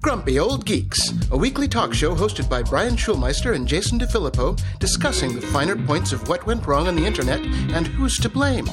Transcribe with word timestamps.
Grumpy 0.00 0.38
Old 0.38 0.64
Geeks, 0.64 1.12
a 1.30 1.36
weekly 1.36 1.68
talk 1.68 1.92
show 1.92 2.14
hosted 2.14 2.48
by 2.48 2.62
Brian 2.62 2.96
Schulmeister 2.96 3.54
and 3.54 3.68
Jason 3.68 3.98
DeFilippo, 3.98 4.60
discussing 4.78 5.34
the 5.34 5.40
finer 5.40 5.76
points 5.76 6.12
of 6.12 6.26
what 6.28 6.46
went 6.46 6.66
wrong 6.66 6.88
on 6.88 6.96
the 6.96 7.04
internet 7.04 7.40
and 7.40 7.86
who's 7.86 8.16
to 8.18 8.28
blame. 8.28 8.66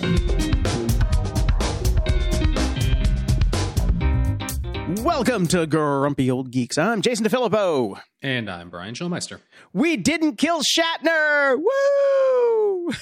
Welcome 5.03 5.47
to 5.47 5.67
Grumpy 5.67 6.31
Old 6.31 6.51
Geeks. 6.51 6.77
I'm 6.77 7.01
Jason 7.01 7.25
DeFilippo. 7.25 7.99
And 8.21 8.49
I'm 8.49 8.69
Brian 8.69 8.93
Schulmeister. 8.93 9.39
We 9.73 9.97
didn't 9.97 10.37
kill 10.37 10.61
Shatner. 10.61 11.57
Woo! 11.57 12.93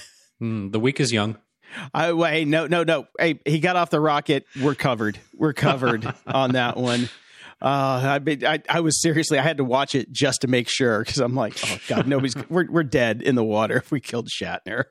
Mm, 0.42 0.72
the 0.72 0.80
week 0.80 1.00
is 1.00 1.12
young. 1.12 1.38
I 1.94 2.14
wait, 2.14 2.48
no, 2.48 2.68
no, 2.68 2.84
no. 2.84 3.08
Hey, 3.20 3.40
he 3.46 3.60
got 3.60 3.76
off 3.76 3.90
the 3.90 4.00
rocket. 4.00 4.46
We're 4.62 4.76
covered. 4.76 5.20
We're 5.36 5.54
covered 5.54 6.12
on 6.28 6.54
that 6.54 6.78
one. 6.78 7.10
Uh, 7.62 8.20
I, 8.28 8.38
I, 8.46 8.62
I 8.70 8.80
was 8.82 9.02
seriously, 9.02 9.40
I 9.40 9.42
had 9.42 9.58
to 9.58 9.64
watch 9.64 9.96
it 9.96 10.12
just 10.12 10.42
to 10.42 10.48
make 10.48 10.70
sure 10.70 11.00
because 11.00 11.18
I'm 11.18 11.36
like, 11.36 11.58
oh 11.66 11.78
god, 11.88 12.08
nobody's, 12.08 12.36
we're 12.50 12.70
we're 12.70 12.84
dead 12.84 13.22
in 13.22 13.36
the 13.36 13.44
water 13.44 13.78
if 13.78 13.92
we 13.92 14.00
killed 14.00 14.30
Shatner. 14.30 14.86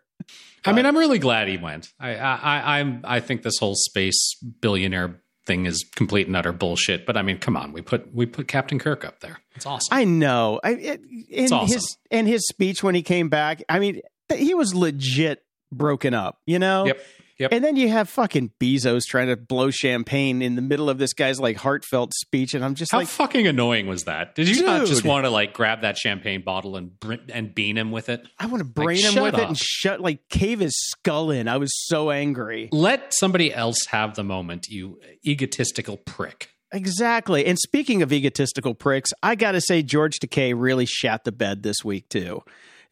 I 0.64 0.72
mean, 0.72 0.84
I'm 0.84 0.96
really 0.96 1.20
glad 1.20 1.46
he 1.46 1.58
went. 1.58 1.92
I, 2.00 2.16
I, 2.16 2.80
I'm, 2.80 3.00
I 3.04 3.20
think 3.20 3.42
this 3.42 3.58
whole 3.60 3.76
space 3.76 4.36
billionaire 4.60 5.20
thing 5.46 5.64
is 5.66 5.84
complete 5.94 6.26
and 6.26 6.36
utter 6.36 6.52
bullshit. 6.52 7.06
But 7.06 7.16
I 7.16 7.22
mean, 7.22 7.38
come 7.38 7.56
on, 7.56 7.72
we 7.72 7.80
put 7.80 8.12
we 8.12 8.26
put 8.26 8.48
Captain 8.48 8.78
Kirk 8.78 9.04
up 9.04 9.20
there. 9.20 9.38
It's 9.54 9.64
awesome. 9.64 9.96
I 9.96 10.04
know. 10.04 10.60
I 10.62 10.70
it, 10.70 11.00
in 11.30 11.52
awesome. 11.52 11.72
his 11.72 11.96
in 12.10 12.26
his 12.26 12.46
speech 12.48 12.82
when 12.82 12.94
he 12.94 13.02
came 13.02 13.28
back, 13.28 13.62
I 13.68 13.78
mean, 13.78 14.00
he 14.34 14.54
was 14.54 14.74
legit 14.74 15.42
broken 15.72 16.14
up. 16.14 16.40
You 16.46 16.58
know. 16.58 16.86
Yep. 16.86 17.00
Yep. 17.38 17.52
And 17.52 17.62
then 17.62 17.76
you 17.76 17.90
have 17.90 18.08
fucking 18.08 18.52
Bezos 18.58 19.02
trying 19.02 19.28
to 19.28 19.36
blow 19.36 19.70
champagne 19.70 20.40
in 20.40 20.56
the 20.56 20.62
middle 20.62 20.88
of 20.88 20.96
this 20.96 21.12
guy's 21.12 21.38
like 21.38 21.58
heartfelt 21.58 22.14
speech, 22.14 22.54
and 22.54 22.64
I'm 22.64 22.74
just 22.74 22.92
How 22.92 22.98
like, 22.98 23.08
fucking 23.08 23.46
annoying 23.46 23.86
was 23.86 24.04
that? 24.04 24.34
Did 24.34 24.48
you 24.48 24.64
not 24.64 24.86
just 24.86 25.04
want 25.04 25.26
to 25.26 25.30
like 25.30 25.52
grab 25.52 25.82
that 25.82 25.98
champagne 25.98 26.42
bottle 26.42 26.76
and 26.76 26.98
br- 26.98 27.14
and 27.28 27.54
bean 27.54 27.76
him 27.76 27.90
with 27.90 28.08
it? 28.08 28.26
I 28.38 28.46
want 28.46 28.60
to 28.60 28.64
brain 28.64 29.00
him 29.00 29.12
shut 29.12 29.22
with 29.22 29.34
it 29.34 29.48
and 29.48 29.58
shut 29.58 30.00
like 30.00 30.26
cave 30.30 30.60
his 30.60 30.74
skull 30.74 31.30
in. 31.30 31.46
I 31.46 31.58
was 31.58 31.70
so 31.86 32.10
angry. 32.10 32.70
Let 32.72 33.12
somebody 33.12 33.52
else 33.52 33.84
have 33.90 34.14
the 34.14 34.24
moment, 34.24 34.68
you 34.68 34.98
egotistical 35.26 35.98
prick. 35.98 36.50
Exactly. 36.72 37.44
And 37.44 37.58
speaking 37.58 38.02
of 38.02 38.12
egotistical 38.12 38.74
pricks, 38.74 39.10
I 39.22 39.34
got 39.34 39.52
to 39.52 39.60
say 39.60 39.82
George 39.82 40.18
Takei 40.22 40.54
really 40.56 40.86
shat 40.86 41.24
the 41.24 41.32
bed 41.32 41.62
this 41.62 41.84
week 41.84 42.08
too. 42.08 42.42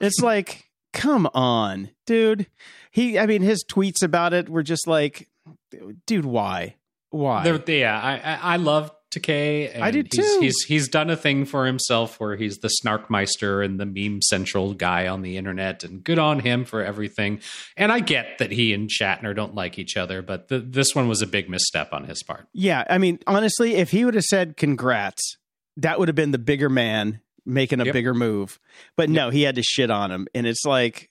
It's 0.00 0.20
like, 0.22 0.63
come 0.94 1.28
on, 1.34 1.90
dude. 2.06 2.46
He, 2.90 3.18
I 3.18 3.26
mean, 3.26 3.42
his 3.42 3.64
tweets 3.64 4.02
about 4.02 4.32
it 4.32 4.48
were 4.48 4.62
just 4.62 4.86
like, 4.86 5.28
dude, 6.06 6.24
why, 6.24 6.76
why? 7.10 7.44
They're- 7.44 7.62
yeah, 7.66 8.00
I, 8.00 8.14
I 8.18 8.54
I 8.54 8.56
love 8.56 8.90
Takei. 9.10 9.70
and 9.74 9.84
I 9.84 9.90
do 9.90 10.02
he's, 10.10 10.10
too. 10.10 10.38
He's 10.40 10.62
he's 10.66 10.88
done 10.88 11.10
a 11.10 11.16
thing 11.16 11.44
for 11.44 11.66
himself 11.66 12.18
where 12.18 12.36
he's 12.36 12.58
the 12.58 12.70
snarkmeister 12.82 13.64
and 13.64 13.78
the 13.78 13.86
meme 13.86 14.22
central 14.22 14.74
guy 14.74 15.06
on 15.08 15.22
the 15.22 15.36
internet, 15.36 15.84
and 15.84 16.02
good 16.02 16.18
on 16.18 16.40
him 16.40 16.64
for 16.64 16.82
everything. 16.82 17.40
And 17.76 17.92
I 17.92 18.00
get 18.00 18.38
that 18.38 18.50
he 18.52 18.72
and 18.72 18.88
Shatner 18.88 19.34
don't 19.34 19.54
like 19.54 19.78
each 19.78 19.96
other, 19.96 20.22
but 20.22 20.48
the, 20.48 20.58
this 20.60 20.94
one 20.94 21.08
was 21.08 21.20
a 21.22 21.26
big 21.26 21.50
misstep 21.50 21.92
on 21.92 22.04
his 22.04 22.22
part. 22.22 22.46
Yeah, 22.52 22.84
I 22.88 22.98
mean, 22.98 23.18
honestly, 23.26 23.74
if 23.74 23.90
he 23.90 24.04
would 24.04 24.14
have 24.14 24.24
said 24.24 24.56
congrats, 24.56 25.36
that 25.76 25.98
would 25.98 26.08
have 26.08 26.16
been 26.16 26.30
the 26.30 26.38
bigger 26.38 26.68
man 26.68 27.20
making 27.46 27.80
a 27.80 27.84
Yep. 27.86 27.92
bigger 27.92 28.14
move. 28.14 28.58
But 28.96 29.10
no, 29.10 29.30
he 29.30 29.42
had 29.42 29.54
to 29.56 29.62
shit 29.62 29.90
on 29.90 30.10
him, 30.10 30.26
and 30.34 30.46
it's 30.46 30.64
like, 30.64 31.10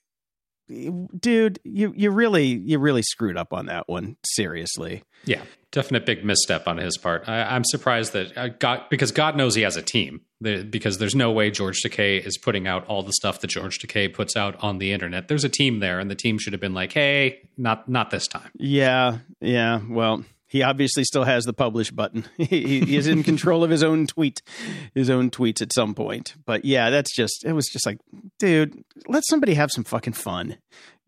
dude, 1.20 1.60
you 1.64 1.94
you 1.96 2.12
really 2.12 2.48
you 2.48 2.80
really 2.80 3.02
screwed 3.04 3.38
up 3.38 3.54
on 3.54 3.68
that 3.68 3.88
one. 3.88 4.18
Seriously, 4.26 5.04
Yeah, 5.26 5.42
definite 5.72 6.06
big 6.06 6.24
misstep 6.24 6.68
on 6.68 6.78
his 6.78 6.98
part. 6.98 7.28
I, 7.28 7.44
I'm 7.44 7.64
surprised 7.66 8.14
that 8.14 8.38
uh, 8.38 8.48
God, 8.60 8.84
because 8.90 9.12
God 9.12 9.36
knows 9.36 9.56
he 9.56 9.62
has 9.64 9.76
a 9.76 9.82
team. 9.82 10.22
Because 10.42 10.98
there's 10.98 11.16
no 11.16 11.32
way 11.32 11.52
George 11.52 11.80
Takei 11.82 12.20
is 12.22 12.38
putting 12.38 12.68
out 12.68 12.86
all 12.88 13.02
the 13.02 13.14
stuff 13.14 13.40
that 13.40 13.48
George 13.50 13.80
Takei 13.80 14.14
puts 14.14 14.36
out 14.36 14.62
on 14.62 14.78
the 14.78 14.92
internet. 14.92 15.30
There's 15.30 15.46
a 15.46 15.50
team 15.50 15.80
there, 15.80 16.00
and 16.02 16.12
the 16.12 16.16
team 16.16 16.38
should 16.38 16.52
have 16.52 16.60
been 16.60 16.74
like, 16.74 16.92
"Hey, 16.92 17.48
not 17.58 17.88
not 17.88 18.10
this 18.12 18.28
time." 18.28 18.52
yeah, 18.58 19.20
yeah. 19.40 19.80
Well, 19.88 20.26
he 20.54 20.62
obviously 20.62 21.04
still 21.04 21.24
has 21.24 21.46
the 21.46 21.52
publish 21.52 21.90
button. 21.90 22.26
he, 22.38 22.86
he 22.86 22.96
is 22.96 23.08
in 23.08 23.24
control 23.24 23.64
of 23.64 23.72
his 23.72 23.82
own 23.82 24.06
tweet, 24.06 24.44
his 24.94 25.10
own 25.10 25.32
tweets 25.32 25.64
at 25.64 25.74
some 25.74 25.96
point. 25.96 26.36
But 26.46 26.64
yeah, 26.64 26.92
that's 26.92 27.12
just 27.12 27.44
it 27.44 27.54
was 27.54 27.66
just 27.66 27.88
like, 27.88 27.98
dude, 28.38 28.84
let 29.08 29.24
somebody 29.26 29.56
have 29.56 29.72
some 29.72 29.84
fucking 29.84 30.14
fun. 30.14 30.58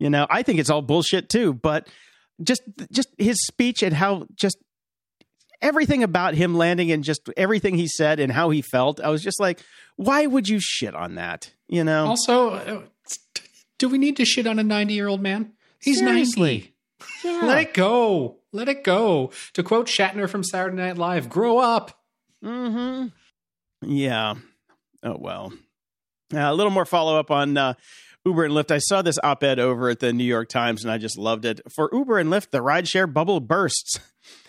You 0.00 0.10
know, 0.10 0.26
I 0.28 0.42
think 0.42 0.58
it's 0.58 0.68
all 0.68 0.82
bullshit 0.82 1.28
too, 1.28 1.54
but 1.54 1.86
just 2.42 2.62
just 2.90 3.08
his 3.18 3.38
speech 3.46 3.84
and 3.84 3.94
how 3.94 4.26
just 4.34 4.58
everything 5.62 6.02
about 6.02 6.34
him 6.34 6.56
landing 6.56 6.90
and 6.90 7.04
just 7.04 7.30
everything 7.36 7.76
he 7.76 7.86
said 7.86 8.18
and 8.18 8.32
how 8.32 8.50
he 8.50 8.62
felt, 8.62 9.00
I 9.00 9.10
was 9.10 9.22
just 9.22 9.38
like, 9.38 9.60
why 9.94 10.26
would 10.26 10.48
you 10.48 10.58
shit 10.60 10.96
on 10.96 11.14
that? 11.14 11.52
You 11.68 11.84
know? 11.84 12.06
Also, 12.06 12.50
uh, 12.50 12.82
do 13.78 13.88
we 13.88 13.98
need 13.98 14.16
to 14.16 14.24
shit 14.24 14.48
on 14.48 14.58
a 14.58 14.64
90 14.64 14.92
year 14.92 15.06
old 15.06 15.22
man? 15.22 15.52
He's 15.80 16.00
Seriously. 16.00 16.56
90. 16.58 16.75
Let 17.24 17.58
it 17.58 17.74
go. 17.74 18.38
Let 18.52 18.68
it 18.68 18.84
go. 18.84 19.30
To 19.54 19.62
quote 19.62 19.86
Shatner 19.86 20.28
from 20.28 20.44
Saturday 20.44 20.76
Night 20.76 20.98
Live, 20.98 21.28
grow 21.28 21.58
up. 21.58 21.98
Mm-hmm. 22.44 23.08
Yeah. 23.82 24.34
Oh 25.02 25.16
well. 25.18 25.52
Uh, 26.34 26.38
a 26.40 26.54
little 26.54 26.72
more 26.72 26.84
follow 26.84 27.18
up 27.18 27.30
on 27.30 27.56
uh, 27.56 27.74
Uber 28.24 28.44
and 28.44 28.54
Lyft. 28.54 28.70
I 28.70 28.78
saw 28.78 29.02
this 29.02 29.18
op 29.22 29.44
ed 29.44 29.58
over 29.58 29.88
at 29.90 30.00
the 30.00 30.12
New 30.12 30.24
York 30.24 30.48
Times 30.48 30.82
and 30.82 30.90
I 30.90 30.98
just 30.98 31.16
loved 31.18 31.44
it. 31.44 31.60
For 31.72 31.88
Uber 31.92 32.18
and 32.18 32.30
Lyft, 32.30 32.50
the 32.50 32.58
rideshare 32.62 33.12
bubble 33.12 33.40
bursts. 33.40 34.00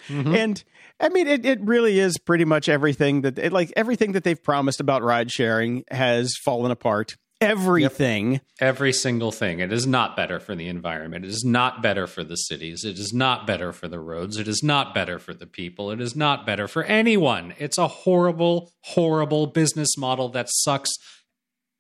Mhm. 0.07 0.35
And 0.35 0.63
I 0.99 1.09
mean, 1.09 1.27
it, 1.27 1.45
it 1.45 1.59
really 1.61 1.99
is 1.99 2.17
pretty 2.17 2.45
much 2.45 2.69
everything 2.69 3.21
that 3.21 3.37
it, 3.37 3.53
like 3.53 3.71
everything 3.75 4.13
that 4.13 4.23
they've 4.23 4.41
promised 4.41 4.79
about 4.79 5.03
ride 5.03 5.29
sharing 5.31 5.83
has 5.91 6.33
fallen 6.43 6.71
apart. 6.71 7.17
Everything. 7.39 8.41
Every 8.59 8.91
single 8.91 9.31
thing. 9.31 9.59
It 9.59 9.71
is 9.71 9.85
not 9.85 10.15
better 10.15 10.39
for 10.39 10.55
the 10.55 10.67
environment. 10.67 11.23
It 11.23 11.29
is 11.29 11.43
not 11.45 11.83
better 11.83 12.07
for 12.07 12.23
the 12.23 12.35
cities. 12.35 12.83
It 12.83 12.97
is 12.97 13.13
not 13.13 13.45
better 13.45 13.71
for 13.71 13.87
the 13.87 13.99
roads. 13.99 14.37
It 14.37 14.47
is 14.47 14.63
not 14.63 14.95
better 14.95 15.19
for 15.19 15.35
the 15.35 15.45
people. 15.45 15.91
It 15.91 16.01
is 16.01 16.15
not 16.15 16.45
better 16.47 16.67
for 16.67 16.83
anyone. 16.83 17.53
It's 17.59 17.77
a 17.77 17.87
horrible, 17.87 18.71
horrible 18.81 19.45
business 19.47 19.95
model 19.97 20.29
that 20.29 20.47
sucks 20.49 20.97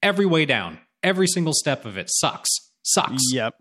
every 0.03 0.27
way 0.27 0.45
down. 0.45 0.79
Every 1.01 1.27
single 1.27 1.53
step 1.53 1.85
of 1.85 1.97
it 1.97 2.09
sucks. 2.11 2.49
Sucks. 2.83 3.23
Yep. 3.33 3.55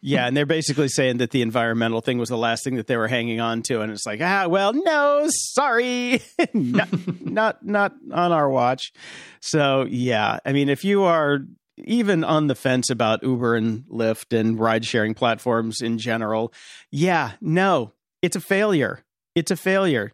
Yeah, 0.00 0.26
and 0.26 0.36
they're 0.36 0.46
basically 0.46 0.88
saying 0.88 1.18
that 1.18 1.30
the 1.30 1.42
environmental 1.42 2.00
thing 2.00 2.18
was 2.18 2.28
the 2.28 2.36
last 2.36 2.62
thing 2.62 2.76
that 2.76 2.86
they 2.86 2.96
were 2.96 3.08
hanging 3.08 3.40
on 3.40 3.62
to, 3.62 3.80
and 3.80 3.90
it's 3.90 4.06
like, 4.06 4.20
ah, 4.22 4.46
well, 4.48 4.72
no, 4.72 5.26
sorry, 5.28 6.22
not, 6.54 6.88
not 7.20 7.66
not 7.66 7.94
on 8.12 8.32
our 8.32 8.48
watch. 8.48 8.92
So 9.40 9.86
yeah, 9.88 10.38
I 10.44 10.52
mean, 10.52 10.68
if 10.68 10.84
you 10.84 11.02
are 11.02 11.40
even 11.78 12.22
on 12.22 12.46
the 12.46 12.54
fence 12.54 12.90
about 12.90 13.22
Uber 13.22 13.56
and 13.56 13.84
Lyft 13.86 14.38
and 14.38 14.58
ride 14.58 14.84
sharing 14.84 15.14
platforms 15.14 15.80
in 15.80 15.98
general, 15.98 16.52
yeah, 16.90 17.32
no, 17.40 17.92
it's 18.22 18.36
a 18.36 18.40
failure. 18.40 19.04
It's 19.34 19.50
a 19.50 19.56
failure. 19.56 20.12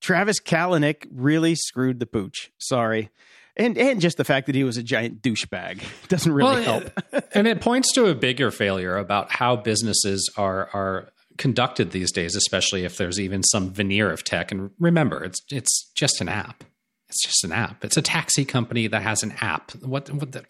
Travis 0.00 0.40
Kalanick 0.40 1.06
really 1.12 1.54
screwed 1.54 2.00
the 2.00 2.06
pooch. 2.06 2.50
Sorry. 2.58 3.10
And 3.56 3.76
and 3.76 4.00
just 4.00 4.16
the 4.16 4.24
fact 4.24 4.46
that 4.46 4.54
he 4.54 4.64
was 4.64 4.76
a 4.76 4.82
giant 4.82 5.22
douchebag 5.22 5.82
doesn't 6.08 6.32
really 6.32 6.54
Well, 6.54 6.80
help. 6.80 7.24
and 7.34 7.46
it 7.46 7.60
points 7.60 7.92
to 7.94 8.06
a 8.06 8.14
bigger 8.14 8.50
failure 8.50 8.96
about 8.96 9.30
how 9.30 9.56
businesses 9.56 10.30
are 10.36 10.70
are 10.72 11.12
conducted 11.38 11.90
these 11.90 12.12
days, 12.12 12.34
especially 12.34 12.84
if 12.84 12.96
there's 12.96 13.18
even 13.20 13.42
some 13.42 13.70
veneer 13.70 14.10
of 14.10 14.24
tech. 14.24 14.52
And 14.52 14.70
remember, 14.78 15.22
it's 15.24 15.40
it's 15.50 15.90
just 15.94 16.20
an 16.20 16.28
app. 16.28 16.64
It's 17.12 17.24
just 17.24 17.44
an 17.44 17.52
app. 17.52 17.84
It's 17.84 17.98
a 17.98 18.02
taxi 18.02 18.46
company 18.46 18.86
that 18.86 19.02
has 19.02 19.22
an 19.22 19.34
app. 19.42 19.72
What, 19.82 20.08
what 20.14 20.32
the, 20.32 20.40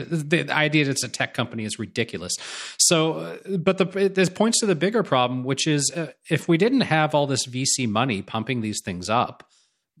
the 0.00 0.50
idea 0.50 0.86
that 0.86 0.92
it's 0.92 1.04
a 1.04 1.08
tech 1.08 1.34
company 1.34 1.66
is 1.66 1.78
ridiculous. 1.78 2.32
So, 2.78 3.12
uh, 3.12 3.58
but 3.58 3.76
the 3.76 3.86
it, 3.98 4.14
this 4.14 4.30
points 4.30 4.60
to 4.60 4.66
the 4.66 4.74
bigger 4.74 5.02
problem, 5.02 5.44
which 5.44 5.66
is 5.66 5.92
uh, 5.94 6.12
if 6.30 6.48
we 6.48 6.56
didn't 6.56 6.80
have 6.82 7.14
all 7.14 7.26
this 7.26 7.46
VC 7.46 7.86
money 7.86 8.22
pumping 8.22 8.62
these 8.62 8.80
things 8.82 9.10
up, 9.10 9.49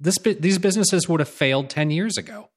this 0.00 0.16
these 0.18 0.58
businesses 0.58 1.08
would 1.08 1.20
have 1.20 1.28
failed 1.28 1.70
ten 1.70 1.90
years 1.90 2.16
ago. 2.16 2.48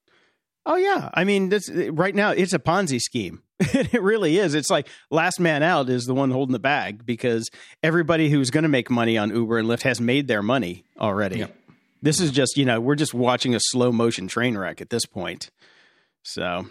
Oh 0.65 0.77
yeah, 0.77 1.09
I 1.13 1.25
mean, 1.25 1.49
this, 1.49 1.69
right 1.69 2.15
now 2.15 2.31
it's 2.31 2.53
a 2.53 2.59
Ponzi 2.59 2.99
scheme. 2.99 3.43
it 3.59 4.01
really 4.01 4.37
is. 4.37 4.53
It's 4.53 4.69
like 4.69 4.87
last 5.11 5.39
man 5.39 5.61
out 5.61 5.89
is 5.89 6.05
the 6.05 6.13
one 6.13 6.31
holding 6.31 6.53
the 6.53 6.59
bag 6.59 7.05
because 7.05 7.49
everybody 7.81 8.29
who's 8.29 8.49
going 8.49 8.63
to 8.63 8.69
make 8.69 8.89
money 8.89 9.17
on 9.17 9.29
Uber 9.29 9.57
and 9.57 9.67
Lyft 9.67 9.83
has 9.83 9.99
made 9.99 10.27
their 10.27 10.41
money 10.41 10.85
already. 10.97 11.39
Yep. 11.39 11.55
This 12.01 12.19
is 12.19 12.31
just 12.31 12.57
you 12.57 12.65
know 12.65 12.79
we're 12.79 12.95
just 12.95 13.13
watching 13.13 13.55
a 13.55 13.59
slow 13.59 13.91
motion 13.91 14.27
train 14.27 14.57
wreck 14.57 14.81
at 14.81 14.89
this 14.89 15.05
point. 15.05 15.49
So 16.23 16.67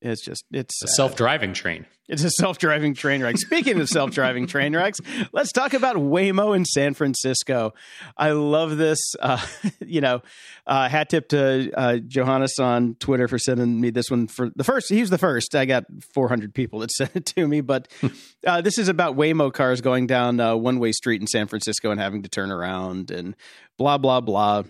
It's 0.00 0.22
just 0.22 0.44
it's 0.52 0.82
A 0.82 0.88
self-driving 0.88 1.54
train. 1.54 1.86
It's 2.08 2.22
a 2.22 2.30
self-driving 2.30 2.94
train 2.94 3.20
wreck. 3.22 3.36
Speaking 3.36 3.80
of 3.80 3.88
self-driving 3.88 4.46
train 4.46 4.76
wrecks, 4.76 5.00
let's 5.32 5.50
talk 5.50 5.74
about 5.74 5.96
Waymo 5.96 6.54
in 6.54 6.64
San 6.64 6.94
Francisco. 6.94 7.74
I 8.16 8.30
love 8.30 8.76
this. 8.76 9.00
Uh, 9.18 9.44
you 9.80 10.00
know, 10.00 10.22
uh, 10.66 10.88
hat 10.88 11.08
tip 11.10 11.28
to 11.30 11.72
uh, 11.74 11.96
Johannes 11.96 12.58
on 12.60 12.94
Twitter 13.00 13.26
for 13.26 13.38
sending 13.38 13.80
me 13.80 13.90
this 13.90 14.08
one 14.08 14.28
for 14.28 14.50
the 14.54 14.62
first. 14.62 14.88
He 14.88 15.00
was 15.00 15.10
the 15.10 15.18
first. 15.18 15.56
I 15.56 15.64
got 15.64 15.84
400 16.14 16.54
people 16.54 16.80
that 16.80 16.90
sent 16.92 17.16
it 17.16 17.26
to 17.26 17.48
me, 17.48 17.60
but 17.60 17.88
uh, 18.46 18.60
this 18.60 18.78
is 18.78 18.88
about 18.88 19.16
Waymo 19.16 19.52
cars 19.52 19.80
going 19.80 20.06
down 20.06 20.38
uh, 20.38 20.54
one-way 20.54 20.92
street 20.92 21.20
in 21.20 21.26
San 21.26 21.48
Francisco 21.48 21.90
and 21.90 22.00
having 22.00 22.22
to 22.22 22.28
turn 22.28 22.52
around 22.52 23.10
and 23.10 23.34
blah 23.78 23.98
blah 23.98 24.20
blah. 24.20 24.62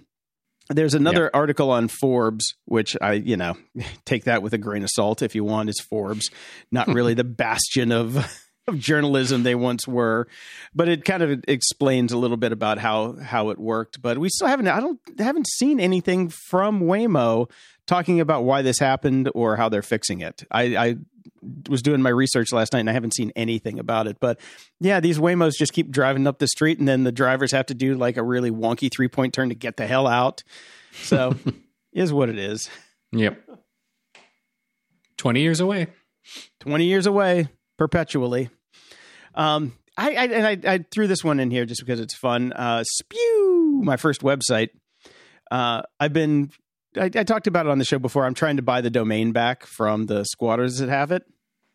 There's 0.69 0.95
another 0.95 1.31
article 1.35 1.71
on 1.71 1.89
Forbes, 1.89 2.55
which 2.65 2.97
I, 3.01 3.13
you 3.13 3.37
know, 3.37 3.57
take 4.05 4.25
that 4.25 4.43
with 4.43 4.53
a 4.53 4.59
grain 4.59 4.83
of 4.83 4.91
salt 4.91 5.23
if 5.23 5.35
you 5.35 5.45
want. 5.45 5.69
It's 5.69 5.81
Forbes, 5.81 6.31
not 6.71 6.89
really 6.89 7.15
the 7.15 7.25
bastion 7.25 7.93
of 7.93 8.17
of 8.69 8.79
journalism 8.79 9.45
they 9.45 9.55
once 9.55 9.87
were, 9.87 10.27
but 10.75 10.89
it 10.89 11.05
kind 11.05 11.23
of 11.23 11.45
explains 11.47 12.13
a 12.13 12.19
little 12.19 12.37
bit 12.37 12.51
about 12.51 12.79
how 12.79 13.13
how 13.15 13.51
it 13.51 13.59
worked. 13.59 14.03
But 14.03 14.19
we 14.19 14.29
still 14.29 14.49
haven't. 14.49 14.67
I 14.67 14.81
don't 14.81 14.99
haven't 15.19 15.47
seen 15.49 15.79
anything 15.79 16.31
from 16.49 16.81
Waymo 16.81 17.49
talking 17.87 18.21
about 18.21 18.43
why 18.45 18.63
this 18.63 18.79
happened 18.79 19.31
or 19.35 19.57
how 19.57 19.69
they're 19.69 19.83
fixing 19.83 20.21
it. 20.21 20.43
I, 20.51 20.77
I 20.77 20.97
was 21.69 21.83
doing 21.83 22.03
my 22.03 22.11
research 22.11 22.53
last 22.53 22.73
night 22.73 22.81
and 22.81 22.91
I 22.91 22.93
haven't 22.93 23.15
seen 23.15 23.33
anything 23.37 23.79
about 23.79 24.07
it. 24.07 24.19
But 24.21 24.41
yeah, 24.81 25.01
these 25.01 25.19
Waymos 25.19 25.53
just 25.57 25.73
keep 25.73 25.91
driving 25.91 26.27
up 26.27 26.39
the 26.39 26.49
street 26.49 26.79
and 26.79 26.87
then 26.87 27.05
the 27.05 27.13
drivers 27.13 27.53
have 27.53 27.67
to 27.67 27.75
do 27.75 27.95
like 27.95 28.17
a 28.17 28.23
really 28.23 28.51
wonky 28.51 28.91
three 28.91 29.09
point 29.09 29.35
turn 29.35 29.49
to 29.49 29.55
get 29.55 29.77
the 29.77 29.87
hell 29.87 30.07
out. 30.07 30.43
So 30.93 31.37
is 31.93 32.13
what 32.13 32.29
it 32.29 32.39
is. 32.39 32.69
Yep. 33.13 33.41
20 35.17 35.41
years 35.41 35.61
away. 35.61 35.89
20 36.61 36.85
years 36.85 37.07
away 37.07 37.49
perpetually. 37.79 38.51
Um, 39.35 39.73
I, 39.97 40.11
I 40.11 40.25
and 40.27 40.47
I, 40.67 40.75
I 40.75 40.85
threw 40.93 41.07
this 41.07 41.25
one 41.25 41.41
in 41.41 41.51
here 41.51 41.65
just 41.65 41.81
because 41.81 42.01
it's 42.01 42.15
fun. 42.15 42.53
Uh, 42.53 42.85
Spew, 42.85 43.81
my 43.83 43.97
first 43.97 44.23
website. 44.23 44.71
Uh, 45.51 45.83
I've 46.01 46.13
been, 46.13 46.51
I, 46.97 47.05
I 47.05 47.25
talked 47.25 47.47
about 47.47 47.67
it 47.67 47.71
on 47.71 47.79
the 47.79 47.85
show 47.85 47.99
before. 47.99 48.25
I'm 48.25 48.35
trying 48.35 48.57
to 48.57 48.63
buy 48.63 48.81
the 48.81 48.91
domain 48.91 49.33
back 49.33 49.65
from 49.67 50.07
the 50.07 50.25
squatters 50.25 50.79
that 50.79 50.89
have 50.89 51.13
it. 51.13 51.25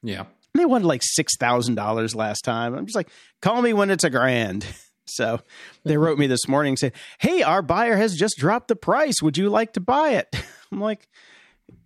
Yeah. 0.03 0.25
They 0.53 0.65
wanted 0.65 0.85
like 0.85 1.01
six 1.03 1.37
thousand 1.37 1.75
dollars 1.75 2.15
last 2.15 2.41
time. 2.41 2.73
I'm 2.75 2.85
just 2.85 2.95
like, 2.95 3.09
call 3.41 3.61
me 3.61 3.73
when 3.73 3.89
it's 3.89 4.03
a 4.03 4.09
grand. 4.09 4.65
So 5.07 5.41
they 5.83 5.97
wrote 5.97 6.17
me 6.19 6.27
this 6.27 6.47
morning 6.47 6.77
saying, 6.77 6.93
"Hey, 7.19 7.41
our 7.41 7.61
buyer 7.61 7.97
has 7.97 8.15
just 8.15 8.37
dropped 8.37 8.69
the 8.69 8.75
price. 8.77 9.15
Would 9.21 9.37
you 9.37 9.49
like 9.49 9.73
to 9.73 9.81
buy 9.81 10.11
it?" 10.11 10.33
I'm 10.71 10.79
like, 10.79 11.09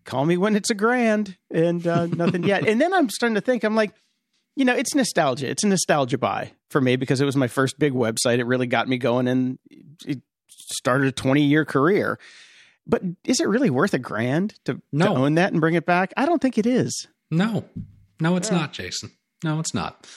"Call 0.03 0.25
me 0.25 0.37
when 0.37 0.55
it's 0.55 0.69
a 0.69 0.75
grand," 0.75 1.35
and 1.49 1.87
uh, 1.87 2.05
nothing 2.07 2.43
yet. 2.43 2.67
And 2.67 2.79
then 2.79 2.93
I'm 2.93 3.09
starting 3.09 3.33
to 3.35 3.41
think, 3.41 3.63
I'm 3.63 3.73
like, 3.73 3.95
you 4.55 4.63
know, 4.63 4.75
it's 4.75 4.93
nostalgia. 4.93 5.49
It's 5.49 5.63
a 5.63 5.67
nostalgia 5.67 6.17
buy 6.17 6.51
for 6.69 6.81
me 6.81 6.97
because 6.97 7.19
it 7.19 7.25
was 7.25 7.35
my 7.35 7.47
first 7.47 7.79
big 7.79 7.93
website. 7.93 8.39
It 8.39 8.45
really 8.45 8.67
got 8.67 8.87
me 8.87 8.97
going, 8.97 9.27
and 9.27 9.57
it 10.05 10.21
started 10.47 11.07
a 11.07 11.11
20 11.11 11.41
year 11.41 11.65
career. 11.65 12.19
But 12.87 13.01
is 13.23 13.39
it 13.39 13.47
really 13.47 13.69
worth 13.69 13.93
a 13.93 13.99
grand 13.99 14.55
to, 14.65 14.81
No. 14.91 15.05
to 15.13 15.19
own 15.21 15.35
that 15.35 15.51
and 15.51 15.59
bring 15.61 15.73
it 15.75 15.85
back? 15.85 16.13
I 16.17 16.25
don't 16.25 16.41
think 16.41 16.57
it 16.57 16.65
is. 16.65 17.07
No. 17.31 17.65
No, 18.19 18.35
it's 18.35 18.51
not, 18.51 18.73
Jason. 18.73 19.11
No, 19.43 19.59
it's 19.59 19.73
not. 19.73 20.07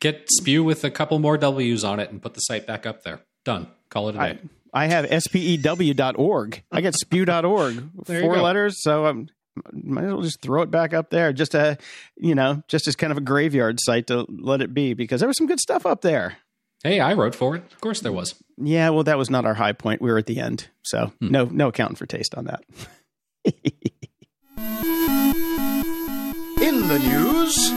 Get 0.00 0.26
spew 0.30 0.62
with 0.62 0.84
a 0.84 0.90
couple 0.90 1.18
more 1.18 1.36
W's 1.36 1.82
on 1.84 1.98
it 2.00 2.10
and 2.10 2.22
put 2.22 2.34
the 2.34 2.40
site 2.40 2.66
back 2.66 2.86
up 2.86 3.02
there. 3.02 3.20
Done. 3.44 3.66
Call 3.90 4.08
it 4.08 4.14
a 4.14 4.18
day. 4.18 4.38
I 4.72 4.86
have 4.86 5.06
spew.org. 5.22 6.62
I 6.70 6.80
get 6.80 6.94
spew.org. 6.94 7.90
There 8.06 8.20
you 8.20 8.22
Four 8.26 8.36
go. 8.36 8.42
letters, 8.42 8.82
so 8.82 9.06
I 9.06 9.12
might 9.72 10.04
as 10.04 10.12
well 10.12 10.22
just 10.22 10.40
throw 10.40 10.62
it 10.62 10.70
back 10.70 10.94
up 10.94 11.10
there 11.10 11.32
just 11.32 11.54
a 11.54 11.78
you 12.16 12.34
know, 12.34 12.62
just 12.68 12.86
as 12.86 12.94
kind 12.94 13.10
of 13.10 13.16
a 13.18 13.22
graveyard 13.22 13.80
site 13.80 14.06
to 14.08 14.24
let 14.28 14.60
it 14.60 14.72
be 14.72 14.94
because 14.94 15.20
there 15.20 15.26
was 15.28 15.36
some 15.36 15.46
good 15.48 15.58
stuff 15.60 15.84
up 15.84 16.02
there. 16.02 16.36
Hey, 16.84 17.00
I 17.00 17.12
wrote 17.14 17.34
for 17.34 17.56
it. 17.56 17.62
Of 17.72 17.80
course 17.80 18.00
there 18.00 18.12
was. 18.12 18.34
Yeah, 18.56 18.90
well 18.90 19.04
that 19.04 19.18
was 19.18 19.30
not 19.30 19.44
our 19.44 19.54
high 19.54 19.72
point. 19.72 20.00
We 20.02 20.10
were 20.10 20.18
at 20.18 20.26
the 20.26 20.40
end. 20.40 20.68
So 20.82 21.12
Hmm. 21.20 21.30
no 21.30 21.44
no 21.46 21.68
accounting 21.68 21.96
for 21.96 22.06
taste 22.06 22.34
on 22.34 22.44
that. 22.46 22.64
In 26.60 26.88
the 26.88 26.98
news, 26.98 27.72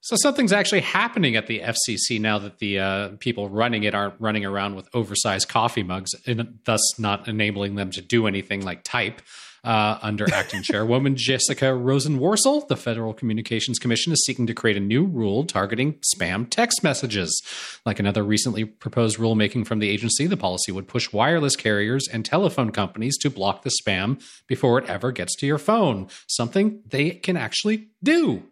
So 0.00 0.16
something's 0.22 0.54
actually 0.54 0.80
happening 0.80 1.36
at 1.36 1.48
the 1.48 1.60
FCC 1.60 2.18
now 2.18 2.38
that 2.38 2.60
the 2.60 2.78
uh, 2.78 3.08
people 3.18 3.50
running 3.50 3.82
it 3.84 3.94
aren't 3.94 4.14
running 4.18 4.42
around 4.42 4.74
with 4.74 4.88
oversized 4.94 5.48
coffee 5.50 5.82
mugs, 5.82 6.12
and 6.26 6.60
thus 6.64 6.80
not 6.98 7.28
enabling 7.28 7.74
them 7.74 7.90
to 7.90 8.00
do 8.00 8.26
anything 8.26 8.64
like 8.64 8.82
type. 8.84 9.20
Uh, 9.68 9.98
under 10.00 10.24
acting 10.32 10.62
chairwoman 10.62 11.14
Jessica 11.14 11.66
Rosenworcel, 11.66 12.66
the 12.68 12.76
Federal 12.76 13.12
Communications 13.12 13.78
Commission 13.78 14.14
is 14.14 14.24
seeking 14.24 14.46
to 14.46 14.54
create 14.54 14.78
a 14.78 14.80
new 14.80 15.04
rule 15.04 15.44
targeting 15.44 16.00
spam 16.16 16.48
text 16.48 16.82
messages. 16.82 17.42
Like 17.84 17.98
another 17.98 18.24
recently 18.24 18.64
proposed 18.64 19.18
rulemaking 19.18 19.66
from 19.66 19.80
the 19.80 19.90
agency, 19.90 20.26
the 20.26 20.38
policy 20.38 20.72
would 20.72 20.88
push 20.88 21.12
wireless 21.12 21.54
carriers 21.54 22.08
and 22.10 22.24
telephone 22.24 22.72
companies 22.72 23.18
to 23.18 23.28
block 23.28 23.62
the 23.62 23.70
spam 23.84 24.22
before 24.46 24.78
it 24.78 24.88
ever 24.88 25.12
gets 25.12 25.36
to 25.36 25.46
your 25.46 25.58
phone, 25.58 26.08
something 26.28 26.80
they 26.86 27.10
can 27.10 27.36
actually 27.36 27.88
do. 28.02 28.44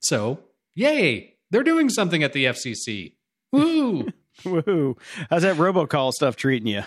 So, 0.00 0.40
yay, 0.74 1.36
they're 1.52 1.62
doing 1.62 1.88
something 1.88 2.24
at 2.24 2.32
the 2.32 2.46
FCC. 2.46 3.12
Woo! 3.52 4.08
Woohoo. 4.42 4.98
How's 5.30 5.42
that 5.42 5.54
robocall 5.54 6.10
stuff 6.10 6.34
treating 6.34 6.66
you? 6.66 6.82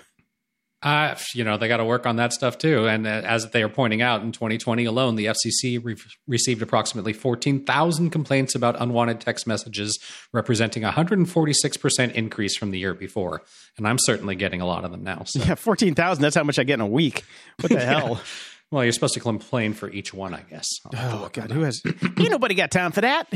Uh, 0.83 1.15
you 1.33 1.43
know, 1.43 1.57
they 1.57 1.67
got 1.67 1.77
to 1.77 1.85
work 1.85 2.05
on 2.05 2.17
that 2.17 2.33
stuff 2.33 2.57
too. 2.57 2.87
And 2.87 3.07
uh, 3.07 3.09
as 3.09 3.49
they 3.49 3.63
are 3.63 3.69
pointing 3.69 4.01
out, 4.01 4.21
in 4.21 4.31
2020 4.31 4.85
alone, 4.85 5.15
the 5.15 5.25
FCC 5.25 5.83
re- 5.83 5.95
received 6.27 6.61
approximately 6.61 7.13
14,000 7.13 8.11
complaints 8.11 8.53
about 8.53 8.79
unwanted 8.79 9.19
text 9.19 9.47
messages, 9.47 9.97
representing 10.33 10.83
a 10.83 10.91
146% 10.91 12.13
increase 12.13 12.57
from 12.57 12.71
the 12.71 12.77
year 12.77 12.93
before. 12.93 13.41
And 13.77 13.87
I'm 13.87 13.97
certainly 13.99 14.35
getting 14.35 14.61
a 14.61 14.67
lot 14.67 14.85
of 14.85 14.91
them 14.91 15.03
now. 15.03 15.23
So. 15.25 15.39
Yeah, 15.39 15.55
fourteen 15.55 15.95
thousand. 15.95 16.21
That's 16.21 16.35
how 16.35 16.43
much 16.43 16.59
I 16.59 16.63
get 16.63 16.75
in 16.75 16.81
a 16.81 16.87
week. 16.87 17.23
What 17.59 17.71
the 17.71 17.79
hell? 17.85 18.21
Well, 18.69 18.83
you're 18.83 18.93
supposed 18.93 19.13
to 19.13 19.19
complain 19.19 19.73
for 19.73 19.89
each 19.89 20.13
one, 20.13 20.33
I 20.33 20.41
guess. 20.41 20.67
I'll 20.93 21.23
Oh 21.23 21.29
God, 21.31 21.51
who 21.51 21.61
has? 21.61 21.81
Ain't 21.85 22.31
nobody 22.31 22.53
got 22.53 22.69
time 22.69 22.91
for 22.91 23.01
that. 23.01 23.31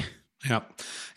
Yeah. 0.48 0.62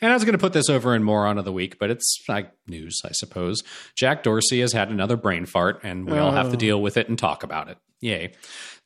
And 0.01 0.11
I 0.11 0.15
was 0.15 0.25
going 0.25 0.33
to 0.35 0.39
put 0.39 0.53
this 0.53 0.69
over 0.69 0.95
in 0.95 1.03
more 1.03 1.27
on 1.27 1.39
of 1.39 1.45
the 1.45 1.53
week, 1.53 1.79
but 1.79 1.91
it's 1.91 2.19
like 2.29 2.51
news, 2.67 3.01
I 3.05 3.11
suppose. 3.13 3.63
Jack 3.97 4.23
Dorsey 4.23 4.61
has 4.61 4.73
had 4.73 4.91
another 4.91 5.17
brain 5.17 5.47
fart, 5.47 5.81
and 5.83 6.07
we 6.11 6.19
all 6.19 6.33
have 6.33 6.51
to 6.51 6.57
Oh. 6.57 6.59
deal 6.59 6.83
with 6.83 6.97
it 6.97 7.09
and 7.09 7.19
talk 7.19 7.43
about 7.43 7.69
it. 7.69 7.79
Yay. 8.01 8.33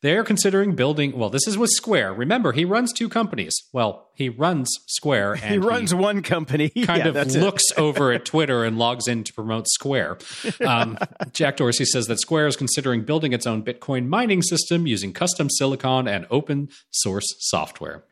They're 0.00 0.22
considering 0.22 0.76
building, 0.76 1.18
well, 1.18 1.28
this 1.28 1.48
is 1.48 1.58
with 1.58 1.70
Square. 1.70 2.12
Remember, 2.14 2.52
he 2.52 2.64
runs 2.64 2.92
two 2.92 3.08
companies. 3.08 3.52
Well, 3.72 4.10
he 4.14 4.28
runs 4.28 4.70
Square 4.86 5.32
and 5.42 5.50
He 5.54 5.58
runs 5.58 5.92
one 5.92 6.22
company. 6.22 6.68
kind 6.84 7.04
Yeah, 7.04 7.20
of 7.20 7.34
looks 7.34 7.64
over 7.76 8.12
at 8.12 8.24
Twitter 8.24 8.62
and 8.62 8.78
logs 8.78 9.08
in 9.08 9.24
to 9.24 9.32
promote 9.32 9.66
Square. 9.66 10.18
Um, 10.64 10.98
Jack 11.32 11.56
Dorsey 11.56 11.84
says 11.84 12.06
that 12.06 12.20
Square 12.20 12.46
is 12.46 12.54
considering 12.56 13.02
building 13.04 13.32
its 13.32 13.44
own 13.44 13.64
Bitcoin 13.64 14.06
mining 14.06 14.40
system 14.42 14.86
using 14.86 15.12
custom 15.12 15.50
silicon 15.50 16.06
and 16.06 16.28
open 16.30 16.68
source 16.92 17.26
software. 17.40 18.04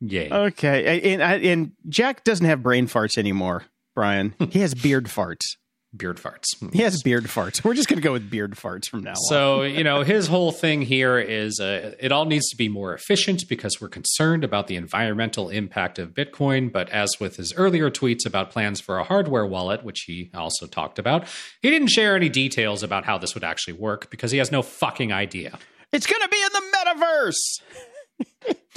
Yay. 0.00 0.30
Okay, 0.30 1.14
and 1.14 1.22
and, 1.22 1.72
Jack 1.88 2.24
doesn't 2.24 2.46
have 2.46 2.62
brain 2.62 2.86
farts 2.86 3.18
anymore. 3.18 3.64
Brian, 3.94 4.34
he 4.50 4.60
has 4.60 4.74
beard 4.74 5.06
farts. 5.06 5.56
Beard 5.94 6.16
farts. 6.18 6.46
He 6.72 6.82
has 6.82 7.02
beard 7.02 7.24
farts. 7.24 7.64
We're 7.64 7.74
just 7.74 7.88
going 7.88 7.98
to 7.98 8.02
go 8.02 8.12
with 8.12 8.30
beard 8.30 8.52
farts 8.52 8.88
from 8.88 9.02
now 9.02 9.10
on. 9.10 9.16
So, 9.28 9.62
you 9.62 9.82
know, 9.82 10.04
his 10.04 10.28
whole 10.28 10.52
thing 10.52 10.82
here 10.82 11.18
is 11.18 11.58
uh, 11.58 11.96
it 11.98 12.12
all 12.12 12.26
needs 12.26 12.48
to 12.50 12.56
be 12.56 12.68
more 12.68 12.94
efficient 12.94 13.48
because 13.48 13.80
we're 13.80 13.88
concerned 13.88 14.44
about 14.44 14.68
the 14.68 14.76
environmental 14.76 15.48
impact 15.48 15.98
of 15.98 16.14
Bitcoin. 16.14 16.70
But 16.70 16.90
as 16.90 17.18
with 17.18 17.38
his 17.38 17.52
earlier 17.56 17.90
tweets 17.90 18.24
about 18.24 18.52
plans 18.52 18.80
for 18.80 18.98
a 18.98 19.04
hardware 19.04 19.44
wallet, 19.44 19.82
which 19.82 20.04
he 20.06 20.30
also 20.32 20.68
talked 20.68 21.00
about, 21.00 21.26
he 21.60 21.70
didn't 21.70 21.88
share 21.88 22.14
any 22.14 22.28
details 22.28 22.84
about 22.84 23.04
how 23.04 23.18
this 23.18 23.34
would 23.34 23.42
actually 23.42 23.74
work 23.74 24.10
because 24.10 24.30
he 24.30 24.38
has 24.38 24.52
no 24.52 24.62
fucking 24.62 25.12
idea. 25.12 25.58
It's 25.92 26.06
going 26.06 26.22
to 26.22 26.28
be 26.28 26.40
in 26.40 26.52
the 26.52 26.62
metaverse. 26.76 27.60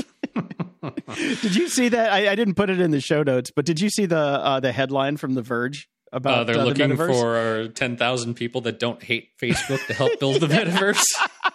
did 1.16 1.56
you 1.56 1.68
see 1.70 1.90
that? 1.90 2.12
I, 2.12 2.32
I 2.32 2.36
didn't 2.36 2.56
put 2.56 2.70
it 2.70 2.80
in 2.80 2.92
the 2.92 3.02
show 3.02 3.24
notes, 3.24 3.52
but 3.56 3.66
did 3.66 3.80
you 3.80 3.90
see 3.90 4.06
the 4.06 4.18
uh, 4.18 4.60
the 4.60 4.72
headline 4.72 5.18
from 5.18 5.34
The 5.36 5.42
Verge 5.42 5.88
about 6.12 6.40
Uh, 6.40 6.44
they're 6.46 6.56
uh, 6.56 6.60
the 6.60 6.66
looking 6.66 6.96
for 6.96 7.68
10,000 7.74 8.34
people 8.36 8.62
that 8.62 8.80
don't 8.80 9.02
hate 9.02 9.30
Facebook 9.42 9.86
to 9.88 9.94
help 9.94 10.20
build 10.20 10.42
the 10.42 10.48
metaverse. 10.56 11.04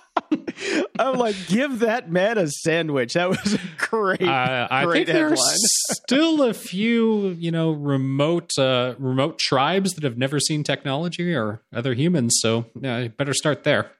I'm 0.98 1.18
like, 1.18 1.36
give 1.48 1.80
that 1.80 2.10
man 2.10 2.38
a 2.38 2.48
sandwich. 2.48 3.14
That 3.14 3.28
was 3.28 3.54
a 3.54 3.60
great, 3.78 4.22
Uh, 4.22 4.68
I 4.70 4.84
great 4.84 5.06
think 5.06 5.16
there 5.16 5.32
are 5.32 5.36
still 5.36 6.42
a 6.42 6.54
few, 6.54 7.28
you 7.30 7.50
know, 7.50 7.72
remote 7.72 8.52
uh, 8.58 8.94
remote 8.98 9.38
tribes 9.38 9.94
that 9.94 10.04
have 10.04 10.18
never 10.18 10.40
seen 10.40 10.64
technology 10.64 11.34
or 11.34 11.62
other 11.72 11.94
humans. 11.94 12.38
So 12.40 12.66
yeah, 12.80 12.98
you 12.98 13.08
better 13.08 13.34
start 13.34 13.64
there. 13.64 13.92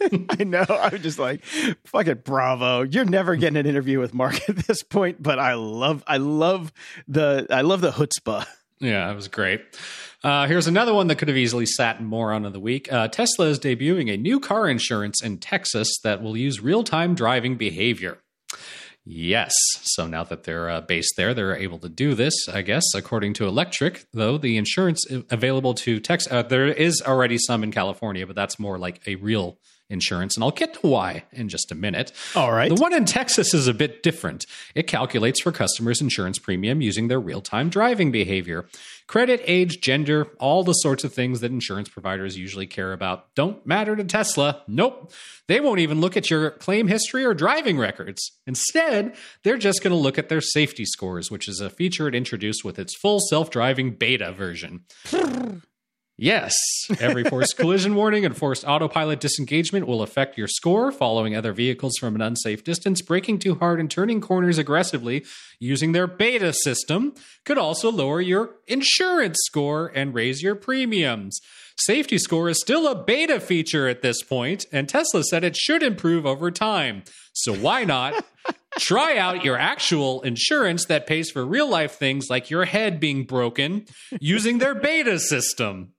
I 0.30 0.44
know. 0.44 0.64
I'm 0.68 1.02
just 1.02 1.18
like, 1.18 1.44
fuck 1.84 2.06
it, 2.06 2.24
bravo. 2.24 2.82
You're 2.82 3.04
never 3.04 3.36
getting 3.36 3.56
an 3.56 3.66
interview 3.66 3.98
with 3.98 4.14
Mark 4.14 4.36
at 4.48 4.56
this 4.56 4.82
point, 4.82 5.22
but 5.22 5.38
I 5.38 5.54
love, 5.54 6.02
I 6.06 6.18
love 6.18 6.72
the, 7.08 7.46
I 7.50 7.62
love 7.62 7.80
the 7.80 7.90
chutzpah 7.90 8.46
Yeah, 8.80 9.10
it 9.10 9.14
was 9.14 9.28
great. 9.28 9.62
Uh, 10.24 10.46
here's 10.46 10.66
another 10.66 10.94
one 10.94 11.06
that 11.06 11.16
could 11.16 11.28
have 11.28 11.36
easily 11.36 11.66
sat 11.66 12.00
in 12.00 12.06
moron 12.06 12.44
of 12.44 12.52
the 12.52 12.60
week. 12.60 12.92
Uh, 12.92 13.08
Tesla 13.08 13.46
is 13.46 13.58
debuting 13.58 14.12
a 14.12 14.16
new 14.16 14.40
car 14.40 14.68
insurance 14.68 15.22
in 15.22 15.38
Texas 15.38 15.98
that 16.02 16.22
will 16.22 16.36
use 16.36 16.60
real 16.60 16.82
time 16.82 17.14
driving 17.14 17.56
behavior. 17.56 18.18
Yes. 19.08 19.52
So 19.82 20.08
now 20.08 20.24
that 20.24 20.42
they're 20.42 20.68
uh, 20.68 20.80
based 20.80 21.14
there, 21.16 21.32
they're 21.32 21.56
able 21.56 21.78
to 21.78 21.88
do 21.88 22.14
this, 22.14 22.48
I 22.48 22.62
guess. 22.62 22.82
According 22.92 23.34
to 23.34 23.44
Electrek, 23.44 24.04
though, 24.12 24.36
the 24.36 24.56
insurance 24.56 25.06
available 25.30 25.74
to 25.74 26.00
Texas, 26.00 26.32
uh, 26.32 26.42
there 26.42 26.66
is 26.66 27.00
already 27.06 27.38
some 27.38 27.62
in 27.62 27.70
California, 27.70 28.26
but 28.26 28.34
that's 28.34 28.58
more 28.58 28.78
like 28.78 29.00
a 29.06 29.14
real 29.14 29.58
insurance, 29.88 30.36
and 30.36 30.42
I'll 30.42 30.50
get 30.50 30.74
to 30.74 30.80
why 30.86 31.24
in 31.32 31.48
just 31.48 31.70
a 31.70 31.74
minute. 31.74 32.12
All 32.34 32.52
right. 32.52 32.68
The 32.68 32.80
one 32.80 32.92
in 32.92 33.04
Texas 33.04 33.54
is 33.54 33.68
a 33.68 33.74
bit 33.74 34.02
different. 34.02 34.44
It 34.74 34.86
calculates 34.86 35.40
for 35.40 35.52
customers' 35.52 36.00
insurance 36.00 36.38
premium 36.38 36.80
using 36.80 37.08
their 37.08 37.20
real 37.20 37.40
time 37.40 37.68
driving 37.68 38.10
behavior. 38.10 38.66
Credit, 39.06 39.40
age, 39.44 39.80
gender, 39.80 40.26
all 40.40 40.64
the 40.64 40.72
sorts 40.72 41.04
of 41.04 41.12
things 41.12 41.38
that 41.40 41.52
insurance 41.52 41.88
providers 41.88 42.36
usually 42.36 42.66
care 42.66 42.92
about 42.92 43.32
don't 43.36 43.64
matter 43.64 43.94
to 43.94 44.02
Tesla. 44.02 44.62
Nope. 44.66 45.12
They 45.46 45.60
won't 45.60 45.78
even 45.78 46.00
look 46.00 46.16
at 46.16 46.28
your 46.28 46.50
claim 46.50 46.88
history 46.88 47.24
or 47.24 47.32
driving 47.32 47.78
records. 47.78 48.32
Instead, 48.48 49.14
they're 49.44 49.58
just 49.58 49.82
going 49.82 49.92
to 49.92 49.96
look 49.96 50.18
at 50.18 50.28
their 50.28 50.40
safety 50.40 50.84
scores, 50.84 51.30
which 51.30 51.46
is 51.46 51.60
a 51.60 51.70
feature 51.70 52.08
it 52.08 52.16
introduced 52.16 52.64
with 52.64 52.80
its 52.80 52.96
full 52.96 53.20
self 53.20 53.48
driving 53.48 53.92
beta 53.92 54.32
version. 54.32 54.84
Yes, 56.18 56.54
every 56.98 57.24
forced 57.28 57.58
collision 57.58 57.94
warning 57.94 58.24
and 58.24 58.34
forced 58.34 58.66
autopilot 58.66 59.20
disengagement 59.20 59.86
will 59.86 60.00
affect 60.00 60.38
your 60.38 60.48
score. 60.48 60.90
Following 60.90 61.36
other 61.36 61.52
vehicles 61.52 61.92
from 62.00 62.14
an 62.14 62.22
unsafe 62.22 62.64
distance, 62.64 63.02
braking 63.02 63.38
too 63.38 63.56
hard, 63.56 63.80
and 63.80 63.90
turning 63.90 64.22
corners 64.22 64.56
aggressively 64.56 65.26
using 65.58 65.92
their 65.92 66.06
beta 66.06 66.54
system 66.54 67.12
could 67.44 67.58
also 67.58 67.92
lower 67.92 68.22
your 68.22 68.56
insurance 68.66 69.38
score 69.44 69.92
and 69.94 70.14
raise 70.14 70.42
your 70.42 70.54
premiums. 70.54 71.38
Safety 71.78 72.16
score 72.16 72.48
is 72.48 72.58
still 72.58 72.88
a 72.88 73.04
beta 73.04 73.38
feature 73.38 73.86
at 73.86 74.00
this 74.00 74.22
point, 74.22 74.64
and 74.72 74.88
Tesla 74.88 75.22
said 75.22 75.44
it 75.44 75.56
should 75.56 75.82
improve 75.82 76.24
over 76.24 76.50
time. 76.50 77.02
So 77.34 77.54
why 77.54 77.84
not 77.84 78.24
try 78.78 79.18
out 79.18 79.44
your 79.44 79.58
actual 79.58 80.22
insurance 80.22 80.86
that 80.86 81.06
pays 81.06 81.30
for 81.30 81.44
real 81.44 81.68
life 81.68 81.92
things 81.92 82.28
like 82.30 82.48
your 82.48 82.64
head 82.64 82.98
being 82.98 83.24
broken 83.24 83.84
using 84.18 84.56
their 84.56 84.74
beta 84.74 85.18
system? 85.18 85.92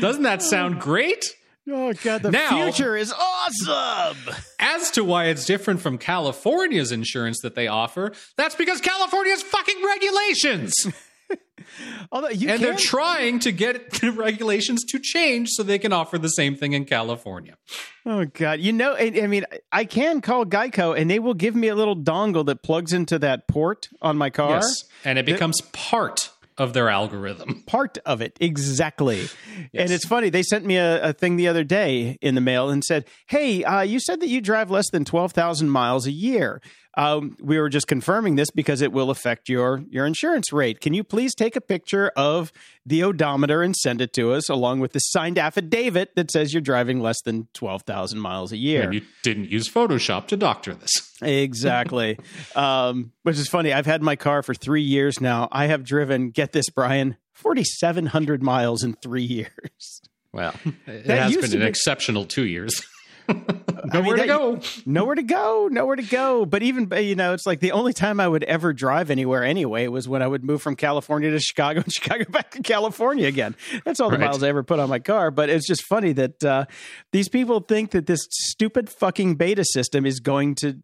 Doesn't 0.00 0.22
that 0.24 0.42
sound 0.42 0.76
oh. 0.76 0.80
great? 0.80 1.34
Oh 1.68 1.92
god, 1.92 2.22
the 2.22 2.30
Now- 2.30 2.50
future 2.50 2.96
is 2.96 3.12
awesome. 3.12 4.34
As 4.58 4.90
to 4.92 5.04
why 5.04 5.26
it's 5.26 5.44
different 5.44 5.80
from 5.80 5.98
California's 5.98 6.90
insurance 6.92 7.40
that 7.42 7.54
they 7.54 7.68
offer, 7.68 8.12
that's 8.36 8.54
because 8.54 8.80
California's 8.80 9.42
fucking 9.42 9.84
regulations. 9.84 10.74
Although 12.12 12.30
you 12.30 12.48
and 12.48 12.58
can, 12.58 12.68
they're 12.68 12.78
trying 12.78 13.38
to 13.40 13.52
get 13.52 13.92
the 13.92 14.10
regulations 14.16 14.84
to 14.86 14.98
change 14.98 15.50
so 15.50 15.62
they 15.62 15.78
can 15.78 15.92
offer 15.92 16.18
the 16.18 16.28
same 16.28 16.56
thing 16.56 16.72
in 16.72 16.84
California. 16.84 17.56
Oh 18.04 18.24
God! 18.24 18.60
You 18.60 18.72
know, 18.72 18.94
I, 18.94 19.12
I 19.22 19.26
mean, 19.26 19.44
I 19.70 19.84
can 19.84 20.20
call 20.20 20.44
Geico, 20.44 20.98
and 20.98 21.08
they 21.08 21.18
will 21.18 21.34
give 21.34 21.54
me 21.54 21.68
a 21.68 21.74
little 21.74 21.96
dongle 21.96 22.44
that 22.46 22.62
plugs 22.62 22.92
into 22.92 23.18
that 23.20 23.46
port 23.46 23.88
on 24.02 24.16
my 24.16 24.30
car. 24.30 24.56
Yes. 24.56 24.84
And 25.04 25.18
it 25.18 25.26
becomes 25.26 25.60
part 25.72 26.30
of 26.60 26.74
their 26.74 26.90
algorithm. 26.90 27.62
Part 27.66 27.96
of 28.04 28.20
it, 28.20 28.36
exactly. 28.38 29.28
And 29.72 29.90
it's 29.90 30.06
funny. 30.06 30.28
They 30.28 30.42
sent 30.42 30.66
me 30.66 30.76
a, 30.76 31.08
a 31.08 31.12
thing 31.14 31.36
the 31.36 31.48
other 31.48 31.64
day 31.64 32.18
in 32.20 32.34
the 32.34 32.42
mail 32.42 32.68
and 32.68 32.84
said, 32.84 33.06
"Hey, 33.26 33.64
uh, 33.64 33.80
you 33.80 33.98
said 33.98 34.20
that 34.20 34.28
you 34.28 34.42
drive 34.42 34.70
less 34.70 34.90
than 34.90 35.06
twelve 35.06 35.32
thousand 35.32 35.70
miles 35.70 36.06
a 36.06 36.12
year." 36.12 36.60
Um, 36.96 37.36
we 37.40 37.58
were 37.60 37.68
just 37.68 37.86
confirming 37.86 38.34
this 38.34 38.50
because 38.50 38.82
it 38.82 38.90
will 38.92 39.10
affect 39.10 39.48
your 39.48 39.84
your 39.90 40.06
insurance 40.06 40.52
rate. 40.52 40.80
Can 40.80 40.92
you 40.92 41.04
please 41.04 41.34
take 41.34 41.54
a 41.54 41.60
picture 41.60 42.10
of 42.16 42.52
the 42.84 43.04
odometer 43.04 43.62
and 43.62 43.76
send 43.76 44.00
it 44.00 44.12
to 44.14 44.32
us, 44.32 44.48
along 44.48 44.80
with 44.80 44.92
the 44.92 44.98
signed 44.98 45.38
affidavit 45.38 46.16
that 46.16 46.30
says 46.32 46.52
you're 46.52 46.60
driving 46.60 47.00
less 47.00 47.20
than 47.22 47.46
twelve 47.54 47.82
thousand 47.82 48.18
miles 48.18 48.50
a 48.50 48.56
year? 48.56 48.82
And 48.82 48.94
you 48.94 49.02
didn't 49.22 49.50
use 49.50 49.68
Photoshop 49.70 50.26
to 50.28 50.36
doctor 50.36 50.74
this. 50.74 50.90
Exactly. 51.22 52.18
um, 52.56 53.12
which 53.22 53.36
is 53.38 53.48
funny. 53.48 53.72
I've 53.72 53.86
had 53.86 54.02
my 54.02 54.16
car 54.16 54.42
for 54.42 54.54
three 54.54 54.82
years 54.82 55.20
now. 55.20 55.48
I 55.52 55.66
have 55.66 55.84
driven, 55.84 56.30
get 56.30 56.52
this, 56.52 56.68
Brian, 56.70 57.16
4,700 57.34 58.42
miles 58.42 58.82
in 58.82 58.94
three 58.94 59.22
years. 59.22 60.00
Well, 60.32 60.54
it 60.86 61.06
That 61.06 61.30
has 61.30 61.36
been 61.36 61.52
an 61.52 61.60
be- 61.60 61.66
exceptional 61.66 62.24
two 62.24 62.46
years. 62.46 62.82
Nowhere 63.92 64.16
mean, 64.16 64.18
to 64.18 64.26
go. 64.26 64.60
Nowhere 64.86 65.14
to 65.14 65.22
go. 65.22 65.68
Nowhere 65.70 65.96
to 65.96 66.02
go. 66.02 66.44
But 66.46 66.62
even, 66.62 66.90
you 67.02 67.14
know, 67.14 67.32
it's 67.32 67.46
like 67.46 67.60
the 67.60 67.72
only 67.72 67.92
time 67.92 68.20
I 68.20 68.28
would 68.28 68.44
ever 68.44 68.72
drive 68.72 69.10
anywhere 69.10 69.42
anyway 69.42 69.86
was 69.88 70.08
when 70.08 70.22
I 70.22 70.26
would 70.26 70.44
move 70.44 70.62
from 70.62 70.76
California 70.76 71.30
to 71.30 71.40
Chicago 71.40 71.80
and 71.80 71.92
Chicago 71.92 72.24
back 72.30 72.50
to 72.52 72.62
California 72.62 73.26
again. 73.26 73.56
That's 73.84 73.98
all 74.00 74.10
the 74.10 74.18
Right. 74.18 74.26
miles 74.26 74.42
I 74.42 74.48
ever 74.48 74.62
put 74.62 74.78
on 74.78 74.88
my 74.88 74.98
car. 74.98 75.30
But 75.30 75.48
it's 75.48 75.66
just 75.66 75.82
funny 75.84 76.12
that 76.12 76.44
uh, 76.44 76.66
these 77.12 77.28
people 77.28 77.60
think 77.60 77.92
that 77.92 78.06
this 78.06 78.26
stupid 78.30 78.90
fucking 78.90 79.36
beta 79.36 79.64
system 79.64 80.04
is 80.06 80.20
going 80.20 80.54
to. 80.56 80.78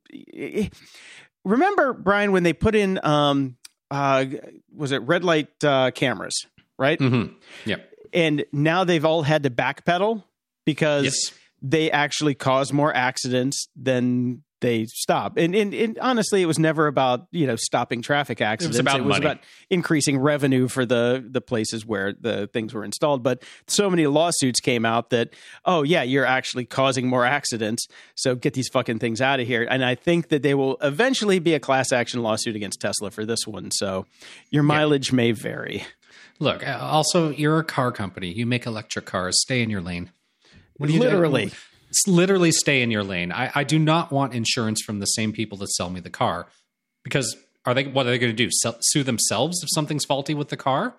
Remember, 1.44 1.92
Brian, 1.92 2.32
when 2.32 2.42
they 2.42 2.52
put 2.52 2.74
in, 2.74 2.98
um, 3.04 3.56
uh, 3.90 4.24
was 4.74 4.92
it 4.92 5.02
red 5.02 5.22
light 5.24 5.48
uh, 5.62 5.90
cameras, 5.92 6.46
right? 6.78 6.98
Mm-hmm. 6.98 7.34
Yeah. 7.66 7.76
and 8.12 8.44
now 8.52 8.84
they've 8.84 9.04
all 9.04 9.22
had 9.22 9.44
to 9.44 9.50
backpedal 9.50 10.24
because 10.64 11.04
Yes. 11.04 11.32
They 11.62 11.90
actually 11.90 12.34
cause 12.34 12.72
more 12.72 12.94
accidents 12.94 13.68
than 13.74 14.42
they 14.60 14.86
stop. 14.86 15.36
And, 15.36 15.54
and 15.54 15.74
and 15.74 15.98
honestly, 15.98 16.40
it 16.40 16.46
was 16.46 16.58
never 16.58 16.86
about 16.86 17.26
you 17.30 17.46
know 17.46 17.56
stopping 17.56 18.00
traffic 18.00 18.40
accidents. 18.40 18.78
about 18.78 19.04
money. 19.04 19.24
about 19.24 19.38
increasing 19.68 20.18
revenue 20.18 20.68
for 20.68 20.86
the 20.86 21.24
the 21.26 21.40
places 21.40 21.84
where 21.84 22.14
the 22.14 22.46
things 22.48 22.72
were 22.72 22.84
installed. 22.84 23.22
But 23.22 23.42
so 23.66 23.90
many 23.90 24.06
lawsuits 24.06 24.60
came 24.60 24.84
out 24.84 25.10
that 25.10 25.30
oh 25.64 25.82
yeah, 25.82 26.02
you're 26.02 26.24
actually 26.24 26.64
causing 26.64 27.06
more 27.06 27.24
accidents. 27.26 27.86
So 28.14 28.34
get 28.34 28.54
these 28.54 28.68
fucking 28.68 28.98
things 28.98 29.20
out 29.20 29.40
of 29.40 29.46
here. 29.46 29.66
And 29.68 29.84
I 29.84 29.94
think 29.94 30.28
that 30.28 30.42
they 30.42 30.54
will 30.54 30.78
eventually 30.80 31.38
be 31.38 31.54
a 31.54 31.60
class 31.60 31.92
action 31.92 32.22
lawsuit 32.22 32.56
against 32.56 32.80
Tesla 32.80 33.10
for 33.10 33.26
this 33.26 33.46
one. 33.46 33.70
So 33.70 34.06
your 34.50 34.62
mileage 34.62 35.12
may 35.12 35.32
vary. 35.32 35.84
Look, 36.38 36.66
uh, 36.66 36.78
also, 36.80 37.30
you're 37.30 37.58
a 37.58 37.64
car 37.64 37.92
company. 37.92 38.30
You 38.30 38.44
make 38.44 38.66
electric 38.66 39.06
cars. 39.06 39.40
Stay 39.40 39.62
in 39.62 39.70
your 39.70 39.80
lane. 39.80 40.10
Literally. 40.78 41.52
Literally 42.06 42.52
stay 42.52 42.82
in 42.82 42.90
your 42.90 43.04
lane. 43.04 43.32
I, 43.32 43.50
I 43.54 43.64
do 43.64 43.78
not 43.78 44.12
want 44.12 44.34
insurance 44.34 44.82
from 44.82 44.98
the 44.98 45.06
same 45.06 45.32
people 45.32 45.56
that 45.58 45.68
sell 45.68 45.88
me 45.88 46.00
the 46.00 46.10
car 46.10 46.46
because 47.04 47.36
are 47.64 47.74
they 47.74 47.84
what 47.84 48.06
are 48.06 48.10
they 48.10 48.18
going 48.18 48.32
to 48.32 48.36
do? 48.36 48.50
Sell, 48.50 48.76
sue 48.80 49.02
themselves 49.02 49.62
if 49.62 49.68
something's 49.72 50.04
faulty 50.04 50.34
with 50.34 50.48
the 50.48 50.56
car? 50.56 50.94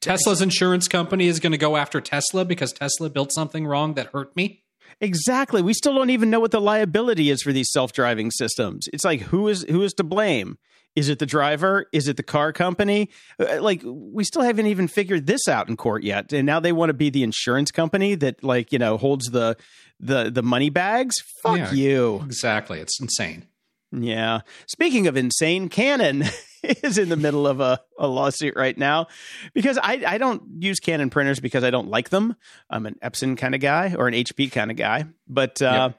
Tesla's 0.00 0.42
insurance 0.42 0.88
company 0.88 1.26
is 1.26 1.40
going 1.40 1.52
to 1.52 1.58
go 1.58 1.76
after 1.76 2.00
Tesla 2.00 2.44
because 2.44 2.72
Tesla 2.72 3.08
built 3.08 3.32
something 3.32 3.66
wrong 3.66 3.94
that 3.94 4.08
hurt 4.08 4.36
me. 4.36 4.62
Exactly. 5.00 5.62
We 5.62 5.74
still 5.74 5.94
don't 5.94 6.10
even 6.10 6.30
know 6.30 6.40
what 6.40 6.50
the 6.50 6.60
liability 6.60 7.30
is 7.30 7.42
for 7.42 7.52
these 7.52 7.70
self-driving 7.72 8.30
systems. 8.30 8.86
It's 8.92 9.04
like 9.04 9.20
who 9.22 9.48
is 9.48 9.62
who 9.68 9.82
is 9.82 9.92
to 9.94 10.04
blame? 10.04 10.58
Is 10.96 11.08
it 11.10 11.18
the 11.20 11.26
driver? 11.26 11.86
Is 11.92 12.08
it 12.08 12.16
the 12.16 12.22
car 12.22 12.52
company? 12.52 13.10
Uh, 13.38 13.60
Like 13.62 13.82
we 13.84 14.24
still 14.24 14.42
haven't 14.42 14.66
even 14.66 14.88
figured 14.88 15.26
this 15.26 15.46
out 15.46 15.68
in 15.68 15.76
court 15.76 16.02
yet. 16.02 16.32
And 16.32 16.46
now 16.46 16.58
they 16.58 16.72
want 16.72 16.88
to 16.90 16.94
be 16.94 17.10
the 17.10 17.22
insurance 17.22 17.70
company 17.70 18.14
that 18.16 18.42
like, 18.42 18.72
you 18.72 18.78
know, 18.78 18.96
holds 18.96 19.26
the 19.26 19.56
the 20.00 20.30
the 20.30 20.42
money 20.42 20.70
bags. 20.70 21.14
Fuck 21.42 21.58
Yeah. 21.58 21.72
you. 21.72 22.22
Exactly. 22.24 22.80
It's 22.80 22.98
insane. 23.00 23.46
Yeah. 23.92 24.40
Speaking 24.66 25.06
of 25.06 25.16
insane, 25.16 25.68
Canon 25.68 26.24
is 26.62 26.98
in 26.98 27.08
the 27.08 27.16
middle 27.16 27.46
of 27.46 27.60
a, 27.60 27.80
a 27.98 28.08
lawsuit 28.08 28.54
right 28.56 28.76
now 28.76 29.06
because 29.54 29.78
I, 29.78 30.02
I 30.06 30.18
don't 30.18 30.42
use 30.58 30.80
Canon 30.80 31.08
printers 31.08 31.38
because 31.40 31.62
I 31.62 31.70
don't 31.70 31.88
like 31.88 32.08
them. 32.10 32.34
I'm 32.68 32.84
an 32.86 32.96
Epson 33.02 33.36
kind 33.38 33.54
of 33.54 33.60
guy 33.60 33.94
or 33.96 34.08
an 34.08 34.14
HP 34.14 34.50
kind 34.50 34.70
of 34.72 34.76
guy. 34.76 35.04
But 35.28 35.62
uh, 35.62 35.90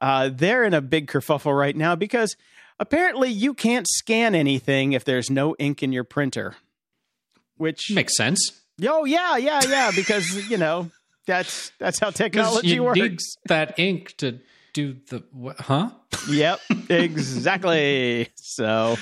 uh, 0.00 0.30
they're 0.32 0.64
in 0.64 0.74
a 0.74 0.80
big 0.80 1.08
kerfuffle 1.08 1.56
right 1.58 1.76
now 1.76 1.96
because 1.96 2.36
apparently 2.78 3.30
you 3.30 3.54
can't 3.54 3.86
scan 3.88 4.34
anything 4.34 4.92
if 4.92 5.04
there's 5.04 5.30
no 5.30 5.54
ink 5.58 5.82
in 5.82 5.92
your 5.92 6.04
printer. 6.04 6.54
Which, 7.56 7.90
Makes 7.92 8.16
sense. 8.16 8.62
oh, 8.86 9.04
yeah, 9.04 9.36
yeah, 9.36 9.60
yeah, 9.68 9.90
because, 9.94 10.48
you 10.50 10.56
know, 10.58 10.90
that's 11.26 11.70
that's 11.78 11.98
how 12.00 12.10
technology 12.10 12.68
you 12.68 12.82
works. 12.82 12.98
need 12.98 13.18
that 13.46 13.78
ink 13.78 14.16
to 14.18 14.40
do 14.72 14.96
the 15.08 15.22
wh- 15.32 15.58
huh? 15.60 15.90
Yep, 16.28 16.60
exactly. 16.90 18.28
So, 18.36 18.96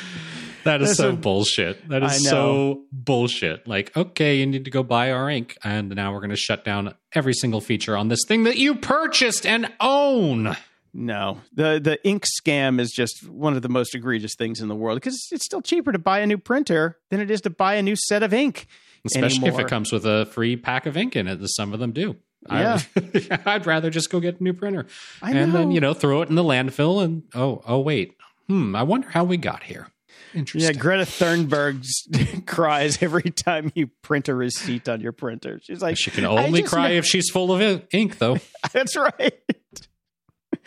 That 0.64 0.82
is 0.82 0.96
so 0.96 1.04
Listen, 1.06 1.20
bullshit. 1.20 1.88
That 1.88 2.02
is 2.02 2.28
so 2.28 2.82
bullshit. 2.92 3.66
Like, 3.66 3.96
okay, 3.96 4.36
you 4.36 4.46
need 4.46 4.64
to 4.66 4.70
go 4.70 4.82
buy 4.82 5.10
our 5.12 5.28
ink, 5.30 5.56
and 5.64 5.88
now 5.94 6.12
we're 6.12 6.20
going 6.20 6.30
to 6.30 6.36
shut 6.36 6.64
down 6.64 6.94
every 7.14 7.32
single 7.34 7.60
feature 7.60 7.96
on 7.96 8.08
this 8.08 8.20
thing 8.28 8.44
that 8.44 8.56
you 8.58 8.74
purchased 8.74 9.46
and 9.46 9.72
own. 9.80 10.56
No, 10.94 11.40
the 11.52 11.80
the 11.82 11.98
ink 12.06 12.24
scam 12.26 12.78
is 12.78 12.92
just 12.92 13.26
one 13.26 13.56
of 13.56 13.62
the 13.62 13.68
most 13.68 13.94
egregious 13.94 14.34
things 14.34 14.60
in 14.60 14.68
the 14.68 14.74
world 14.74 14.96
because 14.96 15.28
it's 15.32 15.44
still 15.44 15.62
cheaper 15.62 15.90
to 15.90 15.98
buy 15.98 16.18
a 16.18 16.26
new 16.26 16.36
printer 16.36 16.98
than 17.10 17.20
it 17.20 17.30
is 17.30 17.40
to 17.42 17.50
buy 17.50 17.74
a 17.74 17.82
new 17.82 17.96
set 17.96 18.22
of 18.22 18.34
ink. 18.34 18.66
Especially 19.04 19.48
if 19.48 19.58
it 19.58 19.68
comes 19.68 19.90
with 19.90 20.04
a 20.04 20.26
free 20.26 20.56
pack 20.56 20.86
of 20.86 20.96
ink 20.96 21.16
in 21.16 21.26
it, 21.26 21.40
as 21.40 21.56
some 21.56 21.72
of 21.72 21.80
them 21.80 21.92
do. 21.92 22.16
Yeah. 22.50 22.80
I, 22.96 23.38
I'd 23.46 23.66
rather 23.66 23.88
just 23.88 24.10
go 24.10 24.20
get 24.20 24.40
a 24.40 24.42
new 24.42 24.52
printer 24.52 24.86
I 25.22 25.30
and 25.30 25.52
then 25.52 25.70
you 25.70 25.80
know 25.80 25.94
throw 25.94 26.22
it 26.22 26.28
in 26.28 26.34
the 26.34 26.42
landfill 26.42 27.02
and 27.02 27.22
oh 27.34 27.62
oh 27.66 27.80
wait, 27.80 28.16
hmm, 28.48 28.76
I 28.76 28.82
wonder 28.82 29.08
how 29.08 29.24
we 29.24 29.38
got 29.38 29.62
here. 29.62 29.88
Interesting. 30.34 30.74
Yeah, 30.74 30.80
Greta 30.80 31.04
Thunberg 31.04 32.46
cries 32.46 33.02
every 33.02 33.30
time 33.30 33.70
you 33.74 33.88
print 34.02 34.28
a 34.28 34.34
receipt 34.34 34.88
on 34.88 35.00
your 35.00 35.12
printer. 35.12 35.60
She's 35.62 35.82
like, 35.82 35.98
she 35.98 36.10
can 36.10 36.24
only 36.24 36.62
cry 36.62 36.88
know. 36.88 36.94
if 36.94 37.06
she's 37.06 37.28
full 37.28 37.52
of 37.52 37.82
ink, 37.92 38.18
though. 38.18 38.38
That's 38.72 38.96
right. 38.96 39.34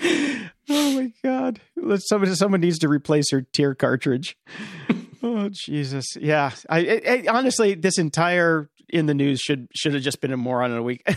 Oh 0.01 0.49
my 0.69 1.11
god! 1.23 1.61
Someone, 1.99 2.35
someone 2.35 2.61
needs 2.61 2.79
to 2.79 2.87
replace 2.87 3.31
her 3.31 3.41
tear 3.41 3.75
cartridge. 3.75 4.37
oh 5.23 5.49
Jesus! 5.51 6.15
Yeah, 6.19 6.51
I, 6.69 7.01
I, 7.07 7.25
honestly, 7.29 7.75
this 7.75 7.97
entire 7.97 8.69
in 8.89 9.05
the 9.05 9.13
news 9.13 9.39
should 9.39 9.67
should 9.73 9.93
have 9.93 10.03
just 10.03 10.21
been 10.21 10.31
a 10.31 10.37
moron 10.37 10.71
of 10.71 10.77
the 10.77 10.83
week. 10.83 11.07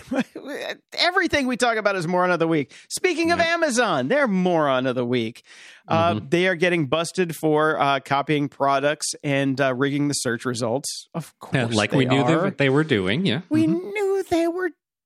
Everything 0.99 1.47
we 1.47 1.56
talk 1.56 1.76
about 1.76 1.97
is 1.97 2.06
moron 2.06 2.30
of 2.30 2.38
the 2.38 2.49
week. 2.49 2.75
Speaking 2.88 3.30
of 3.30 3.40
Amazon, 3.40 4.08
they're 4.08 4.28
moron 4.28 4.87
of 4.87 4.94
the 4.94 5.04
week. 5.04 5.42
Uh, 5.87 6.14
mm-hmm. 6.14 6.28
they 6.28 6.47
are 6.49 6.54
getting 6.54 6.87
busted 6.87 7.35
for 7.35 7.80
uh, 7.80 8.00
copying 8.00 8.49
products 8.49 9.14
and 9.23 9.61
uh, 9.61 9.75
rigging 9.75 10.08
the 10.08 10.14
search 10.14 10.44
results. 10.44 11.08
Of 11.14 11.38
course, 11.38 11.54
yeah, 11.54 11.76
like 11.76 11.92
we 11.92 12.04
knew 12.04 12.25
they, 12.25 12.50
they, 12.50 12.68
were 12.68 12.85
doing. 12.85 13.25
Yeah, 13.25 13.40
we 13.49 13.66
mm-hmm. 13.66 13.75
knew 13.75 13.92
they 13.94 14.02
were 14.02 14.08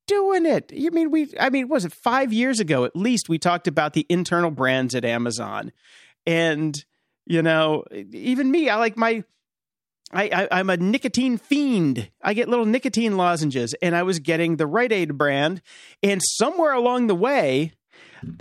doing 0.07 0.45
it. 0.45 0.71
You 0.73 0.91
mean 0.91 1.11
we? 1.11 1.33
I 1.39 1.49
mean, 1.49 1.67
was 1.69 1.85
it 1.85 1.93
five 1.93 2.33
years 2.33 2.59
ago 2.59 2.85
at 2.85 2.95
least? 2.95 3.29
We 3.29 3.39
talked 3.39 3.67
about 3.67 3.93
the 3.93 4.05
internal 4.09 4.51
brands 4.51 4.95
at 4.95 5.05
Amazon, 5.05 5.71
and 6.25 6.83
you 7.25 7.41
know, 7.41 7.83
even 7.91 8.51
me, 8.51 8.69
I 8.69 8.75
like 8.75 8.97
my 8.97 9.23
I, 10.13 10.47
I 10.51 10.59
am 10.59 10.69
a 10.69 10.77
nicotine 10.77 11.37
fiend. 11.37 12.09
I 12.21 12.33
get 12.33 12.49
little 12.49 12.65
nicotine 12.65 13.17
lozenges, 13.17 13.73
and 13.81 13.95
I 13.95 14.03
was 14.03 14.19
getting 14.19 14.57
the 14.57 14.67
Rite 14.67 14.91
Aid 14.91 15.17
brand, 15.17 15.61
and 16.01 16.21
somewhere 16.23 16.73
along 16.73 17.07
the 17.07 17.15
way, 17.15 17.73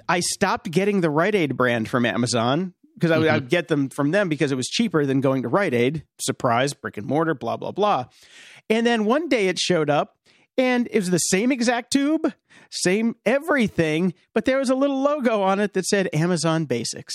I 0.08 0.20
stopped 0.20 0.70
getting 0.70 1.00
the 1.00 1.10
Rite 1.10 1.34
Aid 1.34 1.56
brand 1.56 1.88
from 1.88 2.04
Amazon 2.04 2.74
because 2.94 3.10
I 3.10 3.18
would 3.18 3.28
mm-hmm. 3.28 3.46
get 3.46 3.68
them 3.68 3.88
from 3.88 4.10
them 4.10 4.28
because 4.28 4.52
it 4.52 4.56
was 4.56 4.68
cheaper 4.68 5.06
than 5.06 5.20
going 5.20 5.42
to 5.42 5.48
Rite 5.48 5.74
Aid. 5.74 6.04
Surprise, 6.20 6.74
brick 6.74 6.96
and 6.98 7.06
mortar, 7.06 7.34
blah 7.34 7.56
blah 7.56 7.72
blah. 7.72 8.06
And 8.68 8.86
then 8.86 9.04
one 9.04 9.28
day 9.28 9.48
it 9.48 9.58
showed 9.58 9.90
up, 9.90 10.16
and 10.58 10.88
it 10.90 10.98
was 10.98 11.10
the 11.10 11.18
same 11.18 11.50
exact 11.52 11.92
tube, 11.92 12.32
same 12.70 13.16
everything, 13.24 14.14
but 14.34 14.44
there 14.44 14.58
was 14.58 14.70
a 14.70 14.74
little 14.74 15.00
logo 15.00 15.42
on 15.42 15.60
it 15.60 15.74
that 15.74 15.86
said 15.86 16.08
Amazon 16.12 16.64
Basics. 16.64 17.14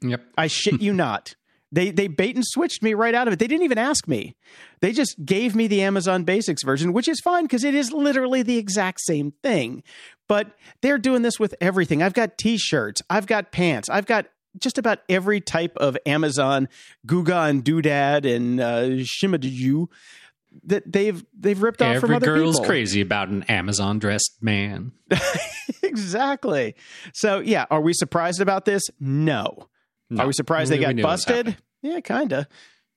Yep. 0.00 0.22
I 0.36 0.46
shit 0.46 0.80
you 0.80 0.92
not. 0.94 1.34
They 1.70 1.90
they 1.90 2.08
bait 2.08 2.34
and 2.34 2.44
switched 2.46 2.82
me 2.82 2.94
right 2.94 3.14
out 3.14 3.26
of 3.28 3.34
it. 3.34 3.38
They 3.38 3.46
didn't 3.46 3.64
even 3.64 3.76
ask 3.76 4.08
me. 4.08 4.36
They 4.80 4.92
just 4.92 5.22
gave 5.24 5.54
me 5.54 5.66
the 5.66 5.82
Amazon 5.82 6.24
Basics 6.24 6.62
version, 6.62 6.94
which 6.94 7.08
is 7.08 7.20
fine 7.20 7.44
because 7.44 7.62
it 7.62 7.74
is 7.74 7.92
literally 7.92 8.42
the 8.42 8.56
exact 8.56 9.00
same 9.02 9.32
thing. 9.42 9.82
But 10.28 10.52
they're 10.80 10.98
doing 10.98 11.22
this 11.22 11.38
with 11.38 11.54
everything. 11.60 12.02
I've 12.02 12.14
got 12.14 12.38
t-shirts, 12.38 13.02
I've 13.10 13.26
got 13.26 13.52
pants, 13.52 13.90
I've 13.90 14.06
got 14.06 14.26
just 14.58 14.78
about 14.78 15.00
every 15.10 15.40
type 15.40 15.76
of 15.76 15.96
Amazon 16.06 16.68
Guga 17.06 17.50
and 17.50 17.62
Doodad 17.62 18.24
and 18.24 18.60
uh, 18.60 19.04
Shimadju 19.04 19.88
that 20.64 20.90
they've 20.90 21.24
they've 21.38 21.60
ripped 21.60 21.82
off 21.82 21.96
Every 21.96 22.00
from 22.08 22.16
other 22.16 22.26
girl's 22.26 22.56
people. 22.56 22.66
crazy 22.68 23.00
about 23.00 23.28
an 23.28 23.42
Amazon 23.44 23.98
dressed 23.98 24.38
man. 24.40 24.92
exactly. 25.82 26.74
So 27.12 27.40
yeah, 27.40 27.66
are 27.70 27.80
we 27.80 27.92
surprised 27.92 28.40
about 28.40 28.64
this? 28.64 28.82
No. 29.00 29.68
No. 30.10 30.22
Are 30.22 30.26
we 30.26 30.32
surprised 30.32 30.70
we, 30.70 30.78
they 30.78 30.94
got 30.94 31.02
busted? 31.02 31.56
Yeah, 31.82 32.00
kind 32.00 32.32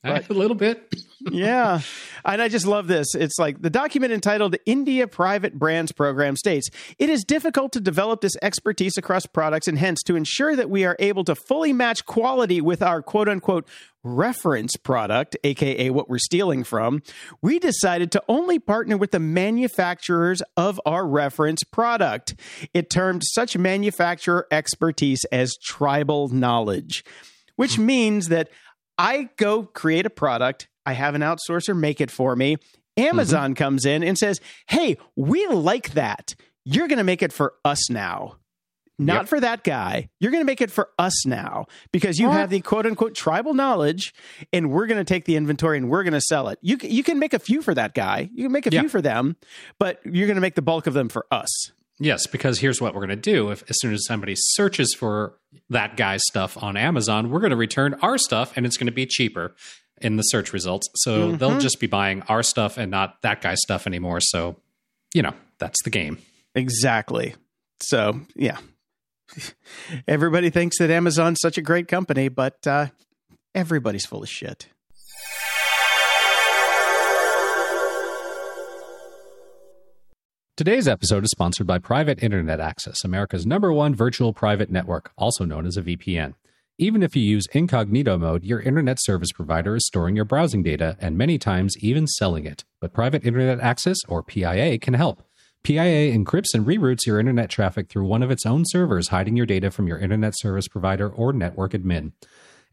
of. 0.03 0.29
a 0.29 0.33
little 0.33 0.55
bit. 0.55 0.93
yeah. 1.19 1.81
And 2.23 2.39
I 2.39 2.49
just 2.49 2.67
love 2.67 2.85
this. 2.85 3.15
It's 3.15 3.39
like 3.39 3.63
the 3.63 3.71
document 3.71 4.13
entitled 4.13 4.55
India 4.67 5.07
Private 5.07 5.57
Brands 5.57 5.91
Program 5.91 6.35
states 6.35 6.69
it 6.99 7.09
is 7.09 7.23
difficult 7.23 7.71
to 7.73 7.81
develop 7.81 8.21
this 8.21 8.35
expertise 8.43 8.95
across 8.95 9.25
products 9.25 9.67
and 9.67 9.75
hence 9.75 10.03
to 10.03 10.15
ensure 10.15 10.55
that 10.55 10.69
we 10.69 10.85
are 10.85 10.95
able 10.99 11.23
to 11.23 11.33
fully 11.33 11.73
match 11.73 12.05
quality 12.05 12.61
with 12.61 12.83
our 12.83 13.01
quote 13.01 13.27
unquote 13.27 13.67
reference 14.03 14.75
product, 14.77 15.35
aka 15.43 15.89
what 15.89 16.09
we're 16.09 16.19
stealing 16.19 16.63
from, 16.63 17.01
we 17.41 17.57
decided 17.57 18.11
to 18.11 18.23
only 18.27 18.59
partner 18.59 18.97
with 18.97 19.09
the 19.09 19.19
manufacturers 19.19 20.41
of 20.55 20.79
our 20.85 21.07
reference 21.07 21.63
product. 21.63 22.35
It 22.73 22.89
termed 22.89 23.23
such 23.25 23.57
manufacturer 23.57 24.47
expertise 24.51 25.23
as 25.31 25.55
tribal 25.63 26.29
knowledge, 26.29 27.03
which 27.55 27.75
hmm. 27.75 27.85
means 27.87 28.27
that 28.27 28.49
I 29.01 29.29
go 29.37 29.63
create 29.63 30.05
a 30.05 30.09
product, 30.09 30.67
I 30.85 30.93
have 30.93 31.15
an 31.15 31.21
outsourcer 31.21 31.77
make 31.77 32.01
it 32.01 32.11
for 32.11 32.35
me. 32.35 32.57
Amazon 32.97 33.51
mm-hmm. 33.51 33.63
comes 33.63 33.85
in 33.85 34.03
and 34.03 34.17
says, 34.17 34.41
Hey, 34.67 34.97
we 35.15 35.47
like 35.47 35.91
that. 35.91 36.35
You're 36.65 36.87
going 36.87 36.97
to 36.97 37.03
make 37.03 37.23
it 37.23 37.33
for 37.33 37.53
us 37.65 37.89
now 37.89 38.35
not 39.01 39.21
yep. 39.21 39.27
for 39.27 39.39
that 39.39 39.63
guy. 39.63 40.09
You're 40.19 40.31
going 40.31 40.41
to 40.41 40.45
make 40.45 40.61
it 40.61 40.71
for 40.71 40.89
us 40.99 41.25
now 41.25 41.65
because 41.91 42.19
you 42.19 42.27
what? 42.27 42.37
have 42.37 42.49
the 42.49 42.61
quote 42.61 42.85
unquote 42.85 43.15
tribal 43.15 43.53
knowledge, 43.53 44.13
and 44.53 44.71
we're 44.71 44.85
going 44.85 44.99
to 44.99 45.03
take 45.03 45.25
the 45.25 45.35
inventory 45.35 45.77
and 45.77 45.89
we're 45.89 46.03
going 46.03 46.13
to 46.13 46.21
sell 46.21 46.47
it. 46.49 46.59
You 46.61 46.77
you 46.81 47.03
can 47.03 47.19
make 47.19 47.33
a 47.33 47.39
few 47.39 47.61
for 47.61 47.73
that 47.73 47.93
guy. 47.93 48.29
You 48.33 48.43
can 48.43 48.51
make 48.51 48.67
a 48.67 48.71
few 48.71 48.89
for 48.89 49.01
them, 49.01 49.35
but 49.79 49.99
you're 50.05 50.27
going 50.27 50.35
to 50.35 50.41
make 50.41 50.55
the 50.55 50.61
bulk 50.61 50.87
of 50.87 50.93
them 50.93 51.09
for 51.09 51.25
us. 51.31 51.71
Yes, 52.01 52.25
because 52.25 52.57
here's 52.57 52.81
what 52.81 52.95
we're 52.95 53.05
going 53.05 53.09
to 53.09 53.15
do. 53.15 53.51
If 53.51 53.63
as 53.69 53.79
soon 53.79 53.93
as 53.93 54.05
somebody 54.07 54.33
searches 54.35 54.95
for 54.97 55.35
that 55.69 55.97
guy's 55.97 56.21
stuff 56.25 56.61
on 56.61 56.75
Amazon, 56.75 57.29
we're 57.29 57.41
going 57.41 57.51
to 57.51 57.55
return 57.55 57.93
our 58.01 58.17
stuff, 58.17 58.53
and 58.55 58.65
it's 58.65 58.75
going 58.75 58.87
to 58.87 58.91
be 58.91 59.05
cheaper 59.05 59.55
in 60.01 60.15
the 60.15 60.23
search 60.23 60.51
results. 60.51 60.89
So 60.95 61.27
mm-hmm. 61.27 61.37
they'll 61.37 61.59
just 61.59 61.79
be 61.79 61.85
buying 61.85 62.23
our 62.23 62.41
stuff 62.41 62.79
and 62.79 62.89
not 62.89 63.21
that 63.21 63.41
guy's 63.41 63.61
stuff 63.61 63.85
anymore. 63.85 64.19
So, 64.19 64.55
you 65.13 65.21
know, 65.21 65.35
that's 65.59 65.77
the 65.83 65.91
game. 65.91 66.17
Exactly. 66.55 67.35
So, 67.81 68.21
yeah, 68.35 68.57
everybody 70.07 70.49
thinks 70.49 70.79
that 70.79 70.89
Amazon's 70.89 71.39
such 71.39 71.59
a 71.59 71.61
great 71.61 71.87
company, 71.87 72.29
but 72.29 72.65
uh, 72.65 72.87
everybody's 73.53 74.07
full 74.07 74.23
of 74.23 74.29
shit. 74.29 74.69
Today's 80.57 80.85
episode 80.85 81.23
is 81.23 81.31
sponsored 81.31 81.65
by 81.65 81.79
Private 81.79 82.21
Internet 82.21 82.59
Access, 82.59 83.05
America's 83.05 83.45
number 83.45 83.71
one 83.71 83.95
virtual 83.95 84.33
private 84.33 84.69
network, 84.69 85.13
also 85.17 85.45
known 85.45 85.65
as 85.65 85.77
a 85.77 85.81
VPN. 85.81 86.33
Even 86.77 87.01
if 87.01 87.15
you 87.15 87.23
use 87.23 87.47
incognito 87.53 88.17
mode, 88.17 88.43
your 88.43 88.59
internet 88.59 88.97
service 88.99 89.31
provider 89.31 89.77
is 89.77 89.87
storing 89.87 90.13
your 90.13 90.25
browsing 90.25 90.61
data 90.61 90.97
and 90.99 91.17
many 91.17 91.37
times 91.37 91.77
even 91.79 92.05
selling 92.05 92.45
it. 92.45 92.65
But 92.81 92.93
Private 92.93 93.25
Internet 93.25 93.61
Access, 93.61 93.97
or 94.09 94.23
PIA, 94.23 94.77
can 94.79 94.93
help. 94.93 95.23
PIA 95.63 96.13
encrypts 96.13 96.53
and 96.53 96.65
reroutes 96.65 97.05
your 97.07 97.17
internet 97.17 97.49
traffic 97.49 97.87
through 97.87 98.07
one 98.07 98.21
of 98.21 98.29
its 98.29 98.45
own 98.45 98.63
servers, 98.65 99.07
hiding 99.07 99.37
your 99.37 99.45
data 99.45 99.71
from 99.71 99.87
your 99.87 99.99
internet 99.99 100.33
service 100.37 100.67
provider 100.67 101.09
or 101.09 101.31
network 101.31 101.71
admin. 101.71 102.11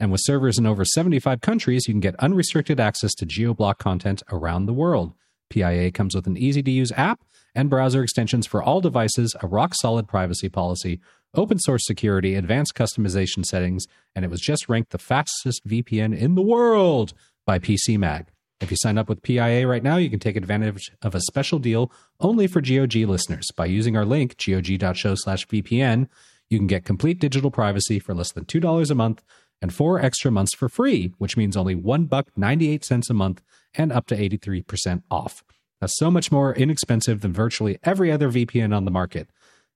And 0.01 0.11
with 0.11 0.21
servers 0.25 0.59
in 0.59 0.67
over 0.67 0.85
75 0.85 1.41
countries, 1.41 1.87
you 1.87 1.95
can 1.95 2.01
get 2.01 2.17
unrestricted 2.17 2.81
access 2.81 3.15
to 3.15 3.27
geoblock 3.27 3.79
content 3.79 4.25
around 4.33 4.67
the 4.67 4.75
world. 4.75 5.13
PIA 5.51 5.93
comes 5.93 6.15
with 6.15 6.27
an 6.27 6.37
easy 6.37 6.63
to 6.63 6.71
use 6.71 6.93
app 6.93 7.21
and 7.59 7.69
browser 7.69 8.05
extensions 8.05 8.47
for 8.47 8.63
all 8.63 8.81
devices, 8.81 9.35
a 9.43 9.47
rock 9.49 9.75
solid 9.75 10.07
privacy 10.07 10.49
policy, 10.49 11.01
open 11.35 11.59
source 11.59 11.85
security, 11.85 12.37
advanced 12.37 12.77
customization 12.77 13.45
settings, 13.45 13.89
and 14.15 14.25
it 14.25 14.31
was 14.31 14.41
just 14.41 14.69
ranked 14.69 14.93
the 14.93 14.99
fastest 14.99 15.67
VPN 15.67 16.17
in 16.17 16.37
the 16.37 16.41
world 16.41 17.15
by 17.45 17.59
PC 17.59 17.99
Mag. 17.99 18.27
If 18.61 18.71
you 18.71 18.77
sign 18.77 18.97
up 18.97 19.09
with 19.09 19.25
PIA 19.25 19.67
right 19.67 19.83
now, 19.83 19.97
you 19.97 20.09
can 20.09 20.21
take 20.21 20.37
advantage 20.37 20.89
of 21.03 21.17
a 21.17 21.21
special 21.21 21.59
deal 21.59 21.91
only 22.21 22.47
for 22.47 22.61
GOG 22.61 22.95
listeners. 22.95 23.49
By 23.57 23.67
using 23.67 23.97
our 23.97 24.05
link, 24.05 24.37
gog.show 24.39 25.17
slash 25.17 25.45
VPN, 25.49 26.09
you 26.49 26.59
can 26.59 26.69
get 26.69 26.85
complete 26.85 27.19
digital 27.19 27.51
privacy 27.51 27.99
for 27.99 28.15
less 28.15 28.31
than 28.31 28.45
$2 28.45 28.89
a 28.89 28.95
month 28.95 29.25
and 29.61 29.75
four 29.75 29.99
extra 29.99 30.31
months 30.31 30.55
for 30.55 30.69
free, 30.69 31.13
which 31.19 31.37
means 31.37 31.57
only 31.57 31.75
one 31.75 32.05
buck 32.05 32.29
98 32.37 32.85
cents 32.85 33.11
a 33.11 33.15
month 33.15 33.43
and 33.75 33.91
up 33.91 34.07
to 34.07 34.17
83% 34.17 35.03
off. 35.11 35.43
That's 35.81 35.97
so 35.97 36.11
much 36.11 36.33
more 36.33 36.55
inexpensive 36.55 37.21
than 37.21 37.33
virtually 37.33 37.79
every 37.85 38.11
other 38.11 38.31
VPN 38.31 38.75
on 38.77 38.85
the 38.85 38.91
market. 38.91 39.29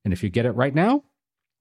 And 0.03 0.13
if 0.13 0.23
you 0.23 0.29
get 0.29 0.45
it 0.45 0.51
right 0.51 0.75
now, 0.75 1.03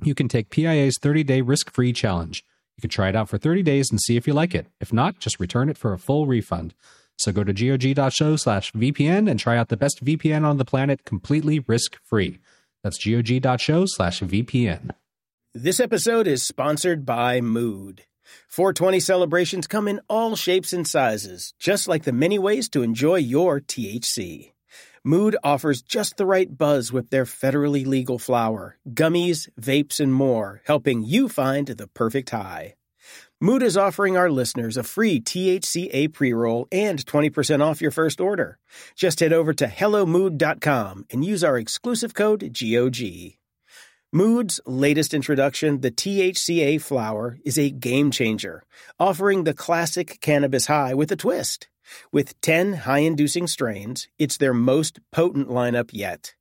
you 0.02 0.14
can 0.14 0.28
take 0.28 0.50
PIA's 0.50 0.98
30-day 0.98 1.42
risk-free 1.42 1.92
challenge. 1.92 2.44
You 2.76 2.80
can 2.82 2.90
try 2.90 3.08
it 3.08 3.16
out 3.16 3.28
for 3.28 3.38
30 3.38 3.62
days 3.62 3.90
and 3.90 4.00
see 4.00 4.16
if 4.16 4.26
you 4.26 4.32
like 4.32 4.54
it. 4.54 4.66
If 4.80 4.92
not, 4.92 5.18
just 5.18 5.38
return 5.38 5.68
it 5.68 5.78
for 5.78 5.92
a 5.92 5.98
full 5.98 6.26
refund. 6.26 6.74
So 7.18 7.30
go 7.30 7.44
to 7.44 7.52
gog.show 7.52 8.36
slash 8.36 8.72
VPN 8.72 9.30
and 9.30 9.38
try 9.38 9.56
out 9.56 9.68
the 9.68 9.76
best 9.76 10.04
VPN 10.04 10.44
on 10.44 10.56
the 10.56 10.64
planet 10.64 11.04
completely 11.04 11.60
risk 11.60 11.98
free. 12.04 12.38
That's 12.82 12.98
gog.show 13.04 13.84
slash 13.86 14.20
VPN. 14.20 14.90
This 15.54 15.78
episode 15.78 16.26
is 16.26 16.42
sponsored 16.42 17.04
by 17.04 17.40
Mood. 17.40 18.04
420 18.48 19.00
celebrations 19.00 19.66
come 19.66 19.88
in 19.88 20.00
all 20.08 20.36
shapes 20.36 20.72
and 20.72 20.86
sizes, 20.86 21.54
just 21.58 21.88
like 21.88 22.04
the 22.04 22.12
many 22.12 22.38
ways 22.38 22.68
to 22.70 22.82
enjoy 22.82 23.16
your 23.16 23.60
THC. 23.60 24.52
Mood 25.04 25.36
offers 25.42 25.82
just 25.82 26.16
the 26.16 26.26
right 26.26 26.56
buzz 26.56 26.92
with 26.92 27.10
their 27.10 27.24
federally 27.24 27.84
legal 27.84 28.18
flower, 28.18 28.78
gummies, 28.88 29.48
vapes, 29.60 29.98
and 29.98 30.14
more, 30.14 30.62
helping 30.64 31.02
you 31.02 31.28
find 31.28 31.66
the 31.66 31.88
perfect 31.88 32.30
high. 32.30 32.74
Mood 33.40 33.64
is 33.64 33.76
offering 33.76 34.16
our 34.16 34.30
listeners 34.30 34.76
a 34.76 34.84
free 34.84 35.20
THCA 35.20 36.12
pre 36.12 36.32
roll 36.32 36.68
and 36.70 37.04
20% 37.04 37.60
off 37.60 37.82
your 37.82 37.90
first 37.90 38.20
order. 38.20 38.58
Just 38.94 39.18
head 39.18 39.32
over 39.32 39.52
to 39.52 39.66
HelloMood.com 39.66 41.06
and 41.10 41.24
use 41.24 41.42
our 41.42 41.58
exclusive 41.58 42.14
code 42.14 42.56
GOG. 42.56 43.41
Mood's 44.14 44.60
latest 44.66 45.14
introduction, 45.14 45.80
the 45.80 45.90
THCA 45.90 46.82
flower, 46.82 47.38
is 47.46 47.58
a 47.58 47.70
game 47.70 48.10
changer, 48.10 48.62
offering 49.00 49.44
the 49.44 49.54
classic 49.54 50.20
cannabis 50.20 50.66
high 50.66 50.92
with 50.92 51.10
a 51.12 51.16
twist. 51.16 51.68
With 52.12 52.38
10 52.42 52.74
high 52.74 52.98
inducing 52.98 53.46
strains, 53.46 54.08
it's 54.18 54.36
their 54.36 54.52
most 54.52 55.00
potent 55.12 55.48
lineup 55.48 55.92
yet. 55.94 56.34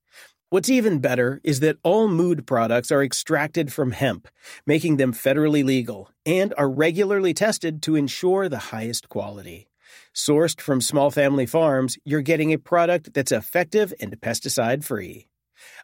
What's 0.50 0.70
even 0.70 1.00
better 1.00 1.40
is 1.46 1.62
that 1.62 1.78
all 1.82 2.10
mood 2.10 2.46
products 2.46 2.92
are 2.92 3.02
extracted 3.02 3.72
from 3.72 3.92
hemp, 3.92 4.28
making 4.68 4.98
them 4.98 5.14
federally 5.14 5.64
legal, 5.64 6.10
and 6.26 6.54
are 6.58 6.70
regularly 6.70 7.34
tested 7.34 7.82
to 7.84 7.96
ensure 7.96 8.50
the 8.50 8.74
highest 8.76 9.08
quality. 9.08 9.70
Sourced 10.14 10.60
from 10.60 10.82
small 10.82 11.10
family 11.10 11.46
farms, 11.46 11.98
you're 12.04 12.20
getting 12.20 12.52
a 12.52 12.60
product 12.60 13.14
that's 13.14 13.32
effective 13.32 13.94
and 14.02 14.20
pesticide 14.20 14.84
free. 14.84 15.30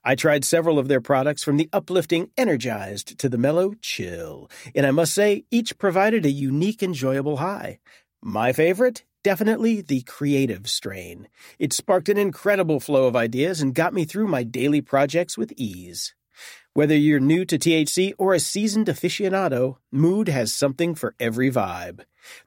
I 0.04 0.16
tried 0.16 0.46
several 0.46 0.80
of 0.80 0.88
their 0.88 1.02
products 1.02 1.44
from 1.44 1.58
the 1.58 1.70
uplifting 1.72 2.32
Energized 2.38 3.18
to 3.20 3.30
the 3.30 3.38
mellow 3.38 3.74
Chill, 3.82 4.50
and 4.76 4.86
I 4.86 4.92
must 4.92 5.13
say, 5.13 5.46
each 5.52 5.78
provided 5.78 6.26
a 6.26 6.32
unique, 6.32 6.82
enjoyable 6.84 7.38
high. 7.38 7.80
My 8.22 8.54
favorite? 8.54 9.04
Definitely 9.24 9.82
the 9.82 10.02
creative 10.04 10.70
strain. 10.70 11.28
It 11.60 11.74
sparked 11.74 12.10
an 12.10 12.18
incredible 12.18 12.80
flow 12.80 13.08
of 13.08 13.16
ideas 13.16 13.62
and 13.62 13.76
got 13.76 13.94
me 13.94 14.06
through 14.06 14.28
my 14.28 14.44
daily 14.44 14.82
projects 14.82 15.38
with 15.38 15.54
ease. 15.58 16.13
Whether 16.78 16.96
you're 16.96 17.20
new 17.20 17.44
to 17.44 17.58
THC 17.58 18.13
or 18.20 18.36
a 18.36 18.40
seasoned 18.40 18.86
aficionado, 18.86 19.78
Mood 19.92 20.28
has 20.28 20.54
something 20.54 20.94
for 20.94 21.16
every 21.20 21.50
vibe. 21.50 22.02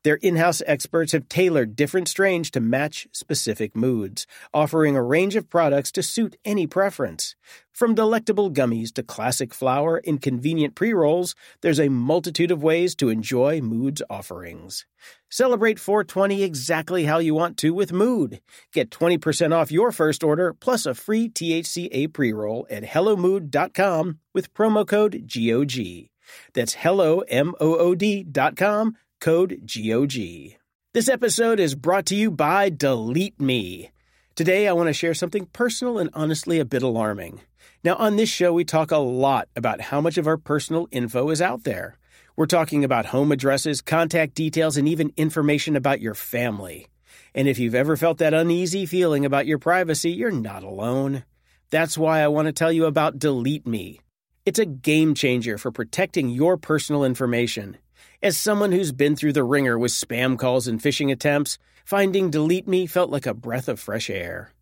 Their 0.05 0.15
in 0.23 0.37
house 0.37 0.63
experts 0.67 1.11
have 1.11 1.29
tailored 1.29 1.75
different 1.75 2.07
strains 2.07 2.49
to 2.53 2.61
match 2.61 3.09
specific 3.11 3.75
moods, 3.75 4.29
offering 4.55 4.95
a 4.95 5.03
range 5.03 5.35
of 5.35 5.51
products 5.51 5.91
to 5.93 6.05
suit 6.05 6.37
any 6.45 6.69
preference. 6.69 7.35
From 7.73 7.97
delectable 7.97 8.53
gummies 8.53 8.93
to 8.95 9.03
classic 9.03 9.53
flower 9.53 10.01
and 10.07 10.23
convenient 10.23 10.77
pre 10.77 10.93
rolls, 10.93 11.35
there's 11.61 11.81
a 11.81 11.89
multitude 11.89 12.53
of 12.53 12.63
ways 12.63 12.95
to 12.97 13.09
enjoy 13.09 13.61
Mood's 13.61 14.01
offerings. 14.09 14.87
Celebrate 15.33 15.79
420 15.79 16.43
exactly 16.43 17.05
how 17.05 17.19
you 17.19 17.37
want 17.37 17.57
to 17.59 17.73
with 17.73 17.93
Mood. 17.93 18.41
Get 18.73 18.91
20% 18.91 19.55
off 19.55 19.71
your 19.71 19.93
first 19.93 20.25
order 20.25 20.53
plus 20.53 20.87
a 20.87 20.95
free 20.95 21.29
THCA 21.29 22.13
pre 22.13 22.33
roll 22.33 22.67
at 22.69 22.83
HelloMood.com 22.83 24.19
with 24.35 24.53
promo 24.53 24.85
code 24.85 25.33
GOG. 25.33 26.09
That's 26.53 26.75
hello, 26.75 27.21
M 27.29 27.55
O 27.61 27.77
O 27.77 27.95
D.com 27.95 28.97
code 29.21 29.71
GOG. 29.73 30.57
This 30.95 31.09
episode 31.09 31.61
is 31.61 31.77
brought 31.77 32.07
to 32.07 32.17
you 32.17 32.33
by 32.33 32.69
Delete 32.69 33.41
Me. 33.41 33.91
Today, 34.35 34.67
I 34.67 34.73
want 34.73 34.89
to 34.89 34.93
share 34.93 35.15
something 35.15 35.47
personal 35.47 35.99
and 35.99 36.11
honestly 36.13 36.59
a 36.59 36.65
bit 36.65 36.83
alarming. 36.83 37.41
Now, 37.85 37.95
on 37.95 38.17
this 38.17 38.29
show, 38.29 38.53
we 38.53 38.65
talk 38.65 38.91
a 38.91 38.97
lot 38.97 39.49
about 39.55 39.81
how 39.81 40.01
much 40.01 40.19
of 40.19 40.27
our 40.27 40.37
personal 40.37 40.89
info 40.91 41.31
is 41.31 41.41
out 41.41 41.63
there. 41.63 42.00
We're 42.37 42.47
talking 42.47 42.85
about 42.85 43.07
home 43.07 43.33
addresses, 43.33 43.81
contact 43.81 44.35
details, 44.35 44.77
and 44.77 44.89
even 44.89 45.13
information 45.17 45.77
about 45.77 46.01
your 46.01 46.15
family. 46.15 46.87
And 47.35 47.49
if 47.49 47.59
you've 47.59 47.75
ever 47.75 47.97
felt 47.97 48.19
that 48.19 48.35
uneasy 48.35 48.87
feeling 48.87 49.25
about 49.25 49.47
your 49.47 49.59
privacy, 49.59 50.11
you're 50.11 50.31
not 50.31 50.63
alone. 50.63 51.25
That's 51.71 51.99
why 51.99 52.21
I 52.21 52.29
want 52.29 52.47
to 52.47 52.53
tell 52.53 52.73
you 52.73 52.87
about 52.87 53.19
Delete 53.19 53.67
Me. 53.67 54.01
It's 54.47 54.59
a 54.59 54.67
game 54.67 55.15
changer 55.15 55.59
for 55.59 55.71
protecting 55.71 56.31
your 56.31 56.57
personal 56.57 57.05
information. 57.05 57.77
As 58.23 58.37
someone 58.37 58.73
who's 58.73 58.93
been 58.93 59.17
through 59.17 59.35
the 59.35 59.45
ringer 59.45 59.79
with 59.79 59.93
spam 59.93 60.39
calls 60.39 60.67
and 60.67 60.81
phishing 60.81 61.13
attempts, 61.13 61.59
finding 61.85 62.31
Delete 62.31 62.67
Me 62.67 62.87
felt 62.87 63.11
like 63.11 63.27
a 63.27 63.35
breath 63.35 63.69
of 63.69 63.81
fresh 63.81 64.09
air. 64.09 64.53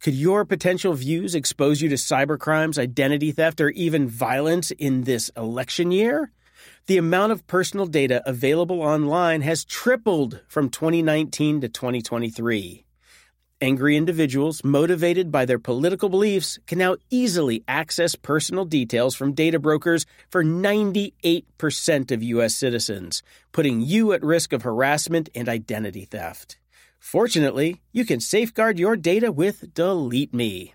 Could 0.00 0.14
your 0.14 0.44
potential 0.44 0.94
views 0.94 1.34
expose 1.34 1.80
you 1.80 1.88
to 1.88 1.94
cybercrimes, 1.94 2.78
identity 2.78 3.30
theft, 3.30 3.60
or 3.60 3.70
even 3.70 4.08
violence 4.08 4.70
in 4.72 5.02
this 5.04 5.30
election 5.36 5.92
year? 5.92 6.32
The 6.86 6.98
amount 6.98 7.32
of 7.32 7.46
personal 7.46 7.86
data 7.86 8.22
available 8.26 8.82
online 8.82 9.42
has 9.42 9.64
tripled 9.64 10.40
from 10.48 10.68
2019 10.68 11.60
to 11.60 11.68
2023. 11.68 12.84
Angry 13.62 13.96
individuals, 13.96 14.64
motivated 14.64 15.30
by 15.30 15.44
their 15.44 15.60
political 15.60 16.08
beliefs, 16.08 16.58
can 16.66 16.78
now 16.78 16.96
easily 17.10 17.62
access 17.68 18.16
personal 18.16 18.64
details 18.64 19.14
from 19.14 19.34
data 19.34 19.60
brokers 19.60 20.04
for 20.28 20.42
98% 20.42 22.10
of 22.10 22.22
U.S. 22.24 22.56
citizens, 22.56 23.22
putting 23.52 23.80
you 23.80 24.12
at 24.12 24.24
risk 24.24 24.52
of 24.52 24.62
harassment 24.62 25.28
and 25.32 25.48
identity 25.48 26.04
theft. 26.04 26.58
Fortunately, 26.98 27.80
you 27.92 28.04
can 28.04 28.18
safeguard 28.18 28.80
your 28.80 28.96
data 28.96 29.30
with 29.30 29.72
Delete 29.74 30.34
Me. 30.34 30.74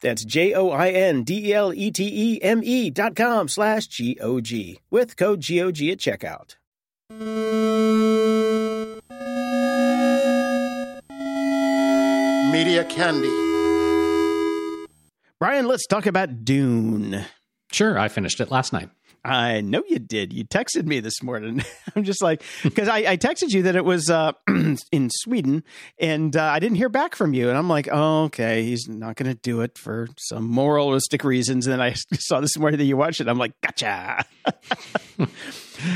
That's 0.00 0.24
J-O-I-N-D-E-L-E-T-E-M-E 0.24 2.90
dot 2.90 3.16
com 3.16 3.48
slash 3.48 3.86
G-O-G 3.86 4.80
with 4.90 5.16
code 5.16 5.40
GOG 5.40 5.88
at 5.90 5.98
checkout. 5.98 6.56
Media 12.52 12.84
Candy. 12.84 13.28
Brian, 15.40 15.66
let's 15.66 15.86
talk 15.86 16.06
about 16.06 16.44
Dune. 16.44 17.24
Sure, 17.72 17.98
I 17.98 18.08
finished 18.08 18.40
it 18.40 18.50
last 18.50 18.72
night. 18.72 18.90
I 19.24 19.62
know 19.62 19.82
you 19.88 19.98
did. 19.98 20.34
You 20.34 20.44
texted 20.44 20.84
me 20.84 21.00
this 21.00 21.22
morning. 21.22 21.64
I'm 21.96 22.04
just 22.04 22.22
like, 22.22 22.42
because 22.62 22.88
I, 22.88 22.98
I, 22.98 23.16
texted 23.16 23.52
you 23.52 23.62
that 23.62 23.74
it 23.74 23.84
was 23.84 24.10
uh, 24.10 24.32
in 24.92 25.10
Sweden 25.10 25.64
and 25.98 26.36
uh, 26.36 26.44
I 26.44 26.58
didn't 26.58 26.76
hear 26.76 26.90
back 26.90 27.14
from 27.14 27.32
you. 27.32 27.48
And 27.48 27.56
I'm 27.56 27.68
like, 27.68 27.88
oh, 27.90 28.24
okay, 28.24 28.64
he's 28.64 28.86
not 28.86 29.16
going 29.16 29.32
to 29.32 29.40
do 29.40 29.62
it 29.62 29.78
for 29.78 30.08
some 30.18 30.44
moralistic 30.44 31.24
reasons. 31.24 31.66
And 31.66 31.72
then 31.72 31.80
I 31.80 31.94
saw 32.18 32.40
this 32.40 32.58
morning 32.58 32.76
that 32.78 32.84
you 32.84 32.98
watched 32.98 33.22
it. 33.22 33.28
I'm 33.28 33.38
like, 33.38 33.58
gotcha. 33.62 34.26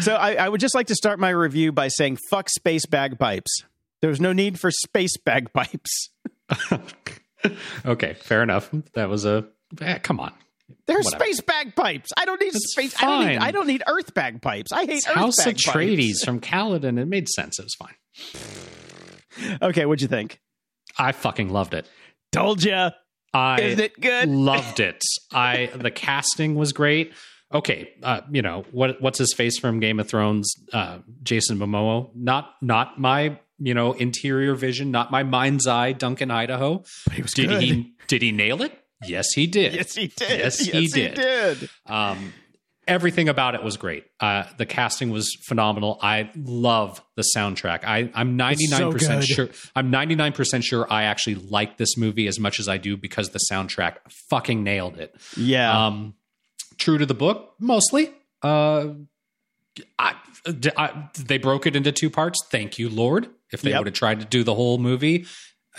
so 0.01 0.15
I, 0.15 0.35
I 0.37 0.49
would 0.49 0.61
just 0.61 0.75
like 0.75 0.87
to 0.87 0.95
start 0.95 1.19
my 1.19 1.31
review 1.31 1.71
by 1.71 1.89
saying, 1.89 2.17
fuck 2.31 2.49
space 2.49 2.87
bagpipes. 2.87 3.65
There's 4.01 4.21
no 4.21 4.33
need 4.33 4.59
for 4.59 4.71
space 4.71 5.19
bagpipes. 5.19 6.11
okay, 7.85 8.15
fair 8.15 8.43
enough. 8.43 8.71
That 8.95 9.11
was 9.11 9.27
a 9.27 9.47
eh, 9.83 9.99
come 9.99 10.19
on. 10.19 10.33
There's 10.87 11.05
Whatever. 11.07 11.25
space 11.25 11.41
bagpipes. 11.41 12.11
I 12.17 12.25
don't 12.25 12.41
need 12.41 12.55
it's 12.55 12.73
space. 12.73 12.95
Fine. 12.95 13.09
I 13.11 13.17
don't 13.21 13.29
need. 13.29 13.39
I 13.39 13.51
don't 13.51 13.67
need 13.67 13.83
Earth 13.87 14.15
bagpipes. 14.15 14.73
I 14.73 14.81
hate 14.87 14.91
it's 14.91 15.09
Earth 15.09 15.15
House 15.15 15.37
bagpipes. 15.37 15.67
Atreides 15.67 16.25
from 16.25 16.41
Caladan. 16.43 16.99
It 16.99 17.07
made 17.07 17.29
sense. 17.29 17.59
It 17.59 17.65
was 17.65 17.75
fine. 17.75 17.95
Okay, 19.63 19.87
what'd 19.87 20.03
you 20.03 20.09
think? 20.09 20.41
I 20.99 21.13
fucking 21.13 21.49
loved 21.51 21.75
it. 21.75 21.87
Told 22.33 22.63
you. 22.65 22.89
I 23.35 23.61
Isn't 23.61 23.81
it 23.81 24.01
good? 24.01 24.29
loved 24.29 24.81
it. 24.81 25.03
I 25.33 25.71
the 25.75 25.91
casting 25.91 26.55
was 26.55 26.73
great. 26.73 27.13
Okay, 27.53 27.91
uh, 28.03 28.23
you 28.31 28.43
know 28.43 28.65
what? 28.73 29.01
What's 29.01 29.19
his 29.19 29.33
face 29.35 29.59
from 29.59 29.81
Game 29.81 30.01
of 30.01 30.09
Thrones? 30.09 30.53
Uh, 30.73 30.99
Jason 31.23 31.59
Momoa. 31.59 32.09
Not 32.15 32.55
not 32.63 32.99
my 32.99 33.39
you 33.59 33.75
know 33.75 33.93
interior 33.93 34.55
vision, 34.55 34.91
not 34.91 35.11
my 35.11 35.23
mind's 35.23 35.67
eye. 35.67 35.93
Duncan 35.93 36.31
Idaho. 36.31 36.83
But 37.07 37.15
he 37.15 37.23
was 37.23 37.33
did 37.33 37.49
good. 37.51 37.63
he 37.63 37.93
did 38.07 38.23
he 38.23 38.33
nail 38.33 38.63
it? 38.63 38.73
Yes, 39.05 39.33
he 39.35 39.47
did. 39.47 39.75
Yes, 39.75 39.95
he 39.95 40.09
did. 40.09 40.39
Yes, 40.39 40.59
he 40.59 40.81
yes, 40.81 40.93
did. 40.93 41.11
He 41.11 41.23
did. 41.23 41.71
Um, 41.87 42.33
everything 42.89 43.29
about 43.29 43.55
it 43.55 43.63
was 43.63 43.77
great. 43.77 44.05
Uh, 44.19 44.45
the 44.57 44.67
casting 44.67 45.11
was 45.11 45.37
phenomenal. 45.47 45.99
I 46.03 46.31
love 46.35 47.01
the 47.15 47.25
soundtrack. 47.37 47.85
I, 47.85 48.11
I'm 48.15 48.37
99% 48.37 49.01
so 49.01 49.21
sure. 49.21 49.49
I'm 49.77 49.93
99% 49.93 50.65
sure 50.65 50.87
I 50.91 51.05
actually 51.05 51.37
like 51.37 51.77
this 51.77 51.97
movie 51.97 52.27
as 52.27 52.41
much 52.41 52.59
as 52.59 52.69
I 52.69 52.79
do 52.79 52.97
because 52.97 53.31
the 53.31 53.41
soundtrack 53.53 53.97
fucking 54.31 54.65
nailed 54.65 54.99
it. 54.99 55.15
Yeah. 55.37 55.87
Um, 55.87 56.15
true 56.79 56.99
to 56.99 57.07
the 57.07 57.15
book, 57.15 57.55
mostly. 57.61 58.11
Uh, 58.43 58.95
I, 59.99 60.15
I, 60.77 61.09
they 61.15 61.39
broke 61.39 61.67
it 61.67 61.77
into 61.77 61.93
two 61.93 62.11
parts. 62.11 62.39
Thank 62.51 62.79
you, 62.79 62.89
Lord. 62.89 63.29
If 63.53 63.63
they 63.63 63.71
yep. 63.71 63.81
would 63.81 63.87
have 63.87 63.95
tried 63.95 64.21
to 64.21 64.27
do 64.27 64.43
the 64.45 64.55
whole 64.55 64.79
movie, 64.79 65.27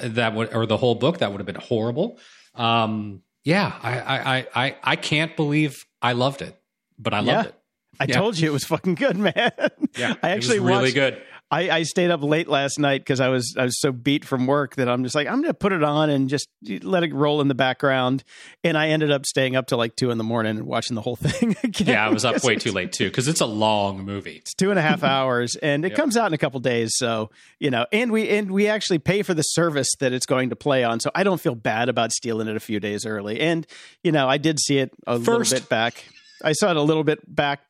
that 0.01 0.33
would 0.33 0.53
or 0.53 0.65
the 0.65 0.77
whole 0.77 0.95
book, 0.95 1.19
that 1.19 1.31
would 1.31 1.39
have 1.39 1.45
been 1.45 1.55
horrible. 1.55 2.19
Um, 2.59 3.23
yeah, 3.43 3.73
I, 3.81 3.99
I, 3.99 4.47
I, 4.53 4.75
I 4.83 4.95
can't 4.97 5.35
believe 5.35 5.85
I 6.01 6.11
loved 6.11 6.41
it, 6.41 6.59
but 6.97 7.13
I 7.13 7.21
loved 7.21 7.27
yeah. 7.27 7.43
it. 7.43 7.55
I 8.01 8.05
yeah. 8.07 8.15
told 8.15 8.37
you 8.37 8.49
it 8.49 8.53
was 8.53 8.65
fucking 8.65 8.95
good, 8.95 9.17
man. 9.17 9.51
Yeah, 9.97 10.15
I 10.21 10.31
actually 10.31 10.59
really 10.59 10.83
watched, 10.83 10.95
good. 10.95 11.21
I, 11.51 11.69
I 11.69 11.83
stayed 11.83 12.11
up 12.11 12.21
late 12.21 12.47
last 12.47 12.77
night 12.77 13.01
because 13.01 13.19
I 13.19 13.29
was 13.29 13.55
I 13.57 13.63
was 13.63 13.79
so 13.79 13.91
beat 13.91 14.23
from 14.23 14.45
work 14.45 14.75
that 14.75 14.87
I'm 14.87 15.03
just 15.03 15.15
like 15.15 15.27
I'm 15.27 15.35
going 15.35 15.45
to 15.45 15.53
put 15.55 15.71
it 15.71 15.83
on 15.83 16.11
and 16.11 16.29
just 16.29 16.47
let 16.83 17.03
it 17.03 17.13
roll 17.13 17.41
in 17.41 17.47
the 17.47 17.55
background. 17.55 18.23
And 18.63 18.77
I 18.77 18.89
ended 18.89 19.11
up 19.11 19.25
staying 19.25 19.55
up 19.55 19.65
till 19.65 19.79
like 19.79 19.95
two 19.95 20.11
in 20.11 20.19
the 20.19 20.23
morning 20.23 20.57
and 20.57 20.67
watching 20.67 20.93
the 20.93 21.01
whole 21.01 21.15
thing 21.15 21.55
again. 21.63 21.87
Yeah, 21.87 22.05
I 22.05 22.09
was 22.09 22.23
up 22.23 22.43
way 22.43 22.55
too 22.55 22.71
late 22.73 22.91
too 22.91 23.09
because 23.09 23.27
it's 23.27 23.41
a 23.41 23.47
long 23.47 24.05
movie. 24.05 24.37
It's 24.37 24.53
two 24.53 24.69
and 24.69 24.77
a 24.77 24.81
half 24.81 25.03
hours, 25.03 25.55
and 25.55 25.83
it 25.85 25.89
yep. 25.89 25.97
comes 25.97 26.17
out 26.17 26.27
in 26.27 26.33
a 26.33 26.37
couple 26.37 26.59
days. 26.59 26.91
So 26.95 27.31
you 27.59 27.71
know, 27.71 27.87
and 27.91 28.11
we 28.11 28.29
and 28.29 28.51
we 28.51 28.67
actually 28.67 28.99
pay 28.99 29.23
for 29.23 29.33
the 29.33 29.41
service 29.41 29.89
that 29.99 30.13
it's 30.13 30.27
going 30.27 30.51
to 30.51 30.55
play 30.55 30.83
on. 30.83 30.99
So 30.99 31.09
I 31.15 31.23
don't 31.23 31.41
feel 31.41 31.55
bad 31.55 31.89
about 31.89 32.11
stealing 32.11 32.47
it 32.47 32.55
a 32.57 32.61
few 32.61 32.79
days 32.79 33.07
early. 33.07 33.39
And 33.39 33.65
you 34.03 34.11
know, 34.11 34.29
I 34.29 34.37
did 34.37 34.59
see 34.59 34.77
it 34.77 34.91
a 35.07 35.19
First. 35.19 35.51
little 35.51 35.63
bit 35.63 35.69
back. 35.69 36.03
I 36.43 36.51
saw 36.51 36.69
it 36.69 36.77
a 36.77 36.81
little 36.81 37.03
bit 37.03 37.19
back 37.33 37.61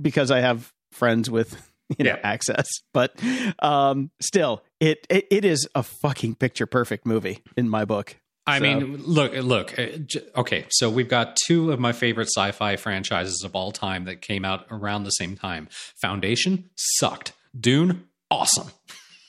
because 0.00 0.30
I 0.30 0.40
have 0.40 0.72
friends 0.90 1.30
with 1.30 1.69
you 1.98 2.04
know, 2.04 2.12
yeah. 2.12 2.20
access. 2.22 2.68
But 2.92 3.14
um, 3.58 4.10
still, 4.20 4.62
it, 4.78 5.06
it, 5.10 5.26
it 5.30 5.44
is 5.44 5.68
a 5.74 5.82
fucking 5.82 6.36
picture 6.36 6.66
perfect 6.66 7.06
movie 7.06 7.42
in 7.56 7.68
my 7.68 7.84
book. 7.84 8.16
I 8.46 8.58
so. 8.58 8.62
mean, 8.62 8.96
look, 9.04 9.32
look. 9.34 9.78
Uh, 9.78 9.88
okay, 10.36 10.66
so 10.70 10.90
we've 10.90 11.08
got 11.08 11.36
two 11.46 11.72
of 11.72 11.78
my 11.78 11.92
favorite 11.92 12.28
sci-fi 12.28 12.76
franchises 12.76 13.42
of 13.44 13.54
all 13.54 13.70
time 13.70 14.04
that 14.04 14.22
came 14.22 14.44
out 14.44 14.66
around 14.70 15.04
the 15.04 15.10
same 15.10 15.36
time. 15.36 15.68
Foundation 16.00 16.70
sucked. 16.76 17.32
Dune, 17.58 18.08
awesome. 18.30 18.70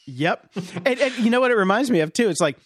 Yep, 0.08 0.52
and, 0.86 1.00
and 1.00 1.18
you 1.18 1.30
know 1.30 1.40
what 1.40 1.52
it 1.52 1.58
reminds 1.58 1.92
me 1.92 2.00
of 2.00 2.14
too? 2.14 2.30
It's 2.30 2.42
like 2.42 2.58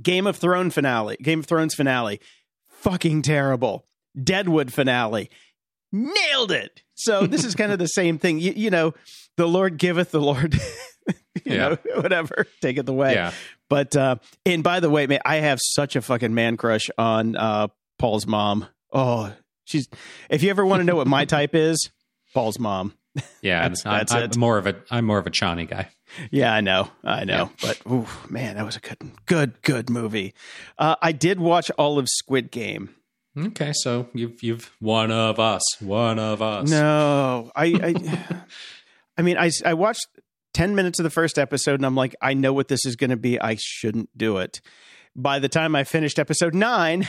Game 0.00 0.26
of 0.26 0.36
Thrones 0.36 0.74
finale. 0.74 1.16
Game 1.22 1.40
of 1.40 1.46
Thrones 1.46 1.74
finale, 1.74 2.20
fucking 2.68 3.22
terrible. 3.22 3.86
Deadwood 4.20 4.72
finale, 4.72 5.30
nailed 5.92 6.52
it. 6.52 6.82
So 6.94 7.26
this 7.26 7.44
is 7.44 7.54
kind 7.54 7.72
of 7.72 7.78
the 7.78 7.86
same 7.86 8.18
thing. 8.18 8.38
You, 8.38 8.52
you 8.54 8.70
know, 8.70 8.94
the 9.36 9.46
Lord 9.46 9.76
giveth, 9.78 10.10
the 10.10 10.20
Lord, 10.20 10.54
you 11.06 11.12
yeah. 11.44 11.68
know, 11.68 11.78
whatever, 12.00 12.46
take 12.60 12.78
it 12.78 12.88
away. 12.88 13.14
Yeah. 13.14 13.32
But 13.68 13.96
uh, 13.96 14.16
and 14.44 14.62
by 14.62 14.80
the 14.80 14.90
way, 14.90 15.06
man, 15.06 15.20
I 15.24 15.36
have 15.36 15.58
such 15.62 15.96
a 15.96 16.02
fucking 16.02 16.34
man 16.34 16.56
crush 16.56 16.88
on 16.96 17.36
uh, 17.36 17.68
Paul's 17.98 18.26
mom. 18.26 18.66
Oh, 18.92 19.32
she's. 19.64 19.88
If 20.30 20.42
you 20.42 20.50
ever 20.50 20.64
want 20.64 20.80
to 20.80 20.84
know 20.84 20.96
what 20.96 21.06
my 21.06 21.24
type 21.26 21.54
is, 21.54 21.90
Paul's 22.32 22.58
mom. 22.58 22.94
Yeah, 23.40 23.66
that's, 23.66 23.82
that's 23.82 24.12
I'm, 24.12 24.30
I'm, 24.30 24.38
more 24.40 24.58
of 24.58 24.66
a 24.66 24.76
I'm 24.90 25.06
more 25.06 25.18
of 25.18 25.26
a 25.26 25.30
Chani 25.30 25.68
guy. 25.68 25.88
Yeah, 26.30 26.52
I 26.52 26.60
know, 26.60 26.90
I 27.02 27.24
know, 27.24 27.50
yeah. 27.60 27.74
but 27.84 27.90
ooh, 27.90 28.06
man, 28.28 28.56
that 28.56 28.64
was 28.64 28.76
a 28.76 28.80
good, 28.80 28.98
good, 29.24 29.62
good 29.62 29.90
movie. 29.90 30.34
Uh, 30.78 30.96
I 31.00 31.12
did 31.12 31.40
watch 31.40 31.70
all 31.78 31.98
of 31.98 32.08
Squid 32.08 32.50
Game. 32.50 32.94
Okay, 33.38 33.72
so 33.74 34.08
you've 34.14 34.42
you've 34.42 34.70
one 34.80 35.10
of 35.10 35.38
us, 35.38 35.62
one 35.80 36.18
of 36.18 36.40
us. 36.40 36.70
No, 36.70 37.50
I, 37.54 37.66
I, 37.66 38.36
I 39.18 39.22
mean, 39.22 39.36
I 39.36 39.50
I 39.64 39.74
watched 39.74 40.06
ten 40.54 40.74
minutes 40.74 40.98
of 40.98 41.04
the 41.04 41.10
first 41.10 41.38
episode, 41.38 41.74
and 41.74 41.84
I'm 41.84 41.94
like, 41.94 42.14
I 42.22 42.32
know 42.32 42.54
what 42.54 42.68
this 42.68 42.86
is 42.86 42.96
going 42.96 43.10
to 43.10 43.16
be. 43.16 43.40
I 43.40 43.56
shouldn't 43.60 44.08
do 44.16 44.38
it. 44.38 44.62
By 45.14 45.38
the 45.38 45.50
time 45.50 45.76
I 45.76 45.84
finished 45.84 46.18
episode 46.18 46.54
nine, 46.54 47.06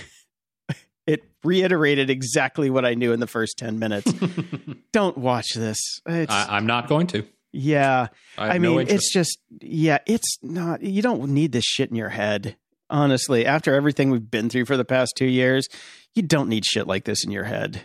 it 1.07 1.23
reiterated 1.45 2.09
exactly 2.09 2.69
what 2.69 2.83
I 2.83 2.93
knew 2.93 3.13
in 3.13 3.21
the 3.21 3.27
first 3.27 3.57
ten 3.57 3.79
minutes. 3.79 4.11
Don't 4.91 5.17
watch 5.17 5.53
this. 5.55 5.79
I, 6.05 6.57
am 6.57 6.65
not 6.65 6.89
going 6.89 7.07
to. 7.07 7.25
Yeah, 7.53 8.07
I, 8.37 8.49
I 8.49 8.59
mean, 8.59 8.73
no 8.73 8.79
it's 8.79 9.13
just 9.13 9.39
yeah, 9.61 9.99
it's 10.05 10.39
not. 10.43 10.81
You 10.83 11.01
don't 11.01 11.29
need 11.29 11.53
this 11.53 11.63
shit 11.63 11.89
in 11.89 11.95
your 11.95 12.09
head 12.09 12.57
honestly, 12.89 13.45
after 13.45 13.73
everything 13.73 14.10
we've 14.10 14.32
been 14.32 14.50
through 14.50 14.65
for 14.65 14.78
the 14.78 14.86
past 14.86 15.13
two 15.15 15.26
years, 15.26 15.67
you 16.15 16.21
don't 16.21 16.50
need 16.50 16.65
shit 16.65 16.88
like 16.88 17.06
this 17.06 17.23
in 17.23 17.32
your 17.32 17.43
head. 17.43 17.82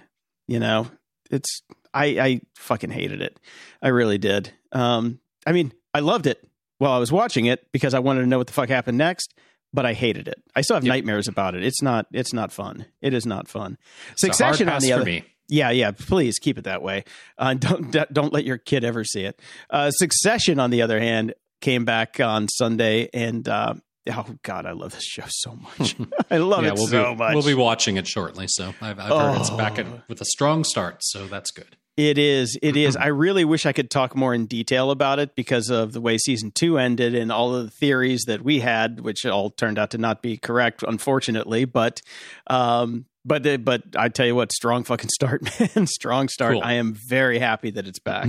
You 0.49 0.61
know, 0.61 0.88
it's 1.31 1.62
I 1.95 2.05
I 2.07 2.41
fucking 2.57 2.91
hated 2.91 3.21
it. 3.23 3.38
I 3.81 3.88
really 3.88 4.19
did. 4.19 4.53
Um, 4.73 5.21
I 5.47 5.53
mean, 5.53 5.73
I 5.95 6.01
loved 6.01 6.27
it 6.27 6.47
while 6.79 6.93
I 6.93 6.99
was 6.99 7.12
watching 7.12 7.47
it 7.47 7.67
because 7.73 7.95
I 7.95 7.99
wanted 7.99 8.23
to 8.23 8.27
know 8.27 8.38
what 8.38 8.47
the 8.47 8.53
fuck 8.53 8.69
happened 8.69 8.99
next. 8.99 9.35
But 9.75 9.87
I 9.87 9.95
hated 9.95 10.29
it. 10.29 10.43
I 10.55 10.61
still 10.61 10.77
have 10.77 10.85
yep. 10.85 10.93
nightmares 10.93 11.29
about 11.29 11.55
it. 11.55 11.65
It's 11.65 11.81
not. 11.81 12.07
It's 12.12 12.35
not 12.35 12.53
fun. 12.53 12.85
It 13.01 13.15
is 13.15 13.25
not 13.25 13.49
fun. 13.49 13.79
Succession 14.17 14.69
on 14.69 14.83
the 14.83 14.93
other. 14.93 15.05
Me. 15.05 15.25
Yeah, 15.49 15.71
yeah. 15.71 15.93
Please 15.93 16.38
keep 16.38 16.59
it 16.59 16.65
that 16.65 16.83
way. 16.83 17.05
Uh, 17.38 17.55
don't 17.55 17.91
don't 18.12 18.33
let 18.33 18.45
your 18.45 18.59
kid 18.59 18.85
ever 18.85 19.03
see 19.03 19.23
it. 19.23 19.41
Uh, 19.71 19.91
Succession, 19.91 20.61
on 20.61 20.69
the 20.69 20.83
other 20.83 21.01
hand, 21.01 21.33
came 21.62 21.87
back 21.87 22.21
on 22.21 22.49
Sunday, 22.49 23.09
and 23.15 23.49
uh, 23.49 23.75
Oh 24.11 24.27
God, 24.43 24.67
I 24.67 24.73
love 24.73 24.93
this 24.93 25.05
show 25.05 25.25
so 25.29 25.57
much. 25.57 25.95
I 26.31 26.38
love 26.38 26.65
yeah, 26.65 26.71
it 26.71 26.75
we'll 26.75 26.87
so 26.88 27.12
be, 27.12 27.19
much. 27.19 27.35
We'll 27.35 27.45
be 27.45 27.55
watching 27.55 27.97
it 27.97 28.07
shortly, 28.09 28.47
so 28.49 28.75
I've, 28.81 28.99
I've 28.99 29.09
heard 29.09 29.37
oh. 29.37 29.41
it's 29.41 29.51
back 29.51 29.79
at, 29.79 30.09
with 30.09 30.21
a 30.21 30.25
strong 30.25 30.65
start, 30.65 30.99
so 31.01 31.27
that's 31.27 31.51
good. 31.53 31.77
It 31.97 32.19
is. 32.19 32.59
It 32.62 32.77
is. 32.77 32.97
I 33.01 33.07
really 33.07 33.45
wish 33.45 33.67
I 33.67 33.73
could 33.73 33.91
talk 33.91 34.17
more 34.17 34.35
in 34.35 34.47
detail 34.47 34.91
about 34.91 35.19
it 35.19 35.35
because 35.35 35.71
of 35.71 35.93
the 35.93 36.01
way 36.01 36.19
season 36.19 36.51
two 36.51 36.79
ended 36.79 37.15
and 37.15 37.31
all 37.31 37.55
of 37.55 37.65
the 37.65 37.71
theories 37.71 38.25
that 38.27 38.43
we 38.43 38.61
had, 38.61 39.01
which 39.01 39.25
all 39.27 39.51
turned 39.51 39.79
out 39.79 39.91
to 39.93 39.99
not 39.99 40.23
be 40.23 40.37
correct, 40.37 40.83
unfortunately. 40.83 41.65
But, 41.65 42.01
um, 42.49 43.07
but, 43.25 43.65
but 43.65 43.83
I 43.97 44.09
tell 44.09 44.27
you 44.27 44.35
what, 44.35 44.53
strong 44.53 44.85
fucking 44.85 45.11
start, 45.11 45.43
man. 45.77 45.87
strong 45.87 46.29
start. 46.29 46.55
Cool. 46.55 46.62
I 46.65 46.75
am 46.75 46.95
very 47.09 47.38
happy 47.38 47.71
that 47.71 47.87
it's 47.87 48.01
back. 48.01 48.29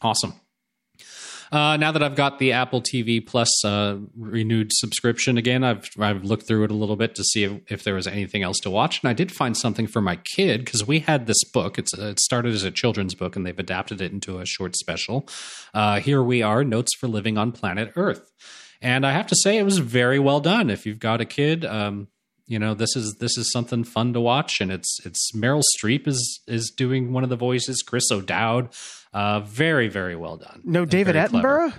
Awesome. 0.00 0.34
Uh, 1.52 1.76
now 1.76 1.92
that 1.92 2.02
I've 2.02 2.16
got 2.16 2.38
the 2.38 2.52
Apple 2.52 2.80
TV 2.80 3.24
Plus 3.24 3.62
uh, 3.62 3.98
renewed 4.16 4.72
subscription 4.72 5.36
again, 5.36 5.62
I've 5.62 5.86
I've 5.98 6.24
looked 6.24 6.48
through 6.48 6.64
it 6.64 6.70
a 6.70 6.74
little 6.74 6.96
bit 6.96 7.14
to 7.16 7.24
see 7.24 7.44
if, 7.44 7.60
if 7.68 7.84
there 7.84 7.94
was 7.94 8.06
anything 8.06 8.42
else 8.42 8.58
to 8.60 8.70
watch, 8.70 9.02
and 9.02 9.10
I 9.10 9.12
did 9.12 9.30
find 9.30 9.54
something 9.54 9.86
for 9.86 10.00
my 10.00 10.16
kid 10.34 10.64
because 10.64 10.86
we 10.86 11.00
had 11.00 11.26
this 11.26 11.44
book. 11.44 11.78
It's 11.78 11.92
it 11.92 12.20
started 12.20 12.54
as 12.54 12.64
a 12.64 12.70
children's 12.70 13.14
book, 13.14 13.36
and 13.36 13.44
they've 13.44 13.58
adapted 13.58 14.00
it 14.00 14.12
into 14.12 14.38
a 14.38 14.46
short 14.46 14.76
special. 14.76 15.28
Uh, 15.74 16.00
here 16.00 16.22
we 16.22 16.40
are, 16.42 16.64
notes 16.64 16.96
for 16.98 17.06
living 17.06 17.36
on 17.36 17.52
planet 17.52 17.92
Earth, 17.96 18.32
and 18.80 19.04
I 19.06 19.12
have 19.12 19.26
to 19.26 19.36
say 19.36 19.58
it 19.58 19.64
was 19.64 19.78
very 19.78 20.18
well 20.18 20.40
done. 20.40 20.70
If 20.70 20.86
you've 20.86 21.00
got 21.00 21.20
a 21.20 21.26
kid, 21.26 21.66
um, 21.66 22.08
you 22.46 22.58
know 22.58 22.74
this 22.74 22.96
is 22.96 23.16
this 23.20 23.36
is 23.38 23.50
something 23.52 23.84
fun 23.84 24.12
to 24.12 24.20
watch, 24.20 24.60
and 24.60 24.70
it's 24.70 24.98
it's 25.04 25.30
Meryl 25.34 25.62
Streep 25.78 26.06
is 26.06 26.40
is 26.46 26.70
doing 26.76 27.12
one 27.12 27.24
of 27.24 27.30
the 27.30 27.36
voices, 27.36 27.82
Chris 27.86 28.10
O'Dowd. 28.10 28.70
Uh, 29.12 29.40
very, 29.40 29.88
very 29.88 30.16
well 30.16 30.38
done. 30.38 30.62
No 30.64 30.84
David 30.84 31.14
very 31.14 31.28
clever. 31.28 31.74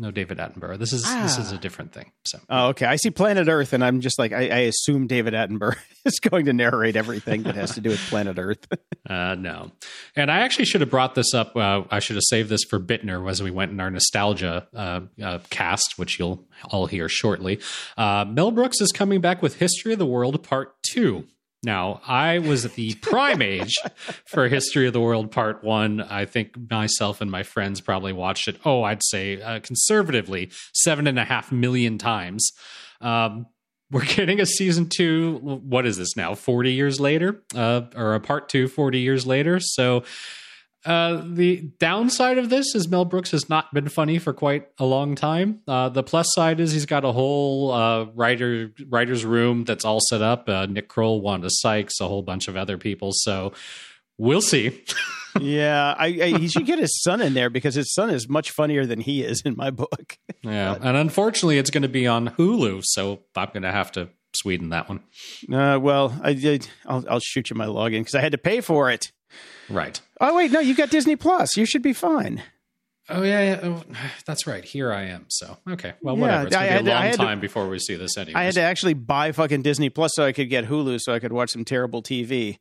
No 0.00 0.10
David 0.10 0.38
Attenborough. 0.38 0.78
This 0.78 0.94
is 0.94 1.02
this 1.02 1.36
is 1.36 1.52
Ah. 1.52 1.56
a 1.56 1.58
different 1.58 1.92
thing. 1.92 2.10
So 2.24 2.38
Oh, 2.48 2.68
okay. 2.68 2.86
I 2.86 2.96
see 2.96 3.10
Planet 3.10 3.48
Earth, 3.48 3.74
and 3.74 3.84
I'm 3.84 4.00
just 4.00 4.18
like, 4.18 4.32
I, 4.32 4.48
I 4.48 4.58
assume 4.60 5.06
David 5.06 5.34
Attenborough 5.34 5.76
is 6.06 6.18
going 6.20 6.46
to 6.46 6.54
narrate 6.54 6.96
everything 6.96 7.42
that 7.42 7.54
has 7.54 7.74
to 7.74 7.82
do 7.82 7.90
with 7.90 8.00
Planet 8.08 8.38
Earth. 8.38 8.66
uh, 9.10 9.34
no, 9.34 9.70
and 10.16 10.30
I 10.30 10.40
actually 10.40 10.64
should 10.64 10.80
have 10.80 10.88
brought 10.90 11.14
this 11.14 11.34
up. 11.34 11.54
Uh, 11.54 11.82
I 11.90 11.98
should 11.98 12.16
have 12.16 12.24
saved 12.26 12.48
this 12.48 12.64
for 12.64 12.80
Bittner 12.80 13.28
as 13.30 13.42
we 13.42 13.50
went 13.50 13.72
in 13.72 13.80
our 13.80 13.90
nostalgia 13.90 14.66
uh, 14.74 15.00
uh, 15.22 15.38
cast, 15.50 15.94
which 15.98 16.18
you'll 16.18 16.44
all 16.70 16.86
hear 16.86 17.08
shortly. 17.08 17.60
Uh, 17.98 18.24
Mel 18.26 18.50
Brooks 18.50 18.80
is 18.80 18.90
coming 18.92 19.20
back 19.20 19.42
with 19.42 19.58
History 19.58 19.92
of 19.92 19.98
the 19.98 20.06
World 20.06 20.42
Part 20.42 20.82
Two. 20.82 21.26
Now, 21.62 22.00
I 22.06 22.38
was 22.38 22.64
at 22.64 22.74
the 22.74 22.94
prime 23.02 23.42
age 23.42 23.74
for 24.26 24.48
History 24.48 24.86
of 24.86 24.92
the 24.92 25.00
World 25.00 25.30
Part 25.30 25.62
One. 25.62 26.00
I 26.00 26.24
think 26.24 26.70
myself 26.70 27.20
and 27.20 27.30
my 27.30 27.42
friends 27.42 27.80
probably 27.80 28.12
watched 28.12 28.48
it. 28.48 28.58
Oh, 28.64 28.82
I'd 28.82 29.02
say 29.02 29.40
uh, 29.40 29.60
conservatively 29.60 30.50
seven 30.72 31.06
and 31.06 31.18
a 31.18 31.24
half 31.24 31.52
million 31.52 31.98
times. 31.98 32.50
Um, 33.00 33.46
we're 33.90 34.04
getting 34.04 34.40
a 34.40 34.46
season 34.46 34.88
two. 34.88 35.38
What 35.42 35.84
is 35.84 35.96
this 35.96 36.16
now? 36.16 36.34
40 36.34 36.72
years 36.72 37.00
later, 37.00 37.42
uh, 37.54 37.82
or 37.96 38.14
a 38.14 38.20
part 38.20 38.48
two 38.48 38.68
40 38.68 39.00
years 39.00 39.26
later. 39.26 39.58
So, 39.60 40.04
uh, 40.84 41.22
the 41.26 41.70
downside 41.78 42.38
of 42.38 42.48
this 42.48 42.74
is 42.74 42.88
Mel 42.88 43.04
Brooks 43.04 43.32
has 43.32 43.48
not 43.48 43.72
been 43.74 43.88
funny 43.88 44.18
for 44.18 44.32
quite 44.32 44.68
a 44.78 44.84
long 44.84 45.14
time. 45.14 45.60
Uh, 45.68 45.90
the 45.90 46.02
plus 46.02 46.32
side 46.32 46.58
is 46.58 46.72
he's 46.72 46.86
got 46.86 47.04
a 47.04 47.12
whole 47.12 47.70
uh, 47.70 48.04
writer 48.14 48.72
writer's 48.88 49.24
room 49.24 49.64
that's 49.64 49.84
all 49.84 50.00
set 50.00 50.22
up. 50.22 50.48
Uh, 50.48 50.66
Nick 50.66 50.88
Kroll, 50.88 51.20
Wanda 51.20 51.48
Sykes, 51.50 52.00
a 52.00 52.08
whole 52.08 52.22
bunch 52.22 52.48
of 52.48 52.56
other 52.56 52.78
people. 52.78 53.10
So 53.12 53.52
we'll 54.16 54.40
see. 54.40 54.82
yeah, 55.40 55.94
I, 55.98 56.06
I, 56.06 56.38
he 56.38 56.48
should 56.48 56.66
get 56.66 56.78
his 56.78 57.02
son 57.02 57.20
in 57.20 57.34
there 57.34 57.50
because 57.50 57.74
his 57.74 57.92
son 57.92 58.08
is 58.08 58.28
much 58.28 58.50
funnier 58.50 58.86
than 58.86 59.00
he 59.00 59.22
is 59.22 59.42
in 59.44 59.56
my 59.56 59.70
book. 59.70 60.16
yeah, 60.42 60.76
and 60.80 60.96
unfortunately, 60.96 61.58
it's 61.58 61.70
going 61.70 61.82
to 61.82 61.88
be 61.88 62.06
on 62.06 62.30
Hulu, 62.30 62.82
so 62.84 63.20
I'm 63.36 63.48
going 63.52 63.62
to 63.64 63.72
have 63.72 63.92
to 63.92 64.08
Sweden 64.34 64.70
that 64.70 64.88
one. 64.88 65.00
Uh, 65.52 65.78
well, 65.78 66.18
I 66.22 66.32
did. 66.32 66.68
I'll, 66.86 67.04
I'll 67.08 67.20
shoot 67.20 67.50
you 67.50 67.56
my 67.56 67.66
login 67.66 68.00
because 68.00 68.14
I 68.14 68.20
had 68.20 68.32
to 68.32 68.38
pay 68.38 68.60
for 68.60 68.90
it. 68.90 69.12
Right. 69.68 70.00
Oh 70.20 70.36
wait, 70.36 70.50
no, 70.52 70.60
you 70.60 70.74
got 70.74 70.90
Disney 70.90 71.16
Plus. 71.16 71.56
You 71.56 71.64
should 71.66 71.82
be 71.82 71.92
fine. 71.92 72.42
Oh 73.08 73.22
yeah, 73.22 73.40
yeah. 73.42 73.60
Oh, 73.62 73.82
that's 74.26 74.46
right. 74.46 74.64
Here 74.64 74.92
I 74.92 75.02
am. 75.04 75.26
So 75.28 75.56
okay, 75.68 75.94
well, 76.02 76.14
Yeah, 76.16 76.20
whatever. 76.22 76.46
It's 76.46 76.56
gonna 76.56 76.68
had 76.68 76.84
be 76.84 76.90
a 76.90 76.94
I 76.94 76.96
long 76.96 77.02
had 77.04 77.12
to- 77.12 77.18
time 77.18 77.40
before 77.40 77.68
we 77.68 77.78
see 77.78 77.96
this 77.96 78.16
anyway. 78.16 78.38
I 78.40 78.44
had 78.44 78.54
to 78.54 78.60
actually 78.62 78.94
buy 78.94 79.32
fucking 79.32 79.62
Disney 79.62 79.90
Plus 79.90 80.12
so 80.14 80.24
I 80.24 80.32
could 80.32 80.48
get 80.50 80.66
Hulu 80.66 81.00
so 81.00 81.12
I 81.12 81.18
could 81.18 81.32
watch 81.32 81.50
some 81.50 81.64
terrible 81.64 82.02
TV. 82.02 82.58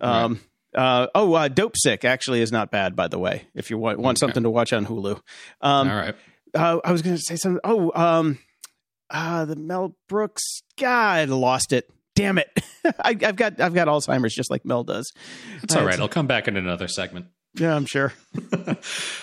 Um, 0.00 0.40
uh, 0.74 1.06
oh, 1.14 1.34
uh, 1.34 1.48
Dopesick 1.48 2.04
actually 2.04 2.40
is 2.40 2.50
not 2.50 2.70
bad, 2.70 2.96
by 2.96 3.06
the 3.06 3.18
way. 3.18 3.44
If 3.54 3.70
you 3.70 3.76
want, 3.78 3.98
want 3.98 4.16
Okay. 4.16 4.20
something 4.26 4.42
to 4.42 4.50
watch 4.50 4.72
on 4.72 4.86
Hulu. 4.86 5.20
Um, 5.60 5.90
All 5.90 5.94
right. 5.96 6.14
uh, 6.54 6.80
I 6.82 6.90
was 6.92 7.02
going 7.02 7.14
to 7.16 7.22
say 7.22 7.36
something. 7.36 7.60
Oh, 7.62 7.92
um, 7.94 8.38
uh, 9.10 9.44
the 9.44 9.54
Mel 9.56 9.94
Brooks. 10.08 10.62
God, 10.78 11.18
I 11.18 11.24
lost 11.24 11.72
it. 11.74 11.90
Damn 12.22 12.38
it! 12.38 12.60
I, 12.84 13.10
I've 13.10 13.34
got 13.34 13.60
I've 13.60 13.74
got 13.74 13.88
Alzheimer's 13.88 14.32
just 14.32 14.48
like 14.48 14.64
Mel 14.64 14.84
does. 14.84 15.12
It's 15.64 15.74
all 15.74 15.84
right. 15.84 15.98
I'll 15.98 16.08
come 16.08 16.28
back 16.28 16.46
in 16.46 16.56
another 16.56 16.86
segment. 16.86 17.26
Yeah, 17.54 17.74
I'm 17.74 17.86
sure. 17.86 18.12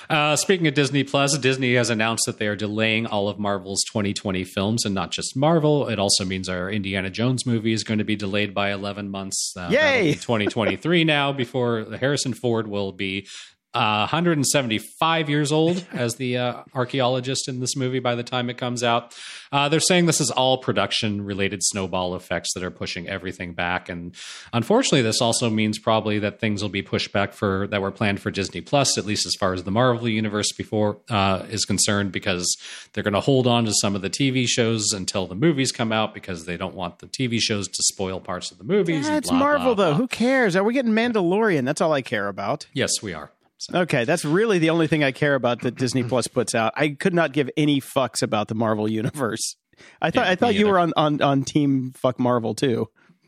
Uh, 0.09 0.35
speaking 0.35 0.65
of 0.65 0.73
Disney 0.73 1.03
Plus, 1.03 1.37
Disney 1.37 1.75
has 1.75 1.91
announced 1.91 2.23
that 2.25 2.39
they 2.39 2.47
are 2.47 2.55
delaying 2.55 3.05
all 3.05 3.29
of 3.29 3.37
Marvel's 3.37 3.83
2020 3.91 4.43
films, 4.43 4.83
and 4.83 4.95
not 4.95 5.11
just 5.11 5.37
Marvel. 5.37 5.87
It 5.87 5.99
also 5.99 6.25
means 6.25 6.49
our 6.49 6.67
Indiana 6.67 7.11
Jones 7.11 7.45
movie 7.45 7.73
is 7.73 7.83
going 7.83 7.99
to 7.99 8.03
be 8.03 8.15
delayed 8.15 8.55
by 8.55 8.71
11 8.71 9.11
months. 9.11 9.53
Uh, 9.55 9.69
Yay! 9.71 10.13
be 10.13 10.13
2023 10.15 11.03
now. 11.03 11.31
Before 11.31 11.85
Harrison 11.99 12.33
Ford 12.33 12.67
will 12.67 12.91
be 12.91 13.27
uh, 13.73 14.07
175 14.09 15.29
years 15.29 15.51
old 15.51 15.85
as 15.93 16.15
the 16.15 16.37
uh, 16.37 16.63
archaeologist 16.73 17.47
in 17.47 17.59
this 17.59 17.75
movie 17.75 17.99
by 17.99 18.15
the 18.15 18.23
time 18.23 18.49
it 18.49 18.57
comes 18.57 18.83
out. 18.83 19.15
Uh, 19.51 19.69
they're 19.69 19.79
saying 19.79 20.07
this 20.07 20.19
is 20.19 20.31
all 20.31 20.57
production 20.57 21.23
related 21.23 21.61
snowball 21.61 22.15
effects 22.15 22.53
that 22.55 22.63
are 22.63 22.71
pushing 22.71 23.07
everything 23.07 23.53
back. 23.53 23.87
And 23.87 24.15
unfortunately, 24.53 25.03
this 25.03 25.21
also 25.21 25.49
means 25.51 25.77
probably 25.77 26.17
that 26.19 26.39
things 26.39 26.63
will 26.63 26.69
be 26.69 26.81
pushed 26.81 27.11
back 27.11 27.33
for 27.33 27.67
that 27.67 27.81
were 27.81 27.91
planned 27.91 28.21
for 28.21 28.31
Disney 28.31 28.61
Plus, 28.61 28.97
at 28.97 29.05
least 29.05 29.27
as 29.27 29.35
far 29.35 29.53
as 29.53 29.63
the 29.63 29.71
Marvel 29.71 30.09
universe 30.09 30.51
before 30.51 30.97
uh, 31.09 31.45
is 31.49 31.65
concerned, 31.65 32.11
because 32.11 32.57
they're 32.93 33.03
going 33.03 33.13
to 33.13 33.19
hold 33.19 33.45
on 33.45 33.65
to 33.65 33.73
some 33.81 33.95
of 33.95 34.01
the 34.01 34.09
TV 34.09 34.47
shows 34.47 34.91
until 34.93 35.27
the 35.27 35.35
movies 35.35 35.71
come 35.71 35.91
out 35.91 36.13
because 36.15 36.45
they 36.45 36.57
don't 36.57 36.75
want 36.75 36.99
the 36.99 37.07
TV 37.07 37.39
shows 37.39 37.67
to 37.67 37.83
spoil 37.83 38.19
parts 38.19 38.51
of 38.51 38.57
the 38.57 38.63
movies. 38.63 39.07
Yeah, 39.07 39.17
it's 39.17 39.29
blah, 39.29 39.37
Marvel 39.37 39.75
blah, 39.75 39.85
though. 39.85 39.91
blah. 39.91 39.97
Who 39.97 40.07
cares? 40.07 40.55
Are 40.55 40.63
we 40.63 40.73
getting 40.73 40.93
Mandalorian? 40.93 41.65
That's 41.65 41.81
all 41.81 41.93
I 41.93 42.01
care 42.01 42.27
about. 42.27 42.67
Yes, 42.73 43.01
we 43.03 43.13
are. 43.13 43.31
So, 43.59 43.79
Okay, 43.81 44.05
that's 44.05 44.23
really 44.25 44.57
the 44.59 44.69
only 44.69 44.87
thing 44.87 45.03
I 45.03 45.11
care 45.11 45.35
about 45.35 45.61
that 45.61 45.75
Disney 45.75 46.03
Plus 46.03 46.27
puts 46.27 46.55
out. 46.55 46.73
I 46.75 46.89
could 46.89 47.13
not 47.13 47.33
give 47.33 47.49
any 47.57 47.81
fucks 47.81 48.21
about 48.21 48.47
the 48.47 48.55
Marvel 48.55 48.89
universe. 48.89 49.55
I 50.01 50.11
thought 50.11 50.25
Yeah, 50.25 50.31
I 50.31 50.35
thought 50.35 50.55
you 50.55 50.61
either. 50.61 50.71
were 50.71 50.79
on, 50.79 50.93
on 50.97 51.21
on 51.21 51.43
team 51.43 51.93
fuck 51.95 52.19
Marvel 52.19 52.55
too. 52.55 52.87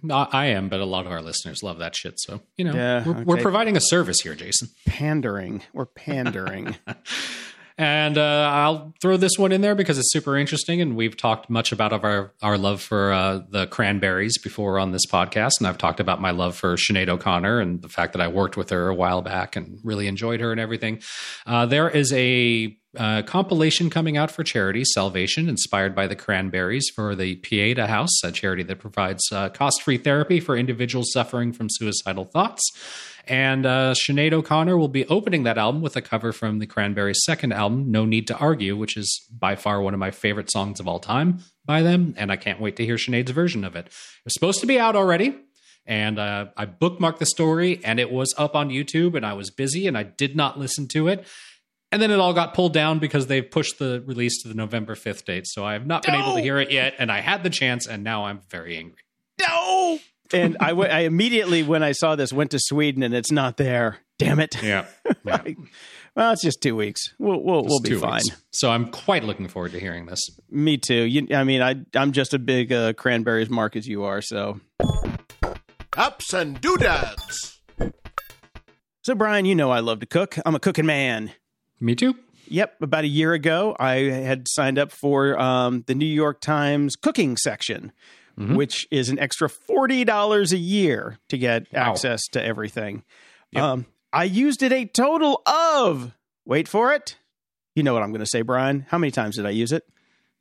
I 0.10 0.28
I 0.32 0.46
am, 0.48 0.68
but 0.70 0.80
a 0.80 0.86
lot 0.86 1.06
of 1.06 1.12
our 1.12 1.22
listeners 1.22 1.62
love 1.64 1.80
that 1.80 1.96
shit. 1.96 2.20
So, 2.20 2.42
you 2.58 2.66
know, 2.66 2.74
Yeah, 2.74 3.06
we're, 3.06 3.24
we're 3.24 3.42
providing 3.42 3.78
a 3.78 3.82
service 3.82 4.20
here, 4.22 4.36
Jason. 4.36 4.70
Pandering. 4.88 5.62
We're 5.74 5.86
pandering. 5.86 6.76
And 7.78 8.18
uh, 8.18 8.50
I'll 8.54 8.94
throw 9.02 9.18
this 9.18 9.38
one 9.38 9.52
in 9.52 9.62
there 9.62 9.76
because 9.76 9.98
it's 9.98 10.12
super 10.12 10.38
interesting. 10.38 10.82
And 10.82 10.96
we've 10.96 11.18
talked 11.18 11.50
much 11.50 11.72
about 11.72 11.94
our, 11.94 12.34
our 12.42 12.58
love 12.58 12.82
for 12.82 13.12
uh, 13.12 13.40
the 13.50 13.68
cranberries 13.68 14.38
before 14.38 14.80
on 14.80 14.92
this 14.92 15.06
podcast. 15.06 15.52
And 15.60 15.68
I've 15.68 15.78
talked 15.78 16.00
about 16.00 16.22
my 16.22 16.32
love 16.32 16.56
for 16.56 16.76
Sinead 16.76 17.10
O'Connor 17.10 17.60
and 17.60 17.82
the 17.82 17.90
fact 17.90 18.14
that 18.14 18.22
I 18.22 18.28
worked 18.28 18.58
with 18.58 18.70
her 18.70 18.90
a 18.90 18.96
while 18.96 19.22
back 19.22 19.56
and 19.56 19.80
really 19.84 20.08
enjoyed 20.08 20.40
her 20.42 20.52
and 20.52 20.60
everything. 20.60 21.02
Uh, 21.46 21.66
there 21.66 21.90
is 21.90 22.12
a 22.14 22.78
uh, 22.98 23.22
compilation 23.22 23.90
coming 23.90 24.18
out 24.18 24.30
for 24.30 24.44
charity, 24.44 24.84
Salvation, 24.84 25.48
inspired 25.48 25.96
by 25.96 26.08
the 26.08 26.16
Cranberries 26.16 26.90
for 26.94 27.16
the 27.16 27.36
Pieta 27.36 27.88
House, 27.88 28.24
a 28.24 28.32
charity 28.32 28.64
that 28.64 28.80
provides 28.80 29.22
uh, 29.32 29.50
cost 29.50 29.82
free 29.82 29.98
therapy 29.98 30.40
for 30.40 30.58
individuals 30.58 31.12
suffering 31.14 31.54
from 31.54 31.70
suicidal 31.70 32.26
thoughts. 32.26 32.70
And 33.28 33.66
uh, 33.66 33.94
Sinead 33.94 34.34
O'Connor 34.34 34.78
will 34.78 34.88
be 34.88 35.06
opening 35.08 35.44
that 35.44 35.58
album 35.58 35.82
with 35.82 35.96
a 35.96 36.02
cover 36.02 36.34
from 36.34 36.60
the 36.60 36.68
Cranberries' 36.68 37.24
second 37.24 37.54
album, 37.54 37.92
No 37.92 38.04
Need 38.04 38.28
to 38.28 38.38
Argue, 38.38 38.76
which 38.76 38.98
is 38.98 39.26
by 39.32 39.56
far 39.56 39.82
one 39.82 39.94
of 39.94 40.00
my 40.00 40.12
favorite 40.12 40.52
songs 40.52 40.80
of 40.80 40.88
all 40.88 41.00
time 41.00 41.40
by 41.64 41.82
them. 41.82 42.14
And 42.18 42.32
I 42.32 42.36
can't 42.36 42.60
wait 42.60 42.76
to 42.78 42.86
hear 42.86 42.96
Sinead's 42.96 43.32
version 43.32 43.64
of 43.64 43.76
it. 43.76 43.86
It 43.86 44.26
was 44.26 44.34
supposed 44.34 44.60
to 44.62 44.68
be 44.68 44.80
out 44.80 44.96
already. 44.96 45.36
And 45.86 46.20
uh, 46.20 46.48
I 46.56 46.68
bookmarked 46.68 47.18
the 47.18 47.26
story, 47.26 47.82
and 47.84 48.00
it 48.00 48.12
was 48.12 48.34
up 48.38 48.56
on 48.56 48.70
YouTube, 48.70 49.16
and 49.16 49.26
I 49.26 49.34
was 49.34 49.50
busy, 49.50 49.88
and 49.88 49.98
I 49.98 50.04
did 50.04 50.36
not 50.36 50.60
listen 50.60 50.88
to 50.90 51.08
it. 51.08 51.26
And 51.92 52.02
then 52.02 52.10
it 52.12 52.20
all 52.20 52.34
got 52.34 52.54
pulled 52.54 52.74
down 52.74 53.00
because 53.00 53.28
they 53.28 53.42
pushed 53.42 53.78
the 53.80 54.02
release 54.06 54.42
to 54.44 54.48
the 54.48 54.54
November 54.54 54.96
5th 54.96 55.26
date. 55.26 55.46
So 55.46 55.66
I 55.66 55.74
have 55.74 55.86
not 55.86 56.04
been 56.06 56.16
able 56.16 56.36
to 56.36 56.42
hear 56.42 56.58
it 56.58 56.72
yet, 56.72 56.94
and 56.98 57.12
I 57.12 57.20
had 57.20 57.44
the 57.44 57.50
chance, 57.50 57.86
and 57.88 58.04
now 58.04 58.26
I'm 58.26 58.40
very 58.50 58.78
angry. 58.78 59.02
no. 59.48 60.00
And 60.34 60.56
I 60.62 60.70
w- 60.70 60.90
I 60.90 61.00
immediately 61.02 61.62
when 61.62 61.84
I 61.84 61.92
saw 61.92 62.16
this 62.16 62.32
went 62.32 62.52
to 62.52 62.60
Sweden 62.62 63.04
and 63.04 63.14
it's 63.14 63.34
not 63.34 63.58
there. 63.58 63.98
Damn 64.18 64.40
it. 64.40 64.56
Yeah. 64.64 64.86
yeah. 65.26 65.42
Well, 66.16 66.32
it's 66.32 66.42
just 66.42 66.62
two 66.62 66.74
weeks. 66.78 67.14
We'll 67.20 67.44
we'll, 67.44 67.66
we'll 67.66 67.82
be 67.82 67.90
two 67.90 68.00
fine. 68.00 68.22
weeks. 68.26 68.42
So 68.52 68.72
I'm 68.72 68.92
quite 68.92 69.26
looking 69.26 69.50
forward 69.50 69.74
to 69.74 69.80
hearing 69.82 70.06
this. 70.06 70.22
Me 70.50 70.78
too. 70.78 71.04
You, 71.04 71.28
I 71.36 71.44
mean, 71.44 71.62
I 71.62 71.76
I'm 72.00 72.14
just 72.14 72.34
a 72.34 72.40
big 72.40 72.72
uh, 72.72 72.94
cranberries 72.94 73.50
mark 73.50 73.76
as 73.76 73.86
you 73.86 74.06
are. 74.06 74.22
So 74.22 74.62
Ups 75.98 76.34
and 76.34 76.62
doodads. 76.62 77.60
so 79.04 79.16
Brian, 79.16 79.44
you 79.44 79.56
know 79.56 79.70
I 79.70 79.82
love 79.82 80.00
to 80.00 80.06
cook. 80.06 80.38
I'm 80.46 80.56
a 80.56 80.60
cooking 80.62 80.86
man. 80.86 81.34
Me 81.82 81.96
too. 81.96 82.16
Yep, 82.48 82.82
about 82.82 83.04
a 83.04 83.08
year 83.08 83.34
ago, 83.34 83.76
I 83.80 83.96
had 83.96 84.48
signed 84.48 84.78
up 84.78 84.92
for 84.92 85.40
um, 85.40 85.84
the 85.88 85.96
New 85.96 86.06
York 86.06 86.40
Times 86.42 86.96
cooking 86.96 87.36
section, 87.38 87.92
Mhm. 88.40 88.56
which 88.56 88.88
is 88.92 89.10
an 89.10 89.20
extra 89.20 89.50
forty 89.50 90.04
dollars 90.06 90.54
a 90.54 90.58
year 90.58 91.18
to 91.30 91.38
get 91.38 91.64
Wow. 91.74 91.92
access 91.92 92.22
to 92.32 92.44
everything. 92.44 93.04
Yep. 93.52 93.64
Um, 93.64 93.86
I 94.14 94.24
used 94.26 94.64
it 94.64 94.72
a 94.72 94.86
total 94.86 95.42
of, 95.46 96.14
wait 96.46 96.68
for 96.68 96.94
it. 96.94 97.18
You 97.76 97.84
know 97.84 97.94
what 97.94 98.04
I'm 98.04 98.10
going 98.12 98.20
to 98.22 98.26
say, 98.30 98.42
Brian. 98.42 98.86
How 98.90 98.98
many 98.98 99.12
times 99.12 99.36
did 99.38 99.46
I 99.46 99.50
use 99.52 99.72
it? 99.72 99.84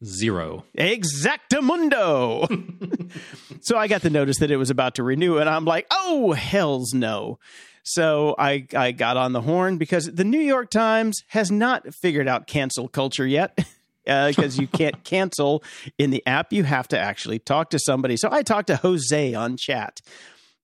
Zero. 0.04 0.64
Exactamundo. 0.78 2.48
so 3.60 3.76
I 3.76 3.86
got 3.88 4.02
the 4.02 4.10
notice 4.10 4.38
that 4.38 4.50
it 4.50 4.56
was 4.56 4.70
about 4.70 4.94
to 4.96 5.02
renew, 5.02 5.38
and 5.38 5.48
I'm 5.48 5.64
like, 5.64 5.86
oh, 5.90 6.32
hell's 6.32 6.92
no. 6.94 7.38
So 7.82 8.34
I, 8.38 8.66
I 8.76 8.92
got 8.92 9.16
on 9.16 9.32
the 9.32 9.40
horn 9.40 9.78
because 9.78 10.06
the 10.06 10.24
New 10.24 10.40
York 10.40 10.70
Times 10.70 11.22
has 11.28 11.50
not 11.50 11.94
figured 11.94 12.28
out 12.28 12.46
cancel 12.46 12.88
culture 12.88 13.26
yet. 13.26 13.58
Because 14.04 14.58
uh, 14.58 14.62
you 14.62 14.68
can't 14.68 15.02
cancel 15.04 15.62
in 15.98 16.10
the 16.10 16.26
app, 16.26 16.52
you 16.52 16.64
have 16.64 16.88
to 16.88 16.98
actually 16.98 17.38
talk 17.38 17.70
to 17.70 17.78
somebody. 17.78 18.16
So 18.16 18.28
I 18.30 18.42
talked 18.42 18.68
to 18.68 18.76
Jose 18.76 19.34
on 19.34 19.56
chat, 19.56 20.00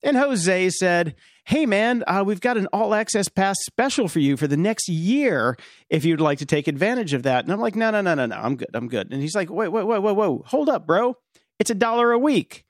and 0.03 0.17
Jose 0.17 0.71
said, 0.71 1.15
hey 1.47 1.65
man, 1.65 2.03
uh, 2.09 2.25
we've 2.27 2.41
got 2.41 2.57
an 2.57 2.67
all 2.73 2.93
access 2.93 3.29
pass 3.29 3.57
special 3.65 4.09
for 4.09 4.19
you 4.19 4.37
for 4.37 4.49
the 4.49 4.57
next 4.57 4.89
year 4.89 5.57
if 5.89 6.05
you'd 6.05 6.21
like 6.21 6.39
to 6.39 6.47
take 6.47 6.67
advantage 6.67 7.13
of 7.13 7.23
that. 7.23 7.45
And 7.45 7.53
I'm 7.53 7.61
like, 7.61 7.77
no, 7.77 7.91
no, 7.93 8.01
no, 8.01 8.15
no, 8.15 8.27
no, 8.27 8.37
I'm 8.37 8.57
good, 8.57 8.71
I'm 8.75 8.89
good. 8.89 9.13
And 9.13 9.23
he's 9.23 9.37
like, 9.37 9.49
wait, 9.49 9.69
wait, 9.69 9.87
wait, 9.87 10.03
wait, 10.03 10.17
whoa, 10.17 10.43
hold 10.47 10.69
up, 10.69 10.87
bro, 10.87 11.17
it's 11.61 11.71
a 11.71 11.75
dollar 11.75 12.11
a 12.11 12.19
week. 12.19 12.65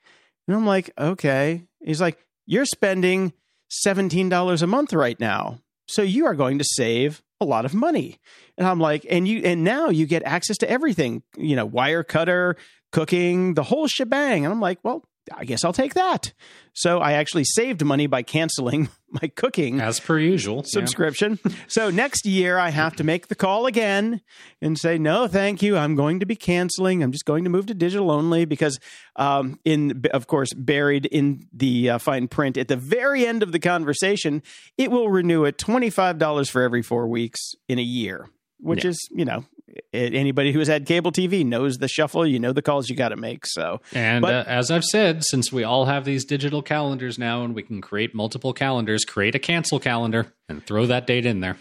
And 0.47 0.57
I'm 0.57 0.66
like, 0.66 0.90
okay. 0.99 1.64
He's 1.82 2.01
like, 2.01 2.18
you're 2.44 2.66
spending 2.66 3.32
seventeen 3.68 4.28
dollars 4.28 4.62
a 4.62 4.66
month 4.66 4.92
right 4.92 5.18
now, 5.18 5.58
so 5.88 6.02
you 6.02 6.26
are 6.26 6.34
going 6.34 6.58
to 6.58 6.64
save 6.64 7.22
a 7.40 7.44
lot 7.44 7.64
of 7.64 7.74
money. 7.74 8.18
And 8.56 8.66
I'm 8.66 8.80
like, 8.80 9.04
and 9.10 9.28
you, 9.28 9.42
and 9.44 9.62
now 9.62 9.90
you 9.90 10.06
get 10.06 10.22
access 10.24 10.56
to 10.58 10.70
everything, 10.70 11.22
you 11.36 11.54
know, 11.54 11.66
wire 11.66 12.02
cutter, 12.02 12.56
cooking, 12.92 13.54
the 13.54 13.62
whole 13.62 13.86
shebang. 13.86 14.44
And 14.44 14.52
I'm 14.52 14.60
like, 14.60 14.78
well, 14.82 15.04
I 15.35 15.45
guess 15.45 15.64
I'll 15.64 15.72
take 15.72 15.95
that. 15.95 16.33
So 16.72 16.99
I 16.99 17.12
actually 17.12 17.45
saved 17.45 17.85
money 17.85 18.07
by 18.07 18.22
canceling 18.22 18.89
my 19.11 19.29
cooking 19.29 19.81
as 19.81 19.99
per 19.99 20.18
usual 20.18 20.62
subscription. 20.64 21.39
Yeah. 21.45 21.53
so 21.68 21.91
next 21.91 22.27
year 22.27 22.59
I 22.59 22.70
have 22.70 22.97
to 22.97 23.05
make 23.05 23.29
the 23.29 23.35
call 23.35 23.66
again 23.66 24.20
and 24.61 24.79
say 24.79 24.99
no, 24.99 25.27
thank 25.27 25.62
you. 25.62 25.77
I'm 25.77 25.95
going 25.95 26.20
to 26.20 26.27
be 26.27 26.37
canceling. 26.37 27.03
I'm 27.03 27.12
just 27.12 27.24
going 27.24 27.45
to 27.45 27.51
move 27.51 27.66
to 27.66 27.74
digital 27.74 28.11
only 28.11 28.45
because, 28.45 28.79
um, 29.16 29.59
in 29.64 30.05
of 30.12 30.27
course, 30.27 30.53
buried 30.53 31.07
in 31.07 31.47
the 31.53 31.91
uh, 31.91 31.99
fine 31.99 32.29
print 32.29 32.57
at 32.57 32.68
the 32.68 32.77
very 32.77 33.27
end 33.27 33.43
of 33.43 33.53
the 33.53 33.59
conversation, 33.59 34.43
it 34.77 34.91
will 34.91 35.09
renew 35.09 35.47
at 35.47 35.59
twenty 35.59 35.91
five 35.91 36.18
dollars 36.18 36.51
for 36.51 36.62
every 36.62 36.83
four 36.83 37.07
weeks 37.07 37.55
in 37.68 37.79
a 37.79 37.83
year 37.83 38.29
which 38.61 38.85
yeah. 38.85 38.91
is 38.91 39.09
you 39.12 39.24
know 39.24 39.45
anybody 39.92 40.52
who 40.52 40.58
has 40.58 40.68
had 40.68 40.86
cable 40.86 41.12
TV 41.12 41.44
knows 41.44 41.78
the 41.78 41.88
shuffle. 41.88 42.26
You 42.26 42.38
know 42.38 42.52
the 42.52 42.62
calls 42.62 42.88
you 42.88 42.96
got 42.96 43.10
to 43.10 43.16
make. 43.16 43.46
So, 43.46 43.80
and 43.92 44.22
but, 44.22 44.34
uh, 44.34 44.44
as 44.46 44.70
I've 44.70 44.84
said, 44.84 45.24
since 45.24 45.52
we 45.52 45.64
all 45.64 45.86
have 45.86 46.04
these 46.04 46.24
digital 46.24 46.62
calendars 46.62 47.18
now, 47.18 47.44
and 47.44 47.54
we 47.54 47.62
can 47.62 47.80
create 47.80 48.14
multiple 48.14 48.52
calendars, 48.52 49.04
create 49.04 49.34
a 49.34 49.38
cancel 49.38 49.78
calendar 49.78 50.32
and 50.48 50.64
throw 50.64 50.86
that 50.86 51.06
date 51.06 51.26
in 51.26 51.40
there. 51.40 51.56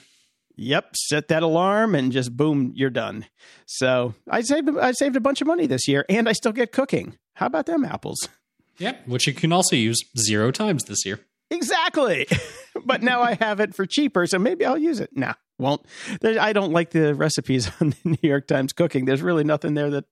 Yep, 0.58 0.96
set 0.96 1.28
that 1.28 1.44
alarm 1.44 1.96
and 1.96 2.12
just 2.12 2.36
boom, 2.36 2.72
you're 2.76 2.90
done. 2.90 3.26
So 3.66 4.14
I 4.30 4.42
saved 4.42 4.70
I 4.78 4.92
saved 4.94 5.16
a 5.16 5.22
bunch 5.22 5.42
of 5.42 5.48
money 5.48 5.68
this 5.68 5.88
year, 5.88 6.06
and 6.10 6.30
I 6.30 6.32
still 6.32 6.54
get 6.54 6.72
cooking. 6.72 7.18
How 7.34 7.48
about 7.48 7.66
them 7.66 7.84
apples? 7.84 8.30
Yep, 8.78 9.08
which 9.08 9.28
you 9.28 9.34
can 9.34 9.52
also 9.52 9.76
use 9.76 10.00
zero 10.18 10.52
times 10.52 10.86
this 10.86 11.06
year. 11.06 11.20
Exactly. 11.50 12.28
but 12.86 13.04
now 13.04 13.22
I 13.22 13.36
have 13.36 13.60
it 13.60 13.76
for 13.76 13.86
cheaper, 13.86 14.26
so 14.28 14.40
maybe 14.40 14.66
I'll 14.66 14.78
use 14.78 15.00
it. 15.00 15.16
Nah, 15.16 15.34
won't. 15.58 15.86
There, 16.22 16.40
I 16.40 16.54
don't 16.54 16.72
like 16.72 16.92
the 16.92 17.14
recipes 17.16 17.70
on 17.82 17.92
the 17.92 17.98
New 18.04 18.30
York 18.30 18.48
Times 18.48 18.74
cooking. 18.74 19.06
There's 19.06 19.22
really 19.22 19.44
nothing 19.44 19.74
there 19.74 19.90
that, 19.92 20.06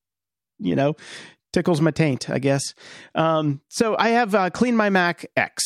you 0.59 0.75
know, 0.75 0.95
tickles 1.51 1.81
my 1.81 1.91
taint, 1.91 2.29
I 2.29 2.39
guess. 2.39 2.73
Um, 3.15 3.61
so 3.69 3.95
I 3.97 4.09
have 4.09 4.35
uh, 4.35 4.49
CleanMyMac 4.49 5.25
X. 5.35 5.63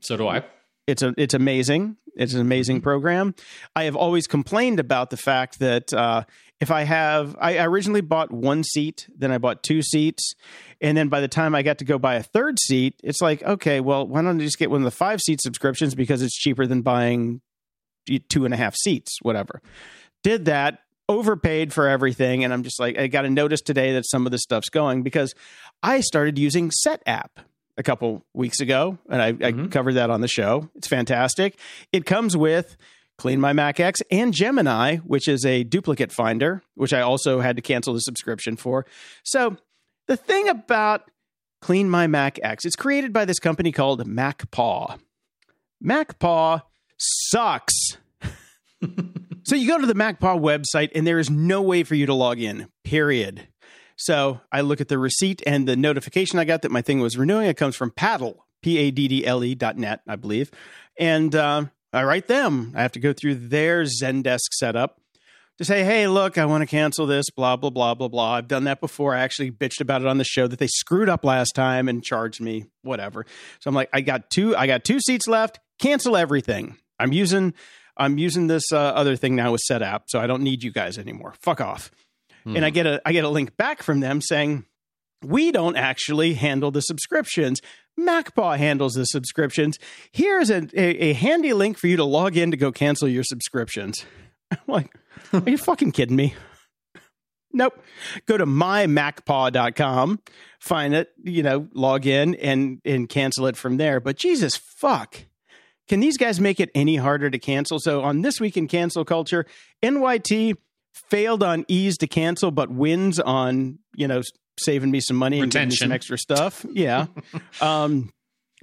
So 0.00 0.16
do 0.16 0.28
I. 0.28 0.44
It's 0.86 1.02
a 1.02 1.14
it's 1.16 1.34
amazing. 1.34 1.96
It's 2.16 2.34
an 2.34 2.40
amazing 2.40 2.76
mm-hmm. 2.76 2.84
program. 2.84 3.34
I 3.74 3.84
have 3.84 3.96
always 3.96 4.26
complained 4.26 4.78
about 4.78 5.10
the 5.10 5.16
fact 5.16 5.58
that 5.58 5.92
uh, 5.92 6.24
if 6.60 6.70
I 6.70 6.82
have, 6.82 7.36
I 7.40 7.58
originally 7.64 8.02
bought 8.02 8.30
one 8.30 8.62
seat, 8.62 9.08
then 9.16 9.32
I 9.32 9.38
bought 9.38 9.62
two 9.62 9.82
seats, 9.82 10.34
and 10.80 10.96
then 10.96 11.08
by 11.08 11.20
the 11.20 11.28
time 11.28 11.54
I 11.54 11.62
got 11.62 11.78
to 11.78 11.84
go 11.84 11.98
buy 11.98 12.14
a 12.14 12.22
third 12.22 12.58
seat, 12.60 13.00
it's 13.02 13.20
like, 13.20 13.42
okay, 13.42 13.80
well, 13.80 14.06
why 14.06 14.22
don't 14.22 14.40
I 14.40 14.44
just 14.44 14.58
get 14.58 14.70
one 14.70 14.82
of 14.82 14.84
the 14.84 14.90
five 14.90 15.20
seat 15.20 15.40
subscriptions 15.42 15.94
because 15.94 16.22
it's 16.22 16.36
cheaper 16.36 16.66
than 16.66 16.82
buying 16.82 17.40
two 18.28 18.44
and 18.44 18.54
a 18.54 18.56
half 18.56 18.74
seats, 18.74 19.18
whatever. 19.22 19.60
Did 20.22 20.46
that, 20.46 20.80
overpaid 21.08 21.72
for 21.72 21.88
everything, 21.88 22.44
and 22.44 22.52
I'm 22.52 22.62
just 22.62 22.80
like, 22.80 22.98
I 22.98 23.08
got 23.08 23.24
a 23.24 23.30
notice 23.30 23.60
today 23.60 23.92
that 23.92 24.08
some 24.08 24.26
of 24.26 24.32
this 24.32 24.42
stuff's 24.42 24.70
going 24.70 25.02
because 25.02 25.34
I 25.82 26.00
started 26.00 26.38
using 26.38 26.70
Setapp 26.70 27.28
a 27.76 27.82
couple 27.82 28.24
weeks 28.32 28.60
ago, 28.60 28.98
and 29.10 29.20
I, 29.20 29.32
mm-hmm. 29.32 29.64
I 29.64 29.66
covered 29.68 29.94
that 29.94 30.10
on 30.10 30.20
the 30.20 30.28
show. 30.28 30.70
It's 30.74 30.88
fantastic. 30.88 31.58
It 31.92 32.06
comes 32.06 32.36
with 32.36 32.76
CleanMyMac 33.18 33.80
X 33.80 34.00
and 34.10 34.32
Gemini, 34.32 34.96
which 34.96 35.28
is 35.28 35.44
a 35.44 35.62
duplicate 35.64 36.12
finder, 36.12 36.62
which 36.74 36.92
I 36.92 37.00
also 37.00 37.40
had 37.40 37.56
to 37.56 37.62
cancel 37.62 37.94
the 37.94 38.00
subscription 38.00 38.56
for. 38.56 38.86
So 39.24 39.56
the 40.06 40.16
thing 40.16 40.48
about 40.48 41.10
CleanMyMac 41.62 42.38
X, 42.42 42.64
it's 42.64 42.76
created 42.76 43.12
by 43.12 43.24
this 43.24 43.38
company 43.38 43.72
called 43.72 44.04
MacPaw. 44.06 44.98
MacPaw 45.84 46.62
sucks. 46.98 47.96
so 49.44 49.54
you 49.54 49.68
go 49.68 49.78
to 49.78 49.86
the 49.86 49.94
MacPaw 49.94 50.40
website 50.40 50.90
and 50.94 51.06
there 51.06 51.18
is 51.18 51.30
no 51.30 51.62
way 51.62 51.82
for 51.82 51.94
you 51.94 52.06
to 52.06 52.14
log 52.14 52.40
in, 52.40 52.68
period. 52.84 53.48
So 53.96 54.40
I 54.50 54.60
look 54.60 54.80
at 54.80 54.88
the 54.88 54.98
receipt 54.98 55.42
and 55.46 55.68
the 55.68 55.76
notification 55.76 56.38
I 56.38 56.44
got 56.44 56.62
that 56.62 56.70
my 56.70 56.82
thing 56.82 57.00
was 57.00 57.16
renewing. 57.16 57.48
It 57.48 57.56
comes 57.56 57.76
from 57.76 57.90
Paddle, 57.90 58.46
P 58.62 58.78
A 58.78 58.90
D 58.90 59.08
D 59.08 59.26
L 59.26 59.44
E 59.44 59.54
dot 59.54 59.76
net, 59.76 60.00
I 60.08 60.16
believe. 60.16 60.50
And 60.98 61.34
uh, 61.34 61.66
I 61.92 62.04
write 62.04 62.26
them. 62.26 62.72
I 62.74 62.82
have 62.82 62.92
to 62.92 63.00
go 63.00 63.12
through 63.12 63.36
their 63.36 63.84
Zendesk 63.84 64.52
setup 64.52 65.00
to 65.58 65.64
say, 65.64 65.84
hey, 65.84 66.08
look, 66.08 66.36
I 66.36 66.46
want 66.46 66.62
to 66.62 66.66
cancel 66.66 67.06
this, 67.06 67.30
blah, 67.30 67.56
blah, 67.56 67.70
blah, 67.70 67.94
blah, 67.94 68.08
blah. 68.08 68.34
I've 68.34 68.48
done 68.48 68.64
that 68.64 68.80
before. 68.80 69.14
I 69.14 69.20
actually 69.20 69.52
bitched 69.52 69.80
about 69.80 70.00
it 70.00 70.08
on 70.08 70.18
the 70.18 70.24
show 70.24 70.48
that 70.48 70.58
they 70.58 70.66
screwed 70.66 71.08
up 71.08 71.24
last 71.24 71.52
time 71.52 71.88
and 71.88 72.02
charged 72.02 72.40
me, 72.40 72.66
whatever. 72.82 73.24
So 73.60 73.68
I'm 73.68 73.74
like, 73.74 73.88
I 73.92 74.00
got 74.00 74.30
two, 74.30 74.56
I 74.56 74.66
got 74.66 74.84
two 74.84 74.98
seats 75.00 75.28
left, 75.28 75.60
cancel 75.78 76.16
everything. 76.16 76.76
I'm 76.98 77.12
using 77.12 77.54
I'm 77.96 78.18
using 78.18 78.48
this 78.48 78.72
uh, 78.72 78.78
other 78.78 79.16
thing 79.16 79.36
now 79.36 79.52
with 79.52 79.62
Setapp, 79.70 80.02
so 80.08 80.20
I 80.20 80.26
don't 80.26 80.42
need 80.42 80.62
you 80.62 80.72
guys 80.72 80.98
anymore. 80.98 81.34
Fuck 81.40 81.60
off. 81.60 81.90
Hmm. 82.44 82.56
And 82.56 82.64
I 82.64 82.70
get 82.70 82.86
a 82.86 83.00
I 83.04 83.12
get 83.12 83.24
a 83.24 83.28
link 83.28 83.56
back 83.56 83.82
from 83.82 84.00
them 84.00 84.20
saying, 84.20 84.64
we 85.24 85.52
don't 85.52 85.76
actually 85.76 86.34
handle 86.34 86.70
the 86.70 86.80
subscriptions. 86.80 87.60
MacPaw 87.98 88.58
handles 88.58 88.94
the 88.94 89.04
subscriptions. 89.04 89.78
Here's 90.12 90.50
a, 90.50 90.68
a, 90.74 91.10
a, 91.10 91.12
handy 91.12 91.52
link 91.52 91.78
for 91.78 91.86
you 91.86 91.96
to 91.96 92.04
log 92.04 92.36
in 92.36 92.50
to 92.50 92.56
go 92.56 92.72
cancel 92.72 93.08
your 93.08 93.22
subscriptions. 93.24 94.04
I'm 94.50 94.58
like, 94.66 94.94
are 95.32 95.48
you 95.48 95.58
fucking 95.58 95.92
kidding 95.92 96.16
me? 96.16 96.34
Nope. 97.56 97.80
Go 98.26 98.36
to 98.36 98.46
mymacpaw.com, 98.46 100.18
find 100.58 100.92
it, 100.92 101.12
you 101.22 101.44
know, 101.44 101.68
log 101.72 102.04
in 102.04 102.34
and 102.34 102.80
and 102.84 103.08
cancel 103.08 103.46
it 103.46 103.56
from 103.56 103.76
there. 103.76 104.00
But 104.00 104.16
Jesus 104.16 104.56
fuck. 104.56 105.26
Can 105.88 106.00
these 106.00 106.16
guys 106.16 106.40
make 106.40 106.60
it 106.60 106.70
any 106.74 106.96
harder 106.96 107.30
to 107.30 107.38
cancel? 107.38 107.78
So 107.78 108.02
on 108.02 108.22
this 108.22 108.40
week 108.40 108.56
in 108.56 108.68
cancel 108.68 109.04
culture, 109.04 109.46
NYT 109.82 110.56
failed 111.10 111.42
on 111.42 111.64
ease 111.68 111.98
to 111.98 112.06
cancel, 112.06 112.50
but 112.50 112.70
wins 112.70 113.20
on, 113.20 113.78
you 113.94 114.08
know, 114.08 114.22
saving 114.58 114.90
me 114.90 115.00
some 115.00 115.16
money 115.16 115.40
Retention. 115.40 115.60
and 115.60 115.70
getting 115.70 115.70
me 115.70 115.76
some 115.76 115.92
extra 115.92 116.18
stuff. 116.18 116.64
Yeah. 116.72 117.06
um, 117.60 118.10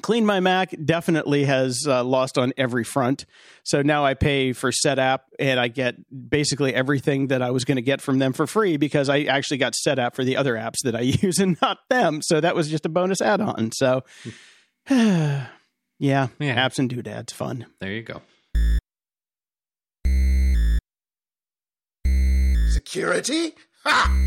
CleanMyMac 0.02 0.84
definitely 0.84 1.44
has 1.44 1.84
uh, 1.86 2.04
lost 2.04 2.40
on 2.40 2.54
every 2.58 2.84
front. 2.84 3.26
So 3.64 3.84
now 3.84 4.04
I 4.04 4.16
pay 4.16 4.54
for 4.54 4.72
Setapp 4.72 5.20
and 5.38 5.60
I 5.60 5.68
get 5.68 5.96
basically 6.30 6.74
everything 6.74 7.28
that 7.28 7.44
I 7.44 7.52
was 7.52 7.66
going 7.66 7.76
to 7.76 7.84
get 7.84 8.02
from 8.02 8.18
them 8.18 8.34
for 8.34 8.48
free 8.48 8.78
because 8.78 9.10
I 9.10 9.24
actually 9.24 9.58
got 9.58 9.74
Setapp 9.74 10.16
for 10.16 10.24
the 10.24 10.38
other 10.38 10.56
apps 10.56 10.78
that 10.86 10.96
I 10.96 11.02
use 11.22 11.38
and 11.38 11.56
not 11.62 11.78
them. 11.90 12.22
So 12.24 12.42
that 12.42 12.56
was 12.56 12.68
just 12.68 12.88
a 12.88 12.90
bonus 12.90 13.22
add 13.22 13.42
on. 13.42 13.72
So 13.74 14.04
yeah, 16.02 16.30
yeah, 16.39 16.56
apps 16.68 16.80
and 16.80 16.89
doodads, 16.89 17.32
fun. 17.32 17.68
There 17.80 17.91
you 17.91 18.02
go. 18.02 18.22
Security? 22.72 23.54
Ha! 23.84 24.18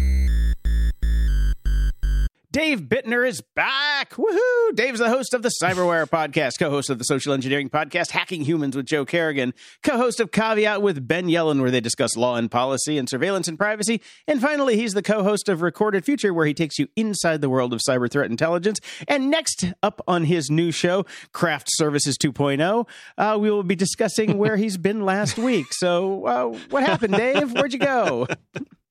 Dave 2.54 2.82
Bittner 2.82 3.26
is 3.26 3.40
back. 3.56 4.10
Woohoo! 4.10 4.76
Dave's 4.76 5.00
the 5.00 5.08
host 5.08 5.34
of 5.34 5.42
the 5.42 5.50
Cyberwire 5.60 6.08
podcast, 6.08 6.56
co 6.60 6.70
host 6.70 6.88
of 6.88 6.98
the 6.98 7.04
social 7.04 7.32
engineering 7.32 7.68
podcast, 7.68 8.12
Hacking 8.12 8.44
Humans 8.44 8.76
with 8.76 8.86
Joe 8.86 9.04
Carrigan, 9.04 9.52
co 9.82 9.96
host 9.96 10.20
of 10.20 10.30
Caveat 10.30 10.80
with 10.80 11.08
Ben 11.08 11.26
Yellen, 11.26 11.60
where 11.60 11.72
they 11.72 11.80
discuss 11.80 12.16
law 12.16 12.36
and 12.36 12.48
policy 12.48 12.96
and 12.96 13.08
surveillance 13.08 13.48
and 13.48 13.58
privacy. 13.58 14.00
And 14.28 14.40
finally, 14.40 14.76
he's 14.76 14.94
the 14.94 15.02
co 15.02 15.24
host 15.24 15.48
of 15.48 15.62
Recorded 15.62 16.04
Future, 16.04 16.32
where 16.32 16.46
he 16.46 16.54
takes 16.54 16.78
you 16.78 16.86
inside 16.94 17.40
the 17.40 17.50
world 17.50 17.72
of 17.72 17.80
cyber 17.80 18.08
threat 18.08 18.30
intelligence. 18.30 18.78
And 19.08 19.32
next 19.32 19.72
up 19.82 20.00
on 20.06 20.22
his 20.22 20.48
new 20.48 20.70
show, 20.70 21.06
Craft 21.32 21.66
Services 21.72 22.16
2.0, 22.16 22.86
uh, 23.18 23.36
we 23.36 23.50
will 23.50 23.64
be 23.64 23.74
discussing 23.74 24.38
where 24.38 24.56
he's 24.56 24.76
been 24.76 25.04
last 25.04 25.36
week. 25.38 25.66
So, 25.72 26.24
uh, 26.24 26.58
what 26.70 26.84
happened, 26.84 27.14
Dave? 27.14 27.52
Where'd 27.52 27.72
you 27.72 27.80
go? 27.80 28.28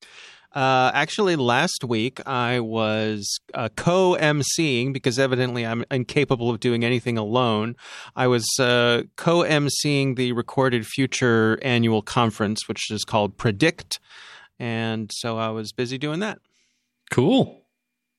Uh, 0.53 0.91
actually, 0.93 1.35
last 1.35 1.83
week 1.83 2.25
I 2.27 2.59
was 2.59 3.39
uh, 3.53 3.69
co 3.75 4.15
emceeing 4.19 4.93
because 4.93 5.17
evidently 5.17 5.65
I'm 5.65 5.83
incapable 5.89 6.49
of 6.49 6.59
doing 6.59 6.83
anything 6.83 7.17
alone. 7.17 7.75
I 8.15 8.27
was 8.27 8.47
uh, 8.59 9.03
co 9.15 9.39
emceeing 9.39 10.15
the 10.15 10.31
Recorded 10.33 10.85
Future 10.85 11.57
annual 11.63 12.01
conference, 12.01 12.67
which 12.67 12.91
is 12.91 13.03
called 13.03 13.37
Predict. 13.37 13.99
And 14.59 15.09
so 15.13 15.37
I 15.37 15.49
was 15.49 15.71
busy 15.71 15.97
doing 15.97 16.19
that. 16.19 16.39
Cool. 17.09 17.61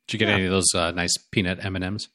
Did 0.06 0.14
you 0.14 0.18
get 0.18 0.28
yeah. 0.28 0.34
any 0.34 0.44
of 0.44 0.50
those 0.50 0.74
uh, 0.74 0.90
nice 0.90 1.16
peanut 1.30 1.64
M&Ms? 1.64 2.08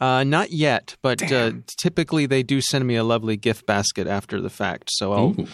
Uh, 0.00 0.24
not 0.24 0.50
yet, 0.50 0.96
but 1.00 1.32
uh, 1.32 1.52
typically 1.78 2.26
they 2.26 2.42
do 2.42 2.60
send 2.60 2.86
me 2.86 2.96
a 2.96 3.04
lovely 3.04 3.36
gift 3.36 3.64
basket 3.64 4.06
after 4.06 4.40
the 4.40 4.50
fact. 4.50 4.90
So 4.92 5.12
I'll 5.12 5.40
Ooh. 5.40 5.46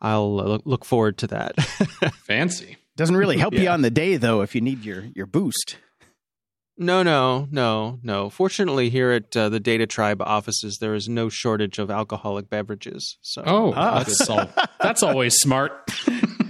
I'll 0.00 0.60
look 0.64 0.84
forward 0.84 1.18
to 1.18 1.26
that. 1.28 1.54
Fancy. 2.26 2.78
Doesn't 2.96 3.16
really 3.16 3.38
help 3.38 3.54
yeah. 3.54 3.60
you 3.60 3.68
on 3.68 3.82
the 3.82 3.90
day 3.90 4.16
though 4.16 4.42
if 4.42 4.54
you 4.54 4.60
need 4.60 4.84
your 4.84 5.06
your 5.14 5.26
boost. 5.26 5.78
No, 6.78 7.02
no, 7.02 7.46
no, 7.50 7.98
no. 8.02 8.30
Fortunately, 8.30 8.88
here 8.88 9.10
at 9.12 9.36
uh, 9.36 9.50
the 9.50 9.60
DataTribe 9.60 10.20
offices, 10.20 10.78
there 10.80 10.94
is 10.94 11.08
no 11.08 11.28
shortage 11.28 11.78
of 11.78 11.90
alcoholic 11.90 12.48
beverages. 12.48 13.18
So, 13.20 13.42
oh, 13.44 13.72
that's, 13.72 14.28
all, 14.28 14.48
that's 14.80 15.02
always 15.02 15.34
smart. 15.36 15.72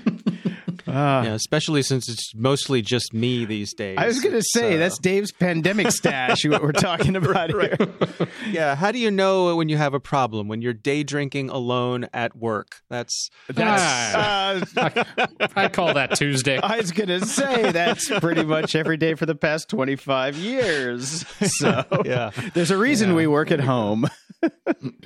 Uh, 0.93 1.23
yeah, 1.25 1.33
especially 1.33 1.83
since 1.83 2.07
it's 2.07 2.35
mostly 2.35 2.83
just 2.83 3.15
me 3.15 3.47
these 3.47 3.73
days. 3.73 3.97
I 3.97 4.07
was 4.07 4.21
going 4.21 4.35
to 4.35 4.43
say 4.43 4.75
uh, 4.75 4.79
that's 4.79 4.99
Dave's 4.99 5.33
pandemic 5.33 5.91
stash. 5.91 6.45
what 6.45 6.63
we're 6.63 6.73
talking 6.73 7.17
about 7.23 7.55
right. 7.55 7.75
here. 7.81 8.29
yeah, 8.51 8.75
how 8.75 8.93
do 8.93 8.99
you 8.99 9.11
know 9.11 9.57
when 9.57 9.71
you 9.71 9.79
have 9.79 9.95
a 9.95 10.01
problem 10.01 10.49
when 10.49 10.61
you're 10.61 10.75
day 10.75 11.03
drinking 11.03 11.49
alone 11.49 12.09
at 12.13 12.37
work? 12.37 12.83
That's 12.91 13.31
that's. 13.49 14.15
Uh, 14.15 14.65
I, 14.77 15.29
I 15.65 15.69
call 15.69 15.95
that 15.95 16.15
Tuesday. 16.17 16.59
I 16.59 16.77
was 16.77 16.93
going 16.93 17.09
to 17.09 17.25
say 17.25 17.73
that's 17.73 18.11
pretty 18.21 18.45
much 18.45 18.75
every 18.75 18.99
day 18.99 19.15
for 19.15 19.25
the 19.25 19.35
past 19.35 19.71
twenty 19.71 19.97
five 19.97 20.37
years. 20.37 21.25
So 21.59 21.87
yeah, 22.05 22.33
there's 22.53 22.71
a 22.71 22.77
reason 22.77 23.11
yeah. 23.11 23.17
we 23.17 23.27
work 23.27 23.51
at 23.51 23.61
home. 23.61 24.07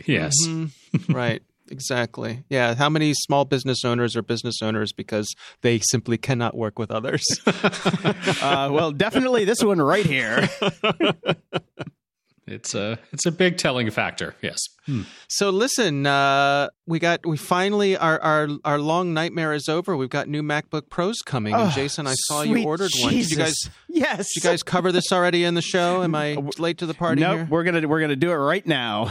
yes, 0.05 0.35
mm-hmm. 0.45 1.13
right. 1.13 1.43
Exactly. 1.71 2.45
Yeah. 2.49 2.75
How 2.75 2.89
many 2.89 3.15
small 3.15 3.45
business 3.45 3.85
owners 3.85 4.17
are 4.17 4.23
business 4.23 4.63
owners 4.63 4.93
because 4.93 5.35
they 5.63 5.81
simply 5.81 6.19
cannot 6.19 6.57
work 6.57 6.79
with 6.79 6.91
others? 6.91 7.25
uh, 7.47 8.69
well, 8.73 8.93
definitely 8.93 9.45
this 9.45 9.63
one 9.63 9.81
right 9.81 10.07
here. 10.07 10.49
it's 12.47 12.75
a 12.75 12.99
it's 13.13 13.27
a 13.27 13.33
big 13.33 13.59
telling 13.59 13.91
factor. 13.91 14.37
Yes. 14.43 14.59
Hmm. 14.87 15.03
So 15.29 15.51
listen, 15.51 16.07
uh, 16.07 16.69
we 16.87 16.99
got 16.99 17.27
we 17.27 17.37
finally 17.37 17.97
our, 17.97 18.21
our 18.21 18.49
our 18.65 18.79
long 18.79 19.13
nightmare 19.13 19.53
is 19.53 19.69
over. 19.69 19.97
We've 19.97 20.11
got 20.11 20.29
new 20.29 20.43
MacBook 20.43 20.89
Pros 20.89 21.17
coming. 21.25 21.55
Oh, 21.55 21.65
and 21.65 21.73
Jason, 21.73 22.07
I 22.07 22.15
saw 22.15 22.43
you 22.43 22.65
ordered 22.65 22.91
Jesus. 22.93 23.05
one. 23.05 23.15
Did 23.15 23.31
you 23.31 23.37
guys? 23.37 23.71
Yes. 23.89 24.29
Did 24.35 24.45
you 24.45 24.51
guys 24.51 24.63
cover 24.63 24.93
this 24.93 25.11
already 25.11 25.45
in 25.45 25.55
the 25.55 25.63
show? 25.63 26.03
Am 26.03 26.15
I 26.15 26.35
late 26.59 26.79
to 26.79 26.87
the 26.87 26.95
party? 26.95 27.21
No, 27.21 27.39
nope, 27.39 27.49
we're 27.49 27.65
gonna 27.65 27.87
we're 27.89 28.01
gonna 28.01 28.17
do 28.17 28.31
it 28.31 28.37
right 28.37 28.67
now. 28.67 29.11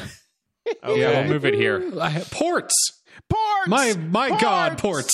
Okay. 0.67 0.75
Yeah, 0.99 1.21
we'll 1.21 1.29
move 1.29 1.45
it 1.45 1.53
here. 1.53 1.79
Ports. 2.31 2.73
Ports. 3.29 3.67
My 3.67 3.93
my 3.93 4.29
ports. 4.29 4.43
God, 4.43 4.77
ports. 4.77 5.13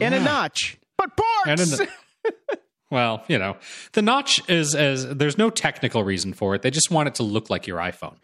and 0.00 0.14
a 0.14 0.20
notch, 0.20 0.78
but 0.96 1.16
ports. 1.16 1.80
And 1.80 1.88
a, 1.88 2.56
well, 2.90 3.24
you 3.28 3.38
know, 3.38 3.56
the 3.92 4.02
notch 4.02 4.48
is 4.48 4.74
as 4.74 5.06
there's 5.06 5.38
no 5.38 5.50
technical 5.50 6.04
reason 6.04 6.32
for 6.32 6.54
it. 6.54 6.62
They 6.62 6.70
just 6.70 6.90
want 6.90 7.08
it 7.08 7.14
to 7.16 7.22
look 7.22 7.50
like 7.50 7.66
your 7.66 7.78
iPhone. 7.78 8.16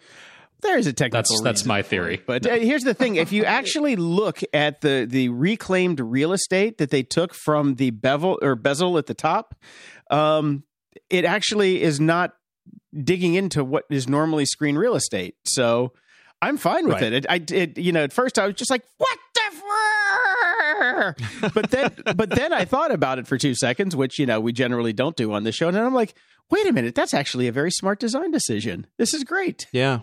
There's 0.63 0.87
a 0.87 0.93
technical. 0.93 1.19
That's 1.19 1.43
that's 1.43 1.65
my 1.67 1.83
theory. 1.83 2.23
But 2.27 2.45
no. 2.45 2.53
uh, 2.53 2.59
here's 2.59 2.83
the 2.83 2.95
thing: 2.95 3.17
if 3.17 3.33
you 3.33 3.45
actually 3.45 3.97
look 3.97 4.41
at 4.55 4.81
the 4.81 5.07
the 5.09 5.29
reclaimed 5.29 6.01
real 6.01 6.33
estate 6.33 6.79
that 6.79 6.91
they 6.91 7.03
took 7.03 7.35
from 7.35 7.75
the 7.75 7.91
bevel 7.91 8.39
or 8.41 8.55
bezel 8.57 8.97
at 8.99 9.07
the 9.07 9.15
top, 9.15 9.55
um, 10.11 10.65
it 11.11 11.25
actually 11.25 11.83
is 11.83 12.01
not 12.01 12.33
digging 12.95 13.35
into 13.35 13.63
what 13.63 13.85
is 13.91 14.09
normally 14.09 14.47
screen 14.47 14.77
real 14.77 14.95
estate. 14.95 15.35
So 15.45 15.93
I'm 16.43 16.59
fine 16.59 16.87
with 16.87 16.95
right. 16.95 17.13
it. 17.13 17.25
it. 17.25 17.27
I 17.29 17.45
it, 17.55 17.79
you 17.79 17.93
know 17.93 18.05
at 18.05 18.13
first 18.13 18.39
I 18.39 18.47
was 18.47 18.55
just 18.55 18.71
like 18.71 18.83
what 18.99 19.19
the. 19.35 19.41
but 21.55 21.71
then 21.71 21.91
but 22.17 22.31
then 22.31 22.53
I 22.53 22.65
thought 22.65 22.91
about 22.91 23.19
it 23.19 23.27
for 23.27 23.39
two 23.39 23.55
seconds, 23.55 23.95
which 23.97 24.19
you 24.19 24.27
know 24.27 24.41
we 24.41 24.53
generally 24.53 24.93
don't 24.93 25.17
do 25.17 25.33
on 25.33 25.45
this 25.45 25.55
show, 25.55 25.69
and 25.69 25.77
I'm 25.77 25.95
like, 25.95 26.15
wait 26.51 26.67
a 26.67 26.73
minute, 26.73 26.95
that's 26.95 27.15
actually 27.15 27.49
a 27.49 27.53
very 27.53 27.71
smart 27.71 28.01
design 28.01 28.31
decision. 28.31 28.87
This 28.99 29.15
is 29.15 29.25
great. 29.25 29.67
Yeah, 29.73 30.01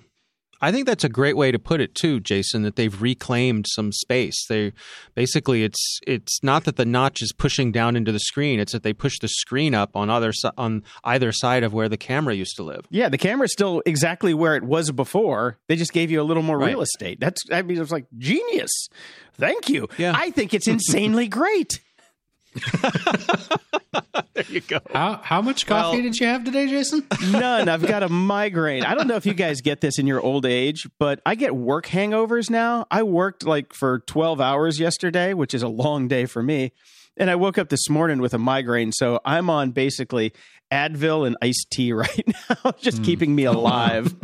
I 0.64 0.72
think 0.72 0.88
that's 0.88 1.04
a 1.04 1.10
great 1.10 1.36
way 1.36 1.52
to 1.52 1.60
put 1.60 1.82
it 1.82 1.94
too, 1.94 2.22
Jason. 2.22 2.64
That 2.64 2.78
they've 2.78 3.02
reclaimed 3.02 3.66
some 3.68 3.92
space. 3.92 4.46
They 4.48 4.72
basically 5.14 5.66
it's 5.66 6.00
it's 6.08 6.42
not 6.42 6.64
that 6.64 6.78
the 6.78 6.86
notch 6.86 7.22
is 7.22 7.34
pushing 7.34 7.74
down 7.74 7.98
into 7.98 8.14
the 8.14 8.20
screen; 8.20 8.62
it's 8.62 8.72
that 8.72 8.82
they 8.82 8.94
push 8.94 9.20
the 9.20 9.28
screen 9.28 9.76
up 9.76 9.94
on 9.94 10.10
other 10.10 10.32
on 10.58 10.84
either 11.04 11.34
side 11.34 11.64
of 11.64 11.74
where 11.74 11.90
the 11.90 11.98
camera 11.98 12.34
used 12.34 12.56
to 12.56 12.64
live. 12.64 12.88
Yeah, 12.90 13.10
the 13.10 13.18
camera's 13.18 13.52
still 13.52 13.84
exactly 13.86 14.34
where 14.34 14.56
it 14.56 14.64
was 14.64 14.90
before. 14.92 15.58
They 15.68 15.76
just 15.76 15.92
gave 15.92 16.10
you 16.10 16.22
a 16.22 16.24
little 16.24 16.44
more 16.44 16.58
right. 16.58 16.70
real 16.70 16.82
estate. 16.82 17.20
That's 17.20 17.42
I 17.52 17.62
mean, 17.62 17.76
it 17.76 17.82
was 17.82 17.92
like 17.92 18.06
genius. 18.18 18.88
Thank 19.34 19.68
you. 19.68 19.90
Yeah. 19.98 20.14
I 20.16 20.30
think 20.30 20.54
it's 20.54 20.70
insanely 20.70 21.28
great. 21.28 21.82
there 24.34 24.46
you 24.50 24.62
go. 24.62 24.80
How 24.92 25.20
how 25.24 25.42
much 25.42 25.66
coffee 25.66 25.98
well, 25.98 26.04
did 26.04 26.20
you 26.20 26.28
have 26.28 26.44
today, 26.44 26.68
Jason? 26.68 27.06
none. 27.32 27.70
I've 27.70 27.86
got 27.86 28.04
a 28.04 28.10
migraine. 28.34 28.84
I 28.84 28.96
don't 28.96 29.08
know 29.08 29.16
if 29.16 29.26
you 29.26 29.34
guys 29.34 29.62
get 29.62 29.82
this 29.82 30.00
in 30.00 30.08
your 30.08 30.22
old 30.22 30.46
age, 30.46 30.88
but 31.00 31.22
I 31.26 31.36
get 31.36 31.56
work 31.56 31.88
hangovers 31.88 32.50
now. 32.50 32.86
I 32.92 33.04
worked 33.04 33.46
like 33.46 33.74
for 33.74 34.00
12 34.00 34.40
hours 34.42 34.80
yesterday, 34.80 35.34
which 35.34 35.54
is 35.54 35.64
a 35.64 35.68
long 35.68 36.08
day 36.08 36.26
for 36.26 36.44
me. 36.44 36.72
And 37.16 37.30
I 37.30 37.36
woke 37.36 37.58
up 37.58 37.70
this 37.70 37.90
morning 37.90 38.22
with 38.22 38.34
a 38.34 38.40
migraine, 38.40 38.92
so 38.92 39.20
I'm 39.24 39.50
on 39.50 39.72
basically 39.72 40.34
Advil 40.72 41.28
and 41.28 41.38
iced 41.42 41.68
tea 41.72 41.94
right 41.94 42.28
now, 42.28 42.72
just 42.80 43.02
mm. 43.02 43.06
keeping 43.06 43.36
me 43.36 43.46
alive. 43.46 44.16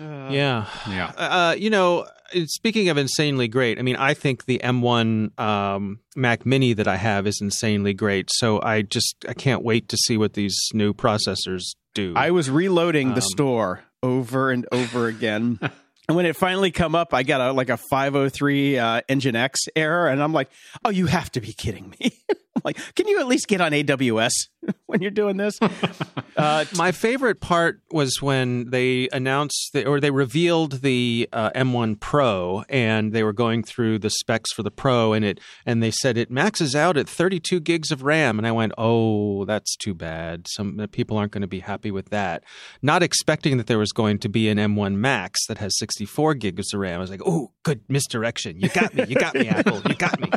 Uh, 0.00 0.28
yeah, 0.30 0.66
yeah. 0.88 1.06
Uh, 1.16 1.56
you 1.58 1.70
know, 1.70 2.06
speaking 2.46 2.88
of 2.88 2.96
insanely 2.96 3.48
great, 3.48 3.78
I 3.78 3.82
mean, 3.82 3.96
I 3.96 4.14
think 4.14 4.44
the 4.46 4.60
M1 4.62 5.38
um, 5.38 6.00
Mac 6.16 6.44
Mini 6.46 6.72
that 6.74 6.88
I 6.88 6.96
have 6.96 7.26
is 7.26 7.38
insanely 7.40 7.94
great. 7.94 8.28
So 8.32 8.60
I 8.62 8.82
just 8.82 9.24
I 9.28 9.34
can't 9.34 9.62
wait 9.62 9.88
to 9.90 9.96
see 9.96 10.16
what 10.16 10.34
these 10.34 10.56
new 10.72 10.92
processors 10.94 11.62
do. 11.94 12.14
I 12.16 12.30
was 12.30 12.50
reloading 12.50 13.08
um, 13.08 13.14
the 13.14 13.22
store 13.22 13.84
over 14.02 14.50
and 14.50 14.66
over 14.72 15.06
again. 15.06 15.58
And 16.08 16.16
when 16.16 16.24
it 16.24 16.36
finally 16.36 16.70
come 16.70 16.94
up, 16.94 17.12
I 17.12 17.22
got 17.22 17.42
a 17.42 17.52
like 17.52 17.68
a 17.68 17.76
503 17.76 18.78
uh, 18.78 19.00
X 19.10 19.60
error, 19.76 20.08
and 20.08 20.22
I'm 20.22 20.32
like, 20.32 20.48
"Oh, 20.82 20.88
you 20.88 21.04
have 21.04 21.30
to 21.32 21.42
be 21.42 21.52
kidding 21.52 21.90
me!" 22.00 22.12
Like, 22.64 22.78
"Can 22.94 23.08
you 23.08 23.20
at 23.20 23.26
least 23.26 23.48
get 23.48 23.60
on 23.60 23.72
AWS 23.72 24.32
when 24.86 25.00
you're 25.00 25.10
doing 25.10 25.36
this?" 25.36 25.58
uh, 26.36 26.64
My 26.76 26.92
favorite 26.92 27.40
part 27.40 27.80
was 27.90 28.20
when 28.20 28.70
they 28.70 29.08
announced 29.12 29.70
the, 29.72 29.86
or 29.86 30.00
they 30.00 30.10
revealed 30.10 30.82
the 30.82 31.28
uh, 31.32 31.50
M1 31.50 32.00
Pro, 32.00 32.64
and 32.68 33.12
they 33.12 33.22
were 33.22 33.32
going 33.32 33.62
through 33.62 34.00
the 34.00 34.10
specs 34.10 34.52
for 34.52 34.62
the 34.62 34.70
Pro, 34.70 35.12
and 35.12 35.24
it 35.24 35.40
and 35.64 35.82
they 35.82 35.90
said 35.90 36.16
it 36.16 36.30
maxes 36.30 36.74
out 36.74 36.96
at 36.96 37.08
32 37.08 37.60
gigs 37.60 37.90
of 37.90 38.02
RAM, 38.02 38.38
and 38.38 38.46
I 38.46 38.52
went, 38.52 38.72
"Oh, 38.76 39.44
that's 39.44 39.76
too 39.76 39.94
bad. 39.94 40.46
Some 40.48 40.86
people 40.92 41.16
aren't 41.16 41.32
going 41.32 41.42
to 41.42 41.48
be 41.48 41.60
happy 41.60 41.90
with 41.90 42.10
that." 42.10 42.44
Not 42.82 43.02
expecting 43.02 43.56
that 43.58 43.66
there 43.66 43.78
was 43.78 43.92
going 43.92 44.18
to 44.18 44.28
be 44.28 44.48
an 44.48 44.58
M1 44.58 44.96
Max 44.96 45.46
that 45.46 45.58
has 45.58 45.76
64 45.78 46.34
gigs 46.34 46.72
of 46.74 46.80
RAM. 46.80 46.96
I 46.96 46.98
was 46.98 47.10
like, 47.10 47.22
oh, 47.24 47.52
good 47.62 47.82
misdirection. 47.88 48.60
You 48.60 48.68
got 48.68 48.94
me. 48.94 49.04
You 49.08 49.16
got 49.16 49.34
me, 49.34 49.48
Apple. 49.48 49.80
You 49.88 49.94
got 49.94 50.20
me. 50.20 50.30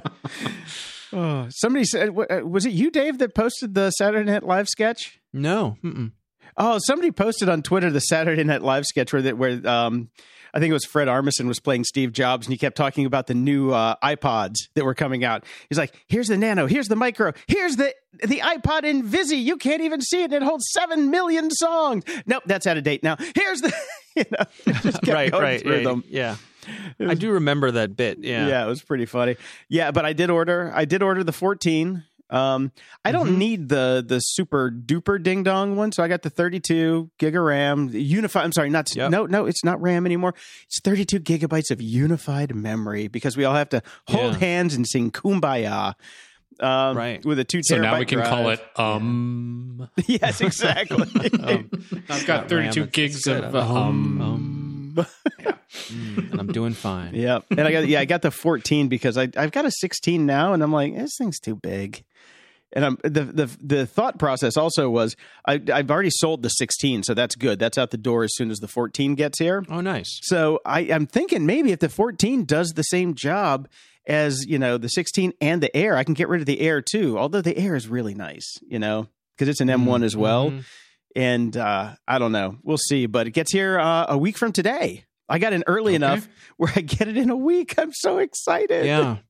Oh, 1.14 1.48
somebody 1.50 1.86
said, 1.86 2.10
uh, 2.10 2.42
was 2.46 2.66
it 2.66 2.72
you, 2.72 2.92
Dave, 2.92 3.18
that 3.20 3.36
posted 3.36 3.74
the 3.74 3.92
Saturday 3.92 4.30
Night 4.32 4.44
Live 4.44 4.68
sketch? 4.68 5.20
No. 5.34 5.78
Mm-mm. 5.84 6.12
Oh, 6.58 6.80
somebody 6.86 7.12
posted 7.12 7.50
on 7.50 7.62
Twitter 7.62 7.90
the 7.90 8.00
Saturday 8.00 8.44
Night 8.44 8.62
Live 8.62 8.86
sketch 8.86 9.14
where, 9.14 9.36
where 9.36 9.68
um, 9.68 10.10
I 10.54 10.60
think 10.60 10.70
it 10.70 10.74
was 10.74 10.86
Fred 10.86 11.08
Armisen 11.08 11.48
was 11.48 11.60
playing 11.60 11.86
Steve 11.86 12.12
Jobs, 12.12 12.46
and 12.46 12.54
he 12.54 12.58
kept 12.58 12.76
talking 12.76 13.06
about 13.06 13.28
the 13.28 13.34
new 13.34 13.72
uh, 13.72 13.96
iPods 14.04 14.56
that 14.76 14.84
were 14.84 14.94
coming 14.94 15.24
out. 15.24 15.46
He's 15.70 15.78
like, 15.78 15.94
"Here's 16.08 16.28
the 16.28 16.38
Nano, 16.38 16.68
here's 16.68 16.88
the 16.88 16.96
Micro, 16.96 17.34
here's 17.48 17.78
the 17.78 17.94
the 18.28 18.40
iPod 18.40 18.82
Invisi. 18.82 19.42
You 19.42 19.58
can't 19.58 19.82
even 19.82 20.02
see 20.02 20.24
it; 20.24 20.34
and 20.34 20.34
it 20.34 20.44
holds 20.44 20.66
seven 20.72 21.10
million 21.10 21.50
songs. 21.52 22.04
Nope, 22.26 22.44
that's 22.46 22.68
out 22.68 22.78
of 22.78 22.84
date 22.84 23.02
now. 23.02 23.16
Here's 23.34 23.62
the, 23.62 23.74
you 24.16 24.26
know, 24.30 24.74
just 24.82 25.08
right, 25.08 25.32
right, 25.32 25.66
right, 25.66 25.84
them. 25.84 26.04
yeah." 26.08 26.36
Was, 27.00 27.10
I 27.10 27.14
do 27.14 27.32
remember 27.32 27.72
that 27.72 27.96
bit. 27.96 28.20
Yeah, 28.20 28.48
yeah, 28.48 28.66
it 28.66 28.68
was 28.68 28.82
pretty 28.82 29.06
funny. 29.06 29.38
Yeah, 29.70 29.92
but 29.92 30.06
I 30.06 30.14
did 30.14 30.30
order. 30.30 30.72
I 30.74 30.86
did 30.86 31.02
order 31.02 31.24
the 31.24 31.34
14. 31.34 32.04
Um, 32.32 32.72
I 33.04 33.12
don't 33.12 33.28
mm-hmm. 33.28 33.38
need 33.38 33.70
the 33.70 34.04
the 34.08 34.20
super 34.20 34.72
duper 34.72 35.22
ding 35.22 35.44
dong 35.44 35.76
one, 35.76 35.92
so 35.92 36.02
I 36.02 36.08
got 36.08 36.22
the 36.22 36.30
32 36.30 37.12
gig 37.18 37.36
of 37.36 37.44
RAM, 37.44 37.90
unified. 37.92 38.46
I'm 38.46 38.54
sorry, 38.54 38.70
not 38.70 38.96
yep. 38.96 39.12
no 39.12 39.26
no, 39.26 39.46
it's 39.46 39.66
not 39.66 39.82
RAM 39.82 40.06
anymore. 40.06 40.34
It's 40.66 40.80
32 40.80 41.20
gigabytes 41.20 41.72
of 41.72 41.82
unified 41.82 42.56
memory 42.56 43.10
because 43.10 43.36
we 43.36 43.44
all 43.44 43.56
have 43.56 43.70
to 43.70 43.84
hold 44.08 44.34
yeah. 44.34 44.40
hands 44.40 44.76
and 44.76 44.88
sing 44.88 45.12
"Kumbaya." 45.12 45.96
Um, 46.62 46.96
right 46.96 47.26
with 47.26 47.40
a 47.40 47.44
two. 47.44 47.64
So 47.64 47.78
now 47.78 48.00
we 48.00 48.06
can 48.06 48.20
drive. 48.20 48.30
call 48.30 48.50
it 48.50 48.62
um. 48.78 49.90
yes, 50.08 50.40
exactly. 50.40 51.30
um, 51.44 51.70
I've 52.08 52.26
got 52.26 52.48
32 52.48 52.80
RAM, 52.82 52.90
gigs 52.94 53.28
of 53.28 53.54
um. 53.56 54.22
um. 54.22 54.61
yeah. 55.40 55.54
Mm, 55.90 56.32
and 56.32 56.40
I'm 56.40 56.48
doing 56.52 56.74
fine. 56.74 57.16
Yeah, 57.16 57.40
and 57.50 57.62
I 57.62 57.72
got 57.72 57.88
yeah 57.88 58.00
I 58.00 58.06
got 58.06 58.22
the 58.22 58.32
14 58.32 58.88
because 58.88 59.18
I 59.18 59.30
I've 59.38 59.52
got 59.52 59.66
a 59.66 59.72
16 59.72 60.26
now, 60.26 60.54
and 60.54 60.62
I'm 60.62 60.72
like 60.72 60.96
this 60.96 61.16
thing's 61.18 61.40
too 61.40 61.56
big 61.56 62.04
And 62.74 62.86
I'm, 62.86 62.98
the 63.04 63.24
the 63.24 63.58
the 63.62 63.86
thought 63.86 64.18
process 64.18 64.56
also 64.58 64.90
was 64.90 65.16
I, 65.46 65.62
I've 65.74 65.92
already 65.92 66.10
sold 66.10 66.42
the 66.42 66.50
16, 66.50 67.04
so 67.04 67.14
that's 67.14 67.36
good. 67.36 67.60
That's 67.60 67.78
out 67.78 67.92
the 67.92 67.98
door 67.98 68.24
as 68.24 68.36
soon 68.36 68.50
as 68.52 68.60
the 68.60 68.68
14 68.68 69.16
gets 69.16 69.40
here. 69.40 69.66
Oh, 69.70 69.82
nice. 69.82 70.20
So 70.24 70.60
I, 70.66 70.82
I'm 70.82 71.06
thinking 71.06 71.46
maybe 71.46 71.72
if 71.72 71.80
the 71.80 71.90
14 71.90 72.46
does 72.46 72.70
the 72.70 72.84
same 72.84 73.14
job 73.14 73.68
as 74.08 74.46
you 74.48 74.58
know 74.58 74.78
the 74.78 74.88
16 74.88 75.34
and 75.42 75.62
the 75.62 75.76
Air, 75.76 75.98
I 75.98 76.04
can 76.04 76.14
get 76.14 76.30
rid 76.30 76.40
of 76.42 76.48
the 76.48 76.62
Air 76.62 76.82
too. 76.82 77.20
Although 77.20 77.42
the 77.42 77.58
Air 77.58 77.76
is 77.76 77.88
really 77.88 78.14
nice, 78.16 78.58
you 78.68 78.80
know, 78.80 79.08
because 79.36 79.50
it's 79.50 79.62
an 79.62 79.68
M1 79.68 80.04
as 80.04 80.16
well. 80.16 80.52
And 81.16 81.56
uh, 81.58 81.96
I 82.08 82.20
don't 82.20 82.32
know, 82.32 82.58
we'll 82.64 82.78
see. 82.78 83.06
But 83.06 83.28
it 83.28 83.32
gets 83.32 83.52
here 83.52 83.80
uh, 83.80 84.06
a 84.10 84.18
week 84.18 84.38
from 84.38 84.52
today. 84.52 85.06
I 85.30 85.40
got 85.40 85.54
in 85.54 85.64
early 85.68 85.92
Okay. 85.92 85.96
enough 85.98 86.28
where 86.58 86.72
I 86.76 86.82
get 86.82 87.08
it 87.08 87.18
in 87.18 87.30
a 87.30 87.36
week. 87.38 87.76
I'm 87.78 87.94
so 87.94 88.18
excited. 88.18 88.86
Yeah. 88.86 89.18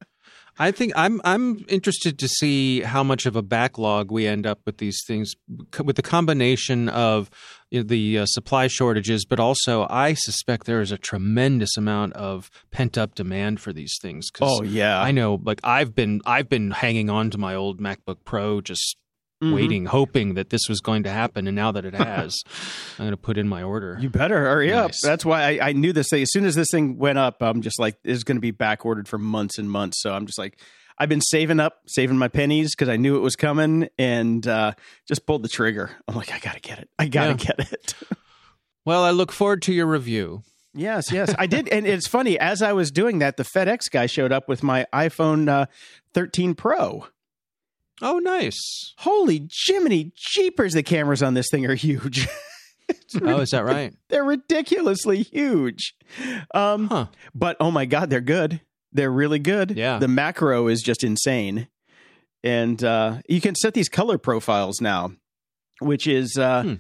I 0.60 0.72
think 0.72 0.92
I'm 0.98 1.22
I'm 1.24 1.64
interested 1.70 2.20
to 2.20 2.28
see 2.28 2.82
how 2.82 3.04
much 3.04 3.26
of 3.26 3.36
a 3.38 3.42
backlog 3.42 4.12
we 4.12 4.28
end 4.28 4.46
up 4.46 4.60
with 4.66 4.78
these 4.78 5.00
things 5.08 5.34
with 5.82 5.96
the 5.96 6.02
combination 6.02 6.90
of 6.90 7.32
you 7.72 7.80
know, 7.80 7.84
the 7.88 8.20
uh, 8.20 8.26
supply 8.26 8.68
shortages, 8.68 9.24
but 9.26 9.40
also 9.40 9.88
I 9.90 10.14
suspect 10.14 10.66
there 10.66 10.82
is 10.82 10.92
a 10.92 10.98
tremendous 10.98 11.78
amount 11.78 12.14
of 12.14 12.52
pent 12.70 12.98
up 12.98 13.16
demand 13.16 13.62
for 13.62 13.72
these 13.72 13.98
things. 14.02 14.30
'cause 14.30 14.60
Oh 14.60 14.64
yeah. 14.64 15.02
I 15.02 15.12
know, 15.12 15.40
like 15.42 15.62
I've 15.64 15.96
been 15.96 16.22
I've 16.26 16.50
been 16.50 16.72
hanging 16.72 17.10
on 17.10 17.30
to 17.32 17.38
my 17.38 17.56
old 17.56 17.80
MacBook 17.80 18.18
Pro, 18.26 18.60
just 18.60 18.98
Mhm. 19.42 19.54
waiting, 19.56 19.86
hoping 19.86 20.36
that 20.36 20.52
this 20.52 20.62
was 20.70 20.80
going 20.82 21.04
to 21.04 21.10
happen, 21.10 21.48
and 21.48 21.56
now 21.56 21.72
that 21.72 21.84
it 21.86 21.94
has, 21.96 22.42
I'm 23.00 23.06
going 23.06 23.12
to 23.12 23.18
put 23.18 23.38
in 23.38 23.48
my 23.48 23.64
order. 23.64 23.98
You 24.00 24.10
better 24.10 24.40
hurry 24.40 24.72
up. 24.72 24.92
That's 25.04 25.26
why 25.26 25.58
I, 25.58 25.70
I 25.70 25.72
knew 25.74 25.94
this 25.94 26.08
thing. 26.10 26.22
As 26.22 26.32
soon 26.32 26.46
as 26.46 26.56
this 26.56 26.68
thing 26.72 26.98
went 26.98 27.18
up, 27.18 27.38
I'm 27.42 27.62
just 27.62 27.80
like, 27.80 27.98
it's 28.04 28.24
going 28.24 28.38
to 28.38 28.42
be 28.42 28.52
back 28.52 28.86
ordered 28.86 29.08
for 29.08 29.18
months 29.18 29.58
and 29.58 29.70
months. 29.70 30.02
So 30.02 30.14
I'm 30.14 30.26
just 30.28 30.38
like, 30.38 30.60
I've 31.00 31.10
been 31.10 31.22
saving 31.22 31.60
up, 31.60 31.80
saving 31.88 32.18
my 32.20 32.28
pennies 32.28 32.76
because 32.76 32.88
I 32.90 32.98
knew 32.98 33.16
it 33.16 33.22
was 33.22 33.36
coming 33.36 33.90
and 33.98 34.46
uh, 34.46 34.74
just 35.08 35.26
pulled 35.26 35.42
the 35.44 35.50
trigger. 35.50 35.90
I'm 36.08 36.14
like, 36.16 36.32
I 36.32 36.38
got 36.38 36.54
to 36.54 36.60
get 36.62 36.78
it. 36.78 36.90
I 37.00 37.08
got 37.08 37.24
to 37.40 37.44
Yeah. 37.46 37.54
get 37.56 37.74
it. 37.74 37.94
well, 38.86 39.04
I 39.04 39.10
look 39.10 39.32
forward 39.32 39.64
to 39.64 39.74
your 39.74 39.88
review. 39.88 40.44
yes, 40.76 41.12
yes. 41.12 41.34
I 41.40 41.48
did. 41.48 41.68
And 41.70 41.88
it's 41.88 42.08
funny, 42.08 42.38
as 42.38 42.62
I 42.62 42.74
was 42.74 42.92
doing 42.92 43.18
that, 43.20 43.38
the 43.38 43.44
FedEx 43.44 43.90
guy 43.90 44.06
showed 44.06 44.32
up 44.32 44.48
with 44.48 44.62
my 44.62 44.86
iPhone 44.94 45.50
uh, 45.50 45.66
13 46.14 46.54
Pro. 46.54 47.08
Oh, 48.02 48.20
nice. 48.20 48.94
Holy 49.00 49.48
Jiminy 49.66 50.12
Jeepers, 50.16 50.74
the 50.74 50.84
cameras 50.84 51.22
on 51.22 51.34
this 51.34 51.48
thing 51.52 51.66
are 51.66 51.76
huge. 51.76 52.28
Oh, 53.22 53.40
is 53.40 53.52
that 53.52 53.64
right? 53.64 53.94
They're 54.10 54.24
ridiculously 54.24 55.24
huge. 55.24 55.94
Um, 56.54 56.88
Huh. 56.88 57.06
But 57.34 57.56
oh 57.62 57.72
my 57.72 57.86
god, 57.86 58.10
they're 58.10 58.20
good. 58.20 58.60
They're 58.92 59.12
really 59.12 59.40
good. 59.40 59.72
Yeah. 59.78 59.98
The 59.98 60.10
macro 60.10 60.68
is 60.68 60.82
just 60.82 61.02
insane. 61.04 61.68
And 62.44 62.84
uh, 62.84 63.20
you 63.30 63.40
can 63.40 63.56
set 63.56 63.74
these 63.76 63.88
color 63.88 64.18
profiles 64.18 64.82
now, 64.82 65.12
which 65.80 66.06
is 66.06 66.38
uh, 66.38 66.64
Hmm. 66.64 66.74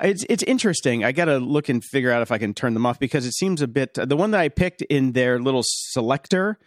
it's 0.00 0.24
it's 0.28 0.42
interesting. 0.44 1.04
I 1.04 1.12
got 1.12 1.26
to 1.26 1.38
look 1.38 1.68
and 1.68 1.82
figure 1.84 2.10
out 2.10 2.22
if 2.22 2.32
I 2.32 2.38
can 2.38 2.54
turn 2.54 2.74
them 2.74 2.84
off 2.86 2.98
because 2.98 3.24
it 3.24 3.34
seems 3.34 3.62
a 3.62 3.68
bit 3.68 3.94
the 3.94 4.16
one 4.16 4.32
that 4.32 4.40
I 4.40 4.48
picked 4.48 4.82
in 4.82 5.12
their 5.12 5.38
little 5.38 5.62
selector. 5.64 6.58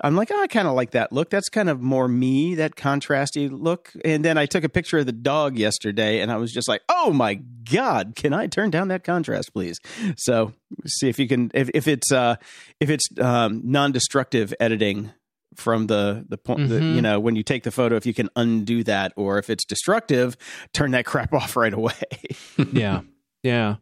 I'm 0.00 0.14
like, 0.16 0.30
oh, 0.32 0.40
I 0.40 0.46
kind 0.46 0.68
of 0.68 0.74
like 0.74 0.92
that 0.92 1.12
look. 1.12 1.28
That's 1.30 1.48
kind 1.48 1.68
of 1.68 1.80
more 1.80 2.06
me, 2.08 2.54
that 2.56 2.76
contrasty 2.76 3.48
look. 3.50 3.92
And 4.04 4.24
then 4.24 4.38
I 4.38 4.46
took 4.46 4.62
a 4.64 4.68
picture 4.68 4.98
of 4.98 5.06
the 5.06 5.12
dog 5.12 5.56
yesterday, 5.58 6.20
and 6.20 6.30
I 6.30 6.36
was 6.36 6.52
just 6.52 6.68
like, 6.68 6.82
oh 6.88 7.12
my 7.12 7.34
god, 7.70 8.14
can 8.16 8.32
I 8.32 8.46
turn 8.46 8.70
down 8.70 8.88
that 8.88 9.02
contrast, 9.04 9.52
please? 9.52 9.78
So 10.16 10.52
see 10.86 11.08
if 11.08 11.18
you 11.18 11.26
can, 11.28 11.50
if, 11.54 11.68
if 11.74 11.88
it's 11.88 12.12
uh, 12.12 12.36
if 12.80 12.90
it's 12.90 13.06
um, 13.20 13.60
non-destructive 13.64 14.54
editing 14.60 15.10
from 15.56 15.88
the 15.88 16.24
the 16.28 16.38
point, 16.38 16.68
the, 16.68 16.76
Mhm. 16.78 16.94
you 16.94 17.02
know, 17.02 17.18
when 17.18 17.34
you 17.34 17.42
take 17.42 17.64
the 17.64 17.70
photo, 17.72 17.96
if 17.96 18.06
you 18.06 18.14
can 18.14 18.28
undo 18.36 18.84
that, 18.84 19.12
or 19.16 19.38
if 19.38 19.50
it's 19.50 19.64
destructive, 19.64 20.36
turn 20.72 20.92
that 20.92 21.04
crap 21.10 21.34
off 21.34 21.56
right 21.56 21.72
away. 21.74 21.92
yeah, 22.72 23.00
yeah, 23.42 23.76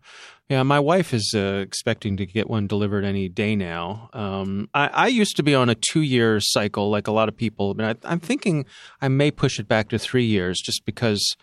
yeah. 0.48 0.62
My 0.62 0.80
wife 0.80 1.12
is 1.14 1.32
uh, 1.36 1.60
expecting 1.66 2.16
to 2.18 2.26
get 2.26 2.48
one 2.48 2.66
delivered 2.66 3.04
any 3.04 3.28
day 3.28 3.56
now. 3.56 4.10
Um, 4.12 4.68
I, 4.74 4.88
I 4.88 5.06
used 5.08 5.36
to 5.36 5.42
be 5.42 5.54
on 5.54 5.68
a 5.68 5.74
two-year 5.74 6.38
cycle, 6.40 6.90
like 6.90 7.06
a 7.06 7.12
lot 7.12 7.28
of 7.28 7.36
people, 7.36 7.74
but 7.74 7.98
I, 8.04 8.12
I'm 8.12 8.20
thinking 8.20 8.64
I 9.00 9.08
may 9.08 9.30
push 9.30 9.58
it 9.58 9.68
back 9.68 9.88
to 9.90 9.98
three 9.98 10.24
years, 10.26 10.58
just 10.64 10.84
because 10.84 11.36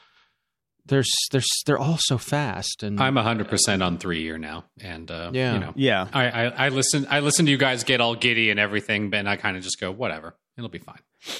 there's 0.85 1.09
there's 1.31 1.47
they're 1.65 1.79
all 1.79 1.97
so 1.99 2.17
fast. 2.17 2.83
And 2.83 2.99
I'm 2.99 3.15
100% 3.15 3.85
on 3.85 3.97
three 3.97 4.21
year 4.21 4.37
now. 4.37 4.65
And, 4.81 5.09
uh, 5.09 5.31
Yeah. 5.33 5.53
you 5.53 5.59
know, 5.59 5.73
yeah, 5.75 6.07
I, 6.13 6.25
I, 6.29 6.43
I 6.65 6.69
listen, 6.69 7.07
I 7.09 7.21
listen 7.21 7.45
to 7.45 7.51
you 7.51 7.57
guys 7.57 7.83
get 7.83 8.01
all 8.01 8.15
giddy 8.15 8.49
and 8.49 8.59
everything, 8.59 9.09
but 9.09 9.25
I 9.25 9.37
kind 9.37 9.55
of 9.55 9.63
just 9.63 9.79
go, 9.79 9.91
whatever, 9.91 10.35
it'll 10.57 10.69
be 10.69 10.79
fine. 10.79 10.99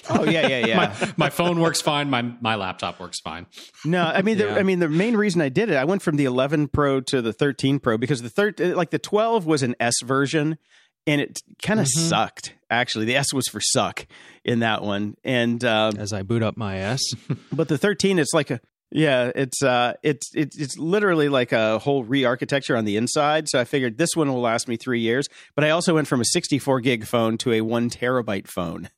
Oh 0.09 0.23
yeah, 0.25 0.47
yeah, 0.47 0.65
yeah. 0.65 0.77
My, 0.77 1.13
my 1.17 1.29
phone 1.29 1.59
works 1.59 1.81
fine. 1.81 2.09
My, 2.09 2.21
my 2.21 2.55
laptop 2.55 2.99
works 2.99 3.19
fine. 3.19 3.45
No, 3.86 4.03
I 4.03 4.21
mean, 4.21 4.38
the, 4.38 4.45
Yeah. 4.45 4.55
I 4.55 4.63
mean, 4.63 4.79
the 4.79 4.89
main 4.89 5.15
reason 5.15 5.41
I 5.41 5.49
did 5.49 5.69
it, 5.69 5.75
I 5.75 5.86
went 5.86 6.01
from 6.01 6.15
the 6.15 6.25
11 6.25 6.69
Pro 6.69 7.01
to 7.01 7.21
the 7.21 7.34
13 7.34 7.79
Pro 7.79 7.97
because 7.97 8.21
the 8.21 8.29
third, 8.29 8.59
like 8.59 8.89
the 8.91 8.99
12 8.99 9.45
was 9.45 9.63
an 9.63 9.75
S 9.79 9.95
version, 10.03 10.57
and 11.05 11.19
it 11.21 11.41
kind 11.61 11.79
of 11.79 11.86
Mhm. 11.88 12.09
sucked. 12.09 12.53
Actually, 12.69 13.05
the 13.05 13.15
S 13.15 13.34
was 13.34 13.47
for 13.47 13.59
suck 13.61 14.07
in 14.43 14.59
that 14.59 14.81
one, 14.84 15.15
and 15.23 15.63
um, 15.63 15.95
as 15.97 16.11
I 16.13 16.23
boot 16.23 16.41
up 16.43 16.57
my 16.57 16.77
S, 16.79 17.01
but 17.51 17.67
the 17.67 17.77
13, 17.77 18.19
it's 18.19 18.34
like 18.34 18.49
a 18.51 18.59
yeah, 18.95 19.31
it's 19.36 19.63
uh, 19.63 19.93
it's 20.03 20.29
it's 20.36 20.55
it's 20.59 20.77
literally 20.77 21.27
like 21.27 21.51
a 21.51 21.79
whole 21.79 22.03
re-architecture 22.03 22.77
on 22.77 22.86
the 22.86 22.95
inside. 22.95 23.49
So 23.49 23.59
I 23.59 23.63
figured 23.63 23.97
this 23.97 24.15
one 24.15 24.31
will 24.31 24.39
last 24.41 24.67
me 24.67 24.77
three 24.77 24.99
years. 24.99 25.27
But 25.55 25.65
I 25.65 25.71
also 25.71 25.95
went 25.95 26.07
from 26.07 26.21
a 26.21 26.25
64 26.25 26.79
gig 26.81 27.05
phone 27.05 27.39
to 27.39 27.53
a 27.53 27.61
one 27.61 27.89
terabyte 27.89 28.47
phone. 28.47 28.89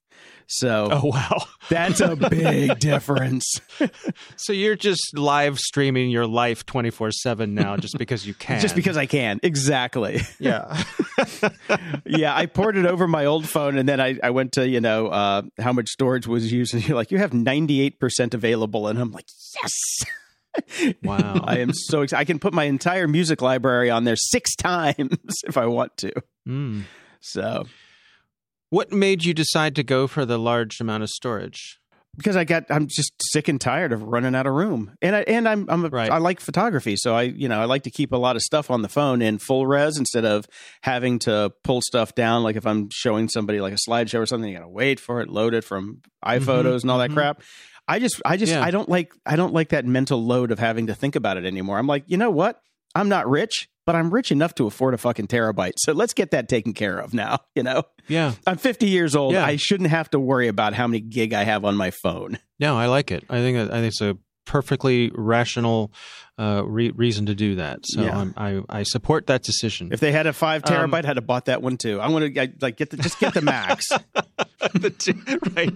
So 0.47 0.89
oh 0.91 1.05
wow! 1.05 1.37
that's 1.69 1.99
a 2.01 2.15
big 2.15 2.79
difference. 2.79 3.59
So 4.37 4.53
you're 4.53 4.75
just 4.75 5.17
live 5.17 5.59
streaming 5.59 6.09
your 6.09 6.27
life 6.27 6.65
24 6.65 7.11
seven 7.11 7.55
now, 7.55 7.77
just 7.77 7.97
because 7.97 8.25
you 8.25 8.33
can. 8.39 8.59
Just 8.59 8.75
because 8.75 8.97
I 8.97 9.05
can, 9.05 9.39
exactly. 9.43 10.21
yeah. 10.39 10.83
yeah, 12.05 12.35
I 12.35 12.45
ported 12.45 12.85
it 12.85 12.91
over 12.91 13.07
my 13.07 13.25
old 13.25 13.47
phone 13.47 13.77
and 13.77 13.87
then 13.87 13.99
I, 13.99 14.17
I 14.21 14.29
went 14.29 14.53
to, 14.53 14.67
you 14.67 14.81
know, 14.81 15.07
uh, 15.07 15.43
how 15.59 15.73
much 15.73 15.89
storage 15.89 16.27
was 16.27 16.51
used. 16.51 16.73
And 16.73 16.87
you're 16.87 16.95
like, 16.95 17.11
you 17.11 17.17
have 17.17 17.31
98% 17.31 18.33
available. 18.33 18.87
And 18.87 18.99
I'm 18.99 19.11
like, 19.11 19.27
yes. 19.55 20.95
Wow. 21.03 21.41
I 21.43 21.59
am 21.59 21.73
so 21.73 22.01
excited. 22.01 22.21
I 22.21 22.25
can 22.25 22.39
put 22.39 22.53
my 22.53 22.65
entire 22.65 23.07
music 23.07 23.41
library 23.41 23.89
on 23.89 24.03
there 24.03 24.15
six 24.15 24.55
times 24.55 25.17
if 25.45 25.57
I 25.57 25.65
want 25.65 25.97
to. 25.97 26.13
Mm. 26.47 26.83
So, 27.19 27.65
What 28.69 28.91
made 28.91 29.23
you 29.23 29.33
decide 29.33 29.75
to 29.75 29.83
go 29.83 30.07
for 30.07 30.25
the 30.25 30.37
large 30.37 30.79
amount 30.79 31.03
of 31.03 31.09
storage? 31.09 31.79
because 32.17 32.35
I 32.35 32.43
got, 32.43 32.65
I'm 32.69 32.87
just 32.87 33.13
sick 33.21 33.47
and 33.47 33.59
tired 33.59 33.91
of 33.91 34.03
running 34.03 34.35
out 34.35 34.47
of 34.47 34.53
room. 34.53 34.95
And 35.01 35.15
I, 35.15 35.21
and 35.21 35.47
I'm, 35.47 35.65
I'm, 35.69 35.85
a, 35.85 35.89
Right. 35.89 36.09
I 36.09 36.17
like 36.17 36.39
photography. 36.39 36.95
So 36.97 37.15
I, 37.15 37.23
you 37.23 37.47
know, 37.47 37.59
I 37.59 37.65
like 37.65 37.83
to 37.83 37.91
keep 37.91 38.11
a 38.11 38.17
lot 38.17 38.35
of 38.35 38.41
stuff 38.41 38.71
on 38.71 38.81
the 38.81 38.89
phone 38.89 39.21
in 39.21 39.37
full 39.37 39.67
res 39.67 39.97
instead 39.97 40.25
of 40.25 40.47
having 40.81 41.19
to 41.19 41.53
pull 41.63 41.81
stuff 41.81 42.15
down. 42.15 42.43
Like 42.43 42.55
if 42.55 42.65
I'm 42.65 42.89
showing 42.91 43.29
somebody 43.29 43.59
like 43.59 43.73
a 43.73 43.77
slideshow 43.89 44.19
or 44.19 44.25
something, 44.25 44.49
you 44.49 44.57
got 44.57 44.63
to 44.63 44.69
wait 44.69 44.99
for 44.99 45.21
it, 45.21 45.29
load 45.29 45.53
it 45.53 45.63
from 45.63 46.01
iPhotos 46.23 46.81
and 46.81 46.91
all 46.91 46.99
that 46.99 47.11
mhm. 47.11 47.15
crap. 47.15 47.41
I 47.87 47.99
just, 47.99 48.21
I 48.25 48.37
just, 48.37 48.51
Yeah. 48.51 48.63
I 48.63 48.71
don't 48.71 48.89
like, 48.89 49.13
I 49.25 49.35
don't 49.35 49.53
like 49.53 49.69
that 49.69 49.85
mental 49.85 50.23
load 50.23 50.51
of 50.51 50.59
having 50.59 50.87
to 50.87 50.95
think 50.95 51.15
about 51.15 51.37
it 51.37 51.45
anymore. 51.45 51.77
I'm 51.77 51.87
like, 51.87 52.03
you 52.07 52.17
know 52.17 52.31
what? 52.31 52.59
I'm 52.95 53.09
not 53.09 53.29
rich, 53.29 53.69
but 53.85 53.95
I'm 53.95 54.11
rich 54.13 54.31
enough 54.31 54.55
to 54.55 54.65
afford 54.67 54.93
a 54.93 54.97
fucking 54.97 55.27
terabyte. 55.27 55.73
So 55.77 55.93
let's 55.93 56.13
get 56.13 56.31
that 56.31 56.49
taken 56.49 56.73
care 56.73 56.97
of 56.97 57.13
now. 57.13 57.39
You 57.55 57.63
know, 57.63 57.83
Yeah. 58.09 58.33
I'm 58.45 58.57
50 58.57 58.87
years 58.87 59.15
old. 59.15 59.33
Yeah. 59.33 59.45
I 59.45 59.55
shouldn't 59.55 59.89
have 59.89 60.09
to 60.09 60.19
worry 60.19 60.47
about 60.49 60.73
how 60.73 60.87
many 60.87 60.99
gig 60.99 61.33
I 61.33 61.43
have 61.45 61.63
on 61.63 61.77
my 61.77 61.91
phone. 61.91 62.37
No, 62.59 62.77
I 62.77 62.87
like 62.87 63.11
it. 63.11 63.23
I 63.29 63.37
think 63.39 63.57
I 63.57 63.67
think 63.67 63.87
it's 63.87 64.01
a 64.01 64.17
perfectly 64.45 65.09
rational 65.15 65.91
uh, 66.37 66.61
re- 66.65 66.91
reason 66.91 67.25
to 67.27 67.35
do 67.35 67.55
that. 67.55 67.79
So 67.83 68.01
Yeah. 68.03 68.17
I'm, 68.17 68.33
I 68.35 68.61
I 68.69 68.83
support 68.83 69.27
that 69.27 69.43
decision. 69.43 69.89
If 69.91 69.99
they 70.01 70.11
had 70.11 70.27
a 70.27 70.33
five 70.33 70.63
Um, 70.65 70.73
terabyte, 70.91 71.05
I'd 71.05 71.15
have 71.15 71.25
bought 71.27 71.45
that 71.45 71.61
one 71.61 71.77
too. 71.77 71.99
I 72.01 72.09
want 72.09 72.33
to 72.33 72.49
like 72.61 72.75
get 72.77 72.89
the 72.89 72.97
just 72.97 73.19
get 73.19 73.33
the 73.33 73.41
max. 73.41 73.87
the 74.73 74.89
two, 74.89 75.13
right, 75.55 75.73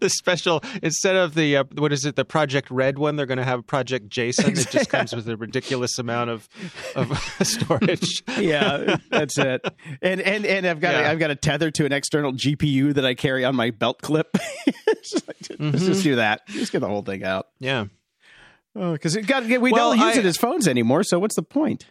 the 0.00 0.08
special 0.08 0.62
instead 0.82 1.14
of 1.14 1.34
the 1.34 1.58
uh, 1.58 1.64
what 1.76 1.92
is 1.92 2.04
it, 2.04 2.16
the 2.16 2.24
Project 2.24 2.70
Red 2.70 2.98
one, 2.98 3.16
they're 3.16 3.26
going 3.26 3.38
to 3.38 3.44
have 3.44 3.66
Project 3.66 4.08
Jason. 4.08 4.50
It 4.52 4.66
just 4.70 4.88
comes 4.88 5.14
with 5.14 5.28
a 5.28 5.36
ridiculous 5.36 5.98
amount 5.98 6.30
of 6.30 6.48
of 6.96 7.16
storage. 7.42 8.22
yeah, 8.38 8.96
that's 9.10 9.38
it. 9.38 9.64
And 10.02 10.20
and 10.20 10.44
and 10.44 10.66
I've 10.66 10.80
got 10.80 10.94
a, 10.94 10.98
Yeah. 11.02 11.10
I've 11.10 11.18
got 11.20 11.30
a 11.30 11.36
tether 11.36 11.70
to 11.72 11.84
an 11.86 11.92
external 11.92 12.32
GPU 12.32 12.94
that 12.94 13.04
I 13.06 13.14
carry 13.14 13.44
on 13.44 13.54
my 13.54 13.70
belt 13.70 14.00
clip. 14.02 14.36
Just 15.02 15.26
like, 15.28 15.36
Let's 15.58 15.60
Mm-hmm. 15.60 15.86
just 15.86 16.02
do 16.02 16.16
that. 16.16 16.46
Just 16.48 16.72
get 16.72 16.80
the 16.80 16.88
whole 16.88 17.02
thing 17.02 17.22
out. 17.24 17.46
Yeah. 17.58 17.86
Because 18.74 19.16
it 19.16 19.26
got 19.26 19.44
we 19.44 19.58
Well, 19.58 19.90
don't 19.96 19.98
use 20.06 20.16
I- 20.16 20.20
it 20.20 20.24
as 20.26 20.36
phones 20.36 20.68
anymore. 20.68 21.02
So 21.02 21.18
what's 21.18 21.36
the 21.36 21.42
point? 21.42 21.86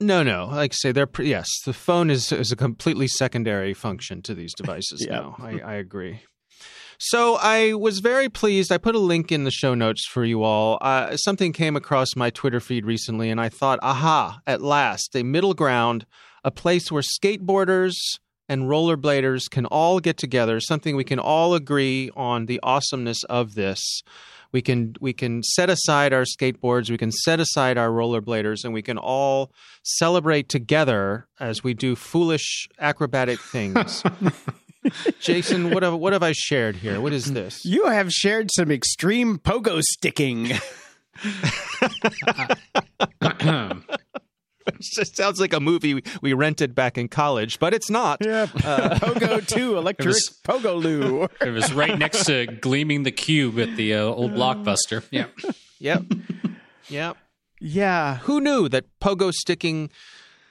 No, 0.00 0.22
no. 0.22 0.46
Like 0.46 0.72
I 0.72 0.74
say, 0.74 0.92
they're 0.92 1.06
pre- 1.06 1.28
yes. 1.28 1.48
The 1.64 1.72
phone 1.72 2.10
is 2.10 2.32
is 2.32 2.50
a 2.50 2.56
completely 2.56 3.06
secondary 3.08 3.74
function 3.74 4.22
to 4.22 4.34
these 4.34 4.52
devices 4.54 5.04
Yeah. 5.06 5.12
now. 5.20 5.36
I, 5.38 5.60
I 5.60 5.74
agree. 5.74 6.20
So 6.98 7.36
I 7.40 7.74
was 7.74 7.98
very 8.00 8.28
pleased. 8.28 8.70
I 8.72 8.78
put 8.78 8.94
a 8.94 8.98
link 9.00 9.30
in 9.32 9.44
the 9.44 9.50
show 9.50 9.74
notes 9.74 10.06
for 10.06 10.24
you 10.24 10.42
all. 10.42 10.78
Uh, 10.80 11.16
something 11.16 11.52
came 11.52 11.74
across 11.76 12.14
my 12.16 12.30
Twitter 12.30 12.60
feed 12.60 12.86
recently, 12.86 13.30
and 13.30 13.40
I 13.40 13.48
thought, 13.48 13.78
aha! 13.82 14.38
At 14.46 14.62
last, 14.62 15.14
a 15.16 15.22
middle 15.24 15.54
ground, 15.54 16.06
a 16.44 16.50
place 16.52 16.90
where 16.92 17.02
skateboarders 17.02 17.94
and 18.48 18.62
rollerbladers 18.64 19.50
can 19.50 19.66
all 19.66 20.00
get 20.00 20.16
together, 20.16 20.60
something 20.60 20.96
we 20.96 21.04
can 21.04 21.18
all 21.18 21.54
agree 21.54 22.10
on 22.16 22.46
the 22.46 22.60
awesomeness 22.62 23.24
of 23.24 23.54
this. 23.54 24.02
We 24.52 24.62
can 24.62 24.94
we 25.00 25.12
can 25.12 25.42
set 25.42 25.68
aside 25.68 26.12
our 26.12 26.22
skateboards, 26.22 26.88
we 26.88 26.96
can 26.96 27.10
set 27.10 27.40
aside 27.40 27.76
our 27.76 27.88
rollerbladers, 27.88 28.64
and 28.64 28.72
we 28.72 28.82
can 28.82 28.98
all 28.98 29.50
celebrate 29.82 30.48
together 30.48 31.26
as 31.40 31.64
we 31.64 31.74
do 31.74 31.96
foolish 31.96 32.68
acrobatic 32.78 33.40
things. 33.40 34.04
Jason, 35.20 35.70
what 35.70 35.82
have 35.82 35.94
what 35.94 36.12
have 36.12 36.22
I 36.22 36.32
shared 36.32 36.76
here? 36.76 37.00
What 37.00 37.12
is 37.12 37.32
this? 37.32 37.64
You 37.64 37.86
have 37.86 38.12
shared 38.12 38.50
some 38.54 38.70
extreme 38.70 39.38
pogo 39.38 39.80
sticking. 39.82 40.52
It 44.66 44.80
just 44.80 45.16
sounds 45.16 45.40
like 45.40 45.52
a 45.52 45.60
movie 45.60 46.02
we 46.22 46.32
rented 46.32 46.74
back 46.74 46.96
in 46.96 47.08
college, 47.08 47.58
but 47.58 47.74
it's 47.74 47.90
not. 47.90 48.24
Yeah. 48.24 48.46
Uh, 48.64 48.94
pogo 48.98 49.46
2 49.46 49.76
electric 49.76 50.08
was- 50.08 50.40
pogo 50.42 50.82
loo. 50.82 51.28
It 51.40 51.50
was 51.50 51.72
right 51.74 51.98
next 51.98 52.24
to 52.26 52.46
Gleaming 52.46 53.02
the 53.02 53.12
Cube 53.12 53.58
at 53.58 53.76
the 53.76 53.94
uh, 53.94 54.02
old 54.04 54.32
Blockbuster. 54.32 55.04
Yeah. 55.10 55.26
Yep. 55.80 56.04
Yep. 56.88 57.16
Yeah. 57.60 58.16
Who 58.18 58.40
knew 58.40 58.68
that 58.70 58.86
pogo 59.00 59.32
sticking? 59.32 59.90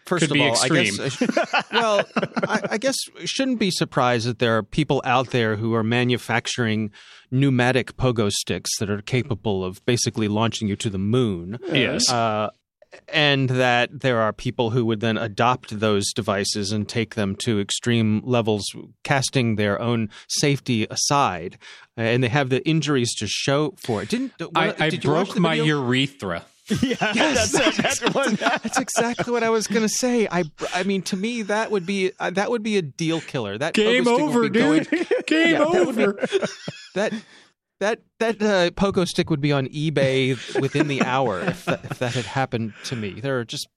First 0.05 0.23
Could 0.23 0.31
of 0.31 0.33
be 0.33 0.41
all, 0.41 0.57
I 0.61 0.67
guess. 0.67 1.21
well, 1.71 2.03
I, 2.47 2.59
I 2.71 2.77
guess 2.77 2.95
shouldn't 3.23 3.57
be 3.57 3.71
surprised 3.71 4.27
that 4.27 4.39
there 4.39 4.57
are 4.57 4.61
people 4.61 5.01
out 5.05 5.29
there 5.29 5.55
who 5.55 5.73
are 5.75 5.83
manufacturing 5.83 6.91
pneumatic 7.31 7.95
pogo 7.95 8.29
sticks 8.29 8.69
that 8.79 8.89
are 8.89 9.01
capable 9.01 9.63
of 9.63 9.83
basically 9.85 10.27
launching 10.27 10.67
you 10.67 10.75
to 10.75 10.89
the 10.89 10.97
moon. 10.97 11.57
Yes. 11.71 12.11
Uh, 12.11 12.49
and 13.07 13.49
that 13.49 14.01
there 14.01 14.19
are 14.21 14.33
people 14.33 14.69
who 14.71 14.85
would 14.85 14.99
then 14.99 15.17
adopt 15.17 15.79
those 15.79 16.11
devices 16.13 16.71
and 16.71 16.87
take 16.87 17.15
them 17.15 17.35
to 17.37 17.59
extreme 17.59 18.21
levels, 18.23 18.63
casting 19.03 19.55
their 19.55 19.79
own 19.81 20.09
safety 20.27 20.85
aside, 20.89 21.57
and 21.97 22.23
they 22.23 22.29
have 22.29 22.49
the 22.49 22.65
injuries 22.67 23.13
to 23.15 23.27
show 23.27 23.73
for 23.83 24.01
it. 24.03 24.09
Didn't 24.09 24.33
I, 24.55 24.67
what- 24.67 24.81
I 24.81 24.89
did 24.89 25.01
broke 25.01 25.37
my 25.39 25.55
urethra. 25.55 26.43
Yeah. 26.81 26.95
That's, 26.95 27.51
that's 27.51 28.13
one. 28.13 28.35
That's 28.35 28.79
exactly 28.79 29.33
what 29.33 29.43
I 29.43 29.49
was 29.49 29.67
going 29.67 29.81
to 29.81 29.89
say. 29.89 30.29
I, 30.31 30.45
I 30.73 30.83
mean, 30.83 31.01
to 31.03 31.17
me, 31.17 31.41
that 31.41 31.71
would 31.71 31.85
be 31.85 32.13
uh, 32.21 32.29
that 32.29 32.49
would 32.51 32.63
be 32.63 32.77
a 32.77 32.81
deal 32.81 33.19
killer. 33.19 33.57
That 33.57 33.73
Game 33.73 34.05
pogo 34.05 34.15
stick 34.15 34.17
would 34.17 34.29
over, 34.29 34.41
be 34.49 34.59
going- 34.59 34.83
dude. 34.83 35.07
Game 35.27 35.51
Yeah, 35.51 35.57
that 35.57 35.85
would 35.85 35.95
be- 35.97 36.03
over. 36.05 36.27
that 36.95 37.13
that 37.79 38.01
that 38.19 38.41
uh, 38.41 38.69
pogo 38.71 39.05
stick 39.07 39.29
would 39.29 39.41
be 39.41 39.51
on 39.51 39.67
eBay 39.67 40.59
within 40.61 40.87
the 40.87 41.01
hour 41.01 41.39
if 41.41 41.65
that, 41.65 41.83
if 41.85 41.99
that 41.99 42.13
had 42.13 42.25
happened 42.25 42.73
to 42.85 42.95
me. 42.95 43.19
There 43.19 43.39
are 43.39 43.45
just 43.45 43.67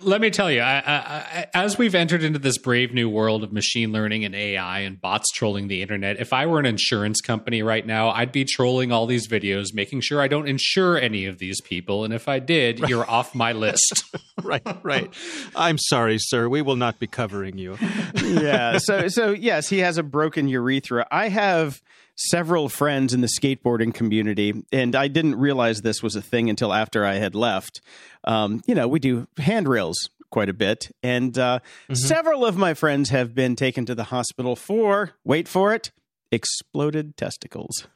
Let 0.00 0.20
me 0.20 0.30
tell 0.30 0.48
you, 0.48 0.60
I, 0.60 0.78
I, 0.78 0.96
I, 0.96 1.46
as 1.54 1.76
we've 1.76 1.94
entered 1.96 2.22
into 2.22 2.38
this 2.38 2.56
brave 2.56 2.94
new 2.94 3.08
world 3.08 3.42
of 3.42 3.52
machine 3.52 3.90
learning 3.90 4.24
and 4.24 4.32
AI 4.32 4.80
and 4.80 5.00
bots 5.00 5.26
trolling 5.32 5.66
the 5.66 5.82
internet, 5.82 6.20
if 6.20 6.32
I 6.32 6.46
were 6.46 6.60
an 6.60 6.66
insurance 6.66 7.20
company 7.20 7.64
right 7.64 7.84
now, 7.84 8.10
I'd 8.10 8.30
be 8.30 8.44
trolling 8.44 8.92
all 8.92 9.06
these 9.06 9.26
videos, 9.26 9.74
making 9.74 10.02
sure 10.02 10.20
I 10.20 10.28
don't 10.28 10.46
insure 10.46 10.96
any 10.96 11.26
of 11.26 11.38
these 11.38 11.60
people. 11.60 12.04
And 12.04 12.14
if 12.14 12.28
I 12.28 12.38
did, 12.38 12.78
you're 12.88 13.10
off 13.10 13.34
my 13.34 13.52
list. 13.52 14.04
right, 14.44 14.62
right. 14.84 15.12
I'm 15.56 15.78
sorry, 15.78 16.18
sir. 16.20 16.48
We 16.48 16.62
will 16.62 16.76
not 16.76 17.00
be 17.00 17.08
covering 17.08 17.58
you. 17.58 17.76
yeah. 18.22 18.78
So 18.78 19.08
so 19.08 19.32
yes, 19.32 19.68
he 19.68 19.78
has 19.78 19.98
a 19.98 20.04
broken 20.04 20.46
urethra. 20.46 21.08
I 21.10 21.28
have 21.28 21.82
several 22.18 22.68
friends 22.68 23.14
in 23.14 23.20
the 23.20 23.28
skateboarding 23.40 23.94
community, 23.94 24.52
and 24.72 24.94
I 24.96 25.08
didn't 25.08 25.36
realize 25.36 25.80
this 25.82 26.02
was 26.02 26.16
a 26.16 26.22
thing 26.22 26.50
until 26.50 26.72
after 26.72 27.04
I 27.04 27.14
had 27.14 27.34
left. 27.34 27.80
Um, 28.24 28.60
you 28.66 28.74
know, 28.74 28.86
we 28.88 28.98
do 28.98 29.26
handrails 29.38 29.96
quite 30.30 30.48
a 30.48 30.52
bit, 30.52 30.90
and 31.02 31.38
uh, 31.38 31.60
several 31.92 32.44
of 32.44 32.56
my 32.56 32.74
friends 32.74 33.10
have 33.10 33.34
been 33.34 33.56
taken 33.56 33.86
to 33.86 33.94
the 33.94 34.04
hospital 34.04 34.56
for 34.56 35.12
wait 35.24 35.48
for 35.48 35.72
it 35.72 35.90
exploded 36.30 37.16
testicles. 37.16 37.86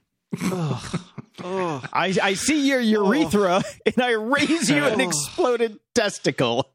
Oh, 1.44 1.82
I, 1.92 2.14
I 2.22 2.34
see 2.34 2.68
your 2.68 2.80
urethra 2.80 3.62
and 3.86 3.98
I 4.00 4.12
raise 4.12 4.70
you 4.70 4.84
an 4.84 5.00
Oh. 5.00 5.04
exploded 5.04 5.78
testicle. 5.94 6.71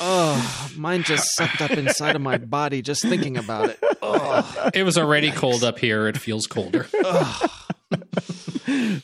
Oh, 0.00 0.70
mine 0.76 1.02
just 1.02 1.34
sucked 1.34 1.60
up 1.60 1.70
inside 1.72 2.16
of 2.16 2.22
my 2.22 2.38
body 2.38 2.82
just 2.82 3.02
thinking 3.02 3.36
about 3.36 3.70
it. 3.70 3.78
Oh, 4.02 4.70
it 4.74 4.82
was 4.84 4.96
already 4.96 5.30
cold 5.30 5.64
up 5.64 5.78
here. 5.78 6.08
It 6.08 6.18
feels 6.18 6.46
colder. 6.46 6.86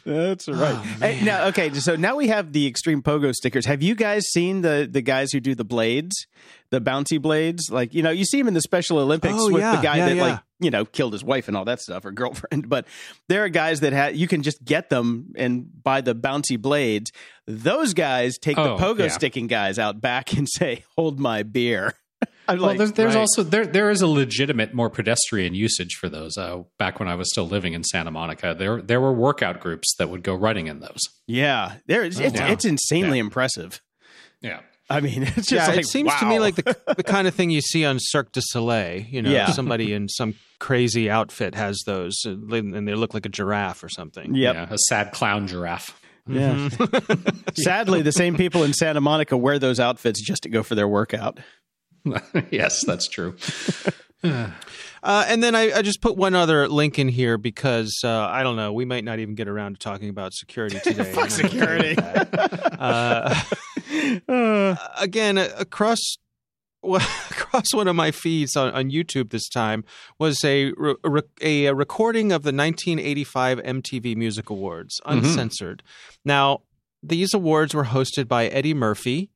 That's 0.05 0.49
oh, 0.49 0.53
right. 0.53 0.77
Hey, 1.01 1.25
now, 1.25 1.47
okay, 1.47 1.73
so 1.73 1.97
now 1.97 2.17
we 2.17 2.29
have 2.29 2.53
the 2.53 2.67
extreme 2.67 3.03
pogo 3.03 3.33
stickers. 3.33 3.67
Have 3.67 3.83
you 3.83 3.95
guys 3.95 4.25
seen 4.27 4.61
the 4.61 4.89
the 4.91 5.01
guys 5.03 5.33
who 5.33 5.41
do 5.41 5.55
the 5.55 5.65
blades, 5.65 6.27
the 6.75 6.81
bouncy 6.81 7.21
blades? 7.21 7.71
Like, 7.71 7.95
you 7.95 8.03
know, 8.03 8.11
you 8.11 8.25
see 8.25 8.39
him 8.39 8.49
in 8.49 8.55
the 8.55 8.61
Special 8.61 8.99
Olympics 8.99 9.35
Oh, 9.37 9.53
with 9.53 9.63
yeah, 9.63 9.77
the 9.77 9.83
guy 9.83 9.97
yeah, 9.97 10.09
that 10.09 10.17
yeah. 10.17 10.23
like, 10.23 10.41
you 10.61 10.71
know, 10.71 10.85
killed 10.85 11.13
his 11.13 11.25
wife 11.25 11.49
and 11.49 11.57
all 11.57 11.65
that 11.67 11.81
stuff 11.81 12.05
or 12.05 12.11
girlfriend. 12.13 12.69
But 12.75 12.87
there 13.29 13.45
are 13.45 13.49
guys 13.49 13.81
that 13.81 13.93
ha- 13.93 14.13
you 14.13 14.27
can 14.29 14.43
just 14.43 14.65
get 14.65 14.91
them 14.91 15.33
and 15.37 15.67
buy 15.83 16.01
the 16.01 16.15
bouncy 16.15 16.61
blades. 16.61 17.13
Those 17.47 17.95
guys 17.95 18.39
take 18.39 18.59
Oh, 18.59 18.77
the 18.77 18.83
pogo 18.83 19.11
sticking 19.11 19.47
guys 19.47 19.79
out 19.79 20.01
back 20.01 20.33
and 20.37 20.49
say, 20.49 20.85
"Hold 20.97 21.19
my 21.21 21.43
beer." 21.43 21.95
I'm 22.49 22.59
Well, 22.59 22.69
like, 22.69 22.79
there's, 22.79 22.93
there's 22.93 23.15
right. 23.15 23.21
also 23.21 23.43
there 23.43 23.67
there 23.67 23.91
is 23.91 24.01
a 24.03 24.07
legitimate, 24.07 24.75
more 24.75 24.91
pedestrian 24.91 25.55
usage 25.55 25.95
for 26.01 26.09
those. 26.09 26.37
Uh, 26.39 26.63
back 26.79 26.99
when 26.99 27.09
I 27.09 27.15
was 27.15 27.31
still 27.31 27.47
living 27.47 27.73
in 27.75 27.85
Santa 27.85 28.11
Monica, 28.11 28.55
there 28.59 28.81
there 28.83 29.01
were 29.01 29.13
workout 29.13 29.61
groups 29.61 29.95
that 29.99 30.09
would 30.11 30.23
go 30.23 30.35
running 30.35 30.67
in 30.67 30.81
those. 30.81 31.01
yeah, 31.27 31.77
there 31.87 32.03
is. 32.05 32.19
It's, 32.21 32.39
wow. 32.39 32.49
it's 32.51 32.65
insanely 32.65 33.19
impressive. 33.19 33.81
Yeah, 34.41 34.61
I 34.91 35.01
mean, 35.01 35.23
it's 35.23 35.35
just 35.35 35.53
yeah, 35.53 35.67
like, 35.69 35.79
it 35.81 35.87
seems 35.87 36.15
to 36.17 36.27
me 36.27 36.39
like 36.39 36.57
the 36.57 36.77
the 36.97 37.03
kind 37.03 37.27
of 37.27 37.35
thing 37.35 37.51
you 37.51 37.61
see 37.61 37.85
on 37.85 37.99
Cirque 38.01 38.33
du 38.33 38.41
Soleil. 38.43 39.01
You 39.01 39.23
know, 39.23 39.31
Yeah. 39.31 39.47
somebody 39.51 39.93
in 39.93 40.09
some 40.09 40.35
crazy 40.61 41.09
outfit 41.11 41.55
has 41.55 41.81
those, 41.87 42.15
uh, 42.27 42.31
and 42.33 42.87
they 42.87 42.95
look 42.95 43.15
like 43.15 43.25
a 43.27 43.31
giraffe 43.31 43.83
or 43.83 43.89
something. 43.89 44.35
Yep. 44.35 44.55
yeah, 44.55 44.67
a 44.71 44.79
sad 44.89 45.13
clown 45.13 45.47
giraffe. 45.47 45.99
Yeah. 46.27 46.69
Sadly, 47.55 48.01
the 48.03 48.13
same 48.13 48.37
people 48.37 48.63
in 48.65 48.73
Santa 48.73 49.01
Monica 49.01 49.37
wear 49.37 49.59
those 49.59 49.79
outfits 49.79 50.21
just 50.23 50.43
to 50.45 50.49
go 50.49 50.63
for 50.63 50.75
their 50.75 50.89
workout. 50.89 51.39
yes, 52.51 52.85
that's 52.87 53.09
true. 53.09 53.37
Uh, 55.05 55.25
and 55.29 55.43
then 55.43 55.55
I, 55.55 55.71
I 55.71 55.83
just 55.83 56.01
put 56.01 56.17
one 56.17 56.35
other 56.35 56.67
link 56.67 56.99
in 56.99 57.09
here 57.09 57.37
because 57.37 58.01
uh, 58.03 58.09
I 58.11 58.43
don't 58.43 58.57
know. 58.57 58.73
We 58.73 58.87
might 58.87 59.05
not 59.05 59.19
even 59.19 59.35
get 59.35 59.49
around 59.49 59.75
to 59.75 59.79
talking 59.79 60.09
about 60.09 60.33
security 60.33 60.81
today. 60.83 61.13
Fuck 61.13 61.31
security. 61.31 61.95
uh, 62.03 63.43
Uh, 64.29 64.77
again, 64.99 65.39
across 65.39 66.17
well, 66.83 67.01
across 67.31 67.73
one 67.73 67.89
of 67.89 67.97
my 67.97 68.11
feeds 68.11 68.57
on, 68.57 68.73
on 68.73 68.91
YouTube 68.91 69.31
this 69.31 69.49
time 69.49 69.85
was 70.19 70.45
a, 70.45 70.73
re- 70.77 71.23
a, 71.41 71.67
a 71.67 71.75
recording 71.75 72.33
of 72.33 72.43
the 72.43 72.53
1985 72.53 73.59
MTV 73.61 74.17
Music 74.17 74.51
Awards, 74.51 75.01
uncensored. 75.07 75.83
Now, 76.25 76.63
these 77.03 77.33
awards 77.33 77.75
were 77.75 77.85
hosted 77.85 78.29
by 78.29 78.47
Eddie 78.49 78.75
Murphy 78.75 79.31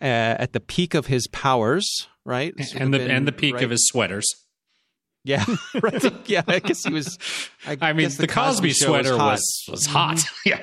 uh, 0.00 0.04
at 0.04 0.52
the 0.52 0.60
peak 0.60 0.94
of 0.94 1.06
his 1.06 1.26
powers, 1.28 2.08
right? 2.24 2.54
This 2.56 2.74
and 2.74 2.94
the 2.94 3.02
and 3.02 3.26
the 3.26 3.32
peak 3.32 3.56
right- 3.56 3.64
of 3.64 3.70
his 3.70 3.86
sweaters. 3.88 4.26
Yeah, 5.28 5.44
right. 5.82 6.28
Yeah, 6.28 6.42
I 6.48 6.58
guess 6.58 6.82
he 6.84 6.92
was. 6.92 7.18
I, 7.66 7.76
I 7.80 7.92
mean, 7.92 8.06
guess 8.06 8.16
the, 8.16 8.26
Cosby, 8.26 8.70
Show 8.72 8.86
sweater 8.86 9.16
hot. 9.16 9.32
was 9.32 9.64
was 9.68 9.86
hot. 9.86 10.20
Yeah, 10.46 10.62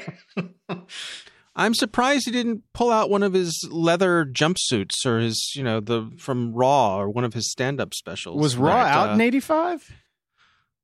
I'm 1.56 1.74
surprised 1.74 2.26
he 2.26 2.32
didn't 2.32 2.64
pull 2.74 2.92
out 2.92 3.10
one 3.10 3.24
of 3.24 3.34
his 3.34 3.66
leather 3.72 4.26
jumpsuits 4.26 5.06
or 5.06 5.20
his, 5.20 5.54
you 5.56 5.64
know, 5.64 5.80
the 5.80 6.12
from 6.18 6.54
Raw 6.54 6.98
or 7.00 7.10
one 7.10 7.24
of 7.24 7.34
his 7.34 7.50
stand-up 7.50 7.94
specials. 7.94 8.42
was 8.42 8.58
Raw 8.58 8.76
Right, 8.76 8.92
out 8.92 9.10
uh, 9.10 9.14
in 9.14 9.22
'85? 9.22 9.92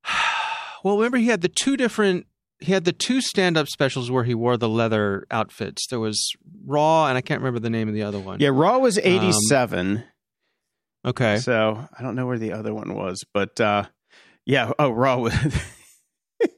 Well, 0.84 0.97
remember 0.97 1.17
he 1.19 1.27
had 1.27 1.41
the 1.41 1.47
two 1.47 1.77
different. 1.77 2.25
He 2.59 2.71
had 2.71 2.86
the 2.86 2.91
two 2.91 3.21
stand-up 3.21 3.67
specials 3.67 4.09
where 4.09 4.23
he 4.23 4.34
wore 4.34 4.57
the 4.57 4.67
leather 4.69 5.27
outfits. 5.29 5.86
There 5.88 5.99
was 5.99 6.32
Raw, 6.65 7.05
and 7.07 7.17
I 7.17 7.21
can't 7.21 7.39
remember 7.39 7.59
the 7.59 7.69
name 7.69 7.88
of 7.88 7.93
the 7.93 8.01
other 8.01 8.17
one. 8.19 8.39
Yeah, 8.39 8.49
Raw 8.51 8.79
was 8.79 8.97
'87. 8.97 10.03
Okay. 11.06 11.38
So 11.38 11.88
I 11.97 12.04
don't 12.04 12.16
know 12.16 12.28
where 12.28 12.38
the 12.38 12.54
other 12.54 12.74
one 12.74 12.93
was, 12.93 13.24
but 13.34 13.60
uh, 13.60 13.86
yeah. 14.45 14.72
Oh, 14.78 14.91
Raw 14.91 15.18
was 15.18 15.34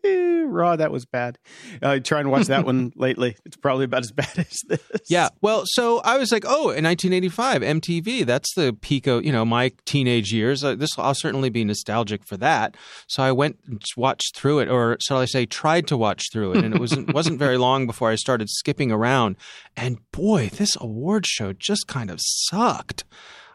Raw. 0.05 0.75
That 0.75 0.91
was 0.91 1.05
bad. 1.05 1.37
Uh, 1.81 1.99
try 1.99 2.19
and 2.19 2.31
watch 2.31 2.47
that 2.47 2.65
one 2.65 2.91
lately. 2.95 3.35
It's 3.45 3.57
probably 3.57 3.85
about 3.85 4.01
as 4.01 4.11
bad 4.11 4.37
as 4.37 4.61
this. 4.67 5.01
Yeah. 5.09 5.29
Well, 5.41 5.63
so 5.65 5.99
I 5.99 6.17
was 6.17 6.31
like, 6.31 6.43
oh, 6.45 6.69
in 6.71 6.83
1985, 6.83 7.61
MTV. 7.61 8.25
That's 8.25 8.53
the 8.53 8.73
peak 8.73 9.07
of 9.07 9.25
you 9.25 9.31
know 9.31 9.45
my 9.45 9.71
teenage 9.85 10.31
years. 10.33 10.63
Uh, 10.63 10.75
this 10.75 10.97
I'll 10.97 11.15
certainly 11.15 11.49
be 11.49 11.63
nostalgic 11.63 12.25
for 12.25 12.37
that. 12.37 12.75
So 13.07 13.23
I 13.23 13.31
went 13.31 13.59
and 13.65 13.81
watched 13.97 14.35
through 14.35 14.59
it, 14.59 14.69
or 14.69 14.97
shall 15.01 15.17
I 15.17 15.25
say, 15.25 15.45
tried 15.45 15.87
to 15.87 15.97
watch 15.97 16.25
through 16.31 16.53
it, 16.53 16.63
and 16.63 16.73
it 16.75 16.79
wasn't 16.79 17.13
wasn't 17.13 17.39
very 17.39 17.57
long 17.57 17.87
before 17.87 18.09
I 18.09 18.15
started 18.15 18.49
skipping 18.49 18.91
around. 18.91 19.37
And 19.75 19.99
boy, 20.11 20.49
this 20.49 20.75
award 20.79 21.25
show 21.25 21.53
just 21.53 21.87
kind 21.87 22.09
of 22.09 22.19
sucked. 22.21 23.03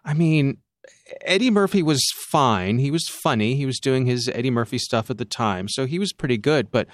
I 0.04 0.14
mean. 0.14 0.58
Eddie 1.22 1.50
Murphy 1.50 1.82
was 1.82 2.02
fine. 2.28 2.78
He 2.78 2.90
was 2.90 3.08
funny. 3.08 3.54
He 3.54 3.66
was 3.66 3.78
doing 3.78 4.06
his 4.06 4.28
Eddie 4.28 4.50
Murphy 4.50 4.78
stuff 4.78 5.10
at 5.10 5.18
the 5.18 5.24
time, 5.24 5.68
so 5.68 5.86
he 5.86 5.98
was 5.98 6.12
pretty 6.12 6.36
good. 6.36 6.70
But 6.70 6.86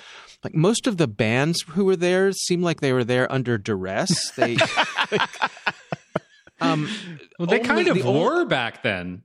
like 0.43 0.55
most 0.55 0.87
of 0.87 0.97
the 0.97 1.09
bands 1.09 1.63
who 1.71 1.85
were 1.85 1.97
there 1.97 2.33
seemed 2.33 2.63
like 2.63 2.81
they 2.81 2.93
were 2.93 3.05
there 3.05 3.31
under 3.33 3.59
duress. 3.59 4.31
They, 4.37 4.57
um, 6.61 6.89
well, 7.39 7.47
they 7.47 7.61
kind 7.61 7.89
of 7.89 7.97
the 8.03 8.11
were 8.11 8.45
back 8.45 8.83
then. 8.83 9.23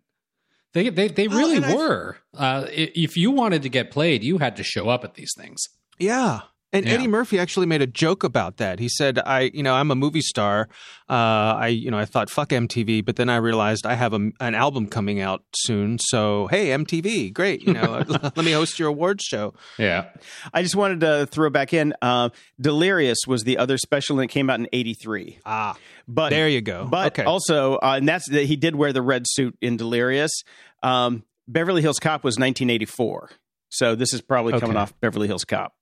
They 0.73 0.89
they 0.89 1.07
they 1.07 1.27
really 1.27 1.63
I- 1.63 1.75
were. 1.75 2.17
Uh, 2.35 2.65
if 2.69 3.17
you 3.17 3.31
wanted 3.31 3.63
to 3.63 3.69
get 3.69 3.91
played, 3.91 4.23
you 4.23 4.37
had 4.37 4.55
to 4.57 4.63
show 4.63 4.89
up 4.89 5.03
at 5.03 5.15
these 5.15 5.33
things. 5.37 5.61
Yeah. 5.97 6.41
And 6.71 6.85
Yeah. 6.85 6.93
Eddie 6.93 7.07
Murphy 7.07 7.39
actually 7.39 7.65
made 7.65 7.81
a 7.81 7.87
joke 7.87 8.23
about 8.23 8.57
that. 8.57 8.77
He 8.79 8.89
said, 8.89 9.17
"I, 9.25 9.49
you 9.53 9.63
know, 9.63 9.73
I'm 9.73 9.89
a 9.89 9.95
movie 9.95 10.21
star. 10.21 10.69
Uh, 11.09 11.13
I, 11.57 11.67
you 11.69 11.89
know, 11.89 11.97
I 11.97 12.05
thought 12.05 12.29
fuck 12.29 12.49
MTV, 12.49 13.03
but 13.03 13.15
then 13.15 13.27
I 13.27 13.37
realized 13.37 13.87
I 13.87 13.95
have 13.95 14.13
a, 14.13 14.29
an 14.39 14.53
album 14.53 14.85
coming 14.85 15.19
out 15.19 15.43
soon. 15.55 15.97
So 15.99 16.45
hey, 16.47 16.67
MTV, 16.67 17.33
great. 17.33 17.63
You 17.63 17.73
know, 17.73 18.03
let 18.07 18.37
me 18.37 18.51
host 18.51 18.77
your 18.77 18.89
awards 18.89 19.23
show. 19.23 19.55
Yeah. 19.79 20.09
I 20.53 20.61
just 20.61 20.75
wanted 20.75 20.99
to 20.99 21.25
throw 21.25 21.49
back 21.49 21.73
in. 21.73 21.93
Uh, 22.03 22.29
Delirious 22.61 23.17
was 23.25 23.43
the 23.43 23.57
other 23.57 23.79
special, 23.79 24.19
and 24.19 24.29
it 24.29 24.31
came 24.31 24.49
out 24.51 24.59
in 24.59 24.67
'83. 24.71 25.39
Ah, 25.47 25.75
But 26.07 26.29
there 26.29 26.47
you 26.47 26.61
go. 26.61 26.87
But 26.89 27.13
okay, 27.13 27.23
also, 27.23 27.75
uh, 27.77 27.95
and 27.97 28.07
that's 28.07 28.29
he 28.29 28.55
did 28.55 28.75
wear 28.75 28.93
the 28.93 29.01
red 29.01 29.23
suit 29.27 29.57
in 29.59 29.75
Delirious. 29.77 30.43
Um, 30.83 31.23
Beverly 31.47 31.81
Hills 31.81 31.97
Cop 31.97 32.23
was 32.23 32.33
1984, 32.37 33.31
so 33.69 33.95
this 33.95 34.13
is 34.13 34.21
probably 34.21 34.59
coming 34.59 34.77
off 34.77 34.93
Beverly 35.01 35.25
Hills 35.25 35.45
Cop. 35.45 35.73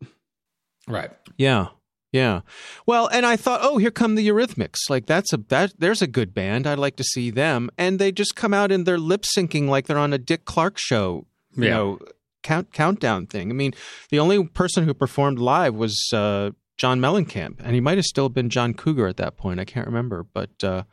Right. 0.87 1.11
yeah, 1.37 1.67
yeah. 2.11 2.41
Well, 2.85 3.07
and 3.07 3.25
I 3.25 3.35
thought, 3.35 3.59
oh, 3.63 3.77
here 3.77 3.91
come 3.91 4.15
the 4.15 4.27
Eurythmics. 4.27 4.89
Like 4.89 5.05
that's 5.05 5.33
a 5.33 5.37
that 5.49 5.73
there's 5.77 6.01
a 6.01 6.07
good 6.07 6.33
band. 6.33 6.65
I'd 6.65 6.79
like 6.79 6.95
to 6.97 7.03
see 7.03 7.29
them. 7.29 7.69
And 7.77 7.99
they 7.99 8.11
just 8.11 8.35
come 8.35 8.53
out 8.53 8.71
and 8.71 8.85
they're 8.85 8.97
lip 8.97 9.23
syncing 9.23 9.67
like 9.67 9.87
they're 9.87 9.97
on 9.97 10.13
a 10.13 10.17
Dick 10.17 10.45
Clark 10.45 10.77
show. 10.77 11.25
You 11.55 11.65
Yeah. 11.65 11.69
know, 11.71 11.99
count 12.43 12.71
countdown 12.71 13.27
thing. 13.27 13.49
I 13.49 13.53
mean, 13.53 13.73
the 14.09 14.19
only 14.19 14.45
person 14.45 14.85
who 14.85 14.93
performed 14.93 15.39
live 15.39 15.75
was 15.75 16.01
uh, 16.13 16.51
John 16.77 16.99
Mellencamp, 17.01 17.55
and 17.59 17.73
he 17.73 17.81
might 17.81 17.97
have 17.97 18.05
still 18.05 18.29
been 18.29 18.49
John 18.49 18.73
Cougar 18.73 19.07
at 19.07 19.17
that 19.17 19.35
point. 19.35 19.59
I 19.59 19.65
can't 19.65 19.87
remember, 19.87 20.23
but 20.23 20.63
uh, 20.63 20.83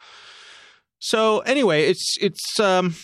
so 0.99 1.40
anyway, 1.40 1.84
it's 1.84 2.16
it's. 2.20 2.59
Um, 2.59 2.95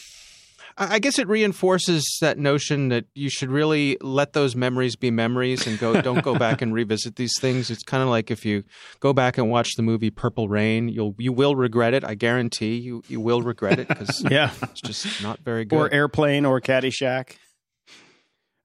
I 0.78 0.98
guess 0.98 1.18
it 1.18 1.28
reinforces 1.28 2.18
that 2.20 2.38
notion 2.38 2.88
that 2.88 3.04
you 3.14 3.28
should 3.28 3.50
really 3.50 3.98
let 4.00 4.32
those 4.32 4.56
memories 4.56 4.96
be 4.96 5.10
memories 5.10 5.66
and 5.66 5.78
go. 5.78 6.00
Don't 6.00 6.22
go 6.22 6.34
back 6.36 6.62
and 6.62 6.72
revisit 6.80 7.16
these 7.16 7.32
things. 7.40 7.70
It's 7.70 7.82
kind 7.82 8.02
of 8.02 8.08
like 8.08 8.30
if 8.30 8.44
you 8.44 8.64
go 9.00 9.12
back 9.12 9.36
and 9.38 9.50
watch 9.50 9.74
the 9.76 9.82
movie 9.82 10.10
Purple 10.10 10.48
Rain, 10.48 10.88
you'll 10.88 11.14
you 11.18 11.32
will 11.32 11.54
regret 11.54 11.92
it. 11.94 12.04
I 12.04 12.14
guarantee 12.14 12.76
you 12.76 13.02
you 13.08 13.20
will 13.20 13.42
regret 13.42 13.78
it 13.78 13.88
because 13.88 14.24
Yeah, 14.30 14.52
it's 14.62 14.80
just 14.80 15.22
not 15.22 15.40
very 15.40 15.64
good. 15.64 15.76
or 15.76 15.92
Airplane 15.92 16.44
or 16.46 16.60
Caddyshack. 16.60 17.36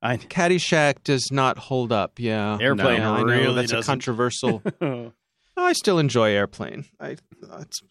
I 0.01 0.17
Caddyshack 0.17 1.03
does 1.03 1.29
not 1.31 1.57
hold 1.57 1.91
up. 1.91 2.19
Yeah, 2.19 2.57
Airplane 2.61 3.01
I 3.01 3.19
know, 3.19 3.23
really 3.25 3.55
that's 3.55 3.71
a 3.71 3.75
doesn't. 3.77 3.91
controversial. 3.91 4.61
I 5.57 5.73
still 5.73 5.99
enjoy 5.99 6.31
Airplane. 6.31 6.85
I 6.99 7.15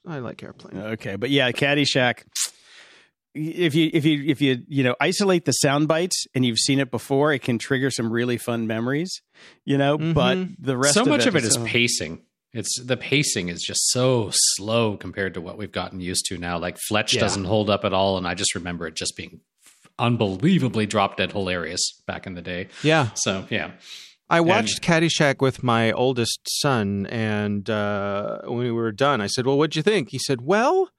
I 0.07 0.19
like 0.19 0.43
Airplane. 0.43 0.81
okay, 0.81 1.17
but 1.17 1.31
yeah, 1.31 1.51
Caddyshack. 1.51 2.23
If 3.35 3.75
you 3.75 3.91
if 3.93 4.05
you 4.05 4.25
if 4.27 4.41
you 4.41 4.63
you 4.69 4.85
know 4.85 4.95
isolate 5.01 5.45
the 5.45 5.53
sound 5.53 5.89
bites 5.89 6.25
and 6.35 6.45
you've 6.47 6.59
seen 6.59 6.79
it 6.79 6.91
before, 6.91 7.33
it 7.33 7.41
can 7.41 7.59
trigger 7.59 7.91
some 7.91 8.13
really 8.13 8.39
fun 8.39 8.67
memories. 8.67 9.23
You 9.65 9.77
know, 9.79 9.99
but 9.99 10.37
Mhm. 10.39 10.55
the 10.59 10.77
rest 10.77 10.95
so 10.95 11.03
of 11.03 11.09
much 11.09 11.23
it 11.23 11.29
of 11.29 11.37
it 11.37 11.45
is 11.45 11.57
uh, 11.57 11.65
pacing. 11.67 12.23
It's 12.53 12.81
the 12.81 12.97
pacing 12.97 13.49
is 13.49 13.61
just 13.63 13.91
so 13.91 14.31
slow 14.33 14.97
compared 14.97 15.35
to 15.35 15.41
what 15.41 15.59
we've 15.59 15.73
gotten 15.73 16.01
used 16.01 16.27
to 16.27 16.39
now. 16.39 16.57
Like 16.59 16.79
Fletch 16.87 17.15
Yeah. 17.15 17.21
doesn't 17.23 17.47
hold 17.47 17.69
up 17.69 17.85
at 17.85 17.93
all, 17.93 18.17
and 18.17 18.27
I 18.29 18.35
just 18.35 18.55
remember 18.55 18.87
it 18.87 18.95
just 18.95 19.17
being 19.17 19.41
unbelievably 19.99 20.87
drop 20.87 21.17
dead 21.17 21.33
hilarious 21.33 22.01
back 22.07 22.27
in 22.27 22.35
the 22.35 22.43
day. 22.43 22.69
Yeah, 22.83 23.11
So 23.15 23.47
yeah, 23.51 23.73
I 24.31 24.41
watched 24.41 24.83
Caddyshack 24.83 25.41
with 25.41 25.63
my 25.63 25.93
oldest 25.93 26.41
son, 26.61 27.07
and 27.07 27.69
uh, 27.69 28.43
when 28.45 28.59
we 28.59 28.71
were 28.73 28.93
done, 28.93 29.21
I 29.21 29.27
said, 29.27 29.47
"Well, 29.47 29.59
what'd 29.59 29.77
you 29.77 29.83
think?" 29.83 30.11
He 30.11 30.19
said, 30.19 30.41
"Well." 30.43 30.91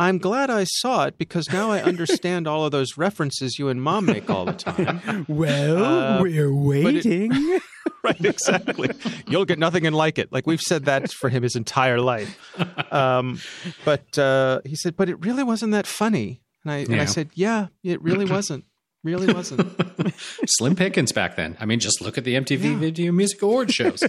I'm 0.00 0.18
glad 0.18 0.48
I 0.50 0.64
saw 0.64 1.04
it 1.04 1.18
because 1.18 1.52
now 1.52 1.70
I 1.70 1.82
understand 1.82 2.48
all 2.48 2.64
of 2.64 2.72
those 2.72 2.96
references 2.96 3.58
you 3.58 3.68
and 3.68 3.82
mom 3.82 4.06
make 4.06 4.30
all 4.30 4.46
the 4.46 4.52
time. 4.54 5.26
Well, 5.28 5.84
Uh, 5.84 6.22
we're 6.22 6.46
it- 6.48 6.54
waiting. 6.54 7.60
right, 8.02 8.24
exactly. 8.24 8.90
You'll 9.28 9.44
get 9.44 9.58
nothing 9.58 9.86
and 9.86 9.94
like 9.94 10.18
it. 10.18 10.32
Like 10.32 10.46
we've 10.46 10.60
said 10.60 10.86
that 10.86 11.12
for 11.12 11.28
him 11.28 11.42
his 11.42 11.54
entire 11.54 12.00
life. 12.00 12.38
Um, 12.92 13.40
but 13.84 14.18
uh, 14.18 14.60
he 14.64 14.74
said, 14.74 14.96
but 14.96 15.08
it 15.10 15.16
really 15.24 15.42
wasn't 15.42 15.72
that 15.72 15.86
funny. 15.86 16.40
And 16.64 16.72
I, 16.72 16.76
and 16.78 17.00
I 17.00 17.04
said, 17.04 17.28
yeah, 17.34 17.66
it 17.84 18.00
really 18.02 18.24
wasn't. 18.24 18.64
Really 19.04 19.32
wasn't. 19.32 19.70
Slim 20.46 20.76
Pickens 20.76 21.12
back 21.12 21.36
then. 21.36 21.56
I 21.60 21.64
mean, 21.64 21.78
just 21.80 22.00
look 22.02 22.18
at 22.18 22.24
the 22.24 22.34
MTV 22.34 22.64
Yeah. 22.64 22.76
Video 22.78 23.12
Music 23.12 23.40
Award 23.42 23.70
shows. 23.72 24.02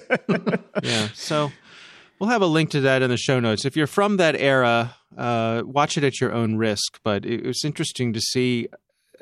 yeah. 0.83 1.07
So 1.13 1.51
we'll 2.21 2.29
have 2.29 2.43
a 2.43 2.47
link 2.47 2.69
to 2.69 2.81
that 2.81 3.01
in 3.01 3.09
the 3.09 3.17
show 3.17 3.39
notes. 3.39 3.65
If 3.65 3.75
you're 3.75 3.87
from 3.87 4.17
that 4.17 4.35
era, 4.35 4.95
uh, 5.17 5.63
watch 5.65 5.97
it 5.97 6.03
at 6.03 6.21
your 6.21 6.31
own 6.31 6.55
risk. 6.55 6.99
But 7.03 7.25
it, 7.25 7.43
was 7.43 7.65
interesting 7.65 8.13
to 8.13 8.21
see. 8.21 8.67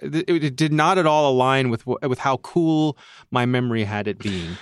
It, 0.01 0.29
it 0.29 0.55
did 0.57 0.73
not 0.73 0.97
at 0.97 1.07
all 1.07 1.31
align 1.31 1.69
with 1.69 1.87
with 1.87 2.19
how 2.19 2.37
cool 2.37 2.97
my 3.31 3.45
memory 3.45 3.85
had 3.85 4.07
it 4.07 4.19
being. 4.19 4.57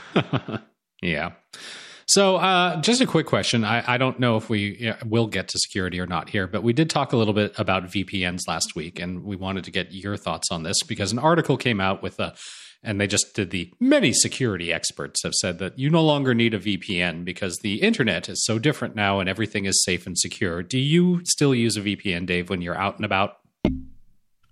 yeah. 1.02 1.32
So, 2.06 2.38
uh, 2.38 2.80
just 2.80 3.02
a 3.02 3.06
quick 3.06 3.26
question. 3.26 3.66
I, 3.66 3.84
I 3.96 3.98
don't 3.98 4.18
know 4.18 4.38
if 4.38 4.50
we 4.50 4.94
will 5.06 5.28
get 5.28 5.50
to 5.50 5.60
security 5.60 6.00
or 6.00 6.08
not 6.08 6.30
here, 6.30 6.48
but 6.48 6.64
we 6.64 6.72
did 6.72 6.90
talk 6.90 7.12
a 7.12 7.18
little 7.18 7.34
bit 7.34 7.54
about 7.60 7.86
VPNs 7.86 8.48
last 8.48 8.76
week, 8.76 9.00
and 9.00 9.26
we 9.26 9.36
wanted 9.36 9.66
to 9.66 9.72
get 9.72 9.92
your 9.92 10.16
thoughts 10.16 10.50
on 10.50 10.64
this 10.64 10.84
because 10.88 11.12
an 11.12 11.20
article 11.20 11.58
came 11.58 11.82
out 11.82 12.02
with 12.02 12.18
a, 12.22 12.34
and 12.84 13.00
they 13.00 13.08
just 13.08 13.34
did 13.34 13.50
the 13.52 13.72
many 13.80 14.14
security 14.14 14.72
experts 14.72 15.24
have 15.24 15.34
said 15.34 15.60
that 15.60 15.78
you 15.78 15.90
no 15.90 16.04
longer 16.04 16.34
need 16.34 16.54
a 16.54 16.60
VPN 16.60 17.26
because 17.26 17.58
the 17.62 17.82
internet 17.82 18.30
is 18.30 18.44
so 18.46 18.60
different 18.60 18.96
now 18.96 19.20
and 19.20 19.30
everything 19.30 19.66
is 19.66 19.84
safe 19.84 20.06
and 20.06 20.18
secure. 20.18 20.64
Do 20.64 20.80
you 20.80 21.22
still 21.26 21.54
use 21.54 21.76
a 21.78 21.82
VPN, 21.82 22.26
Dave, 22.26 22.50
when 22.50 22.62
you're 22.62 22.78
out 22.78 22.96
and 22.96 23.06
about? 23.06 23.38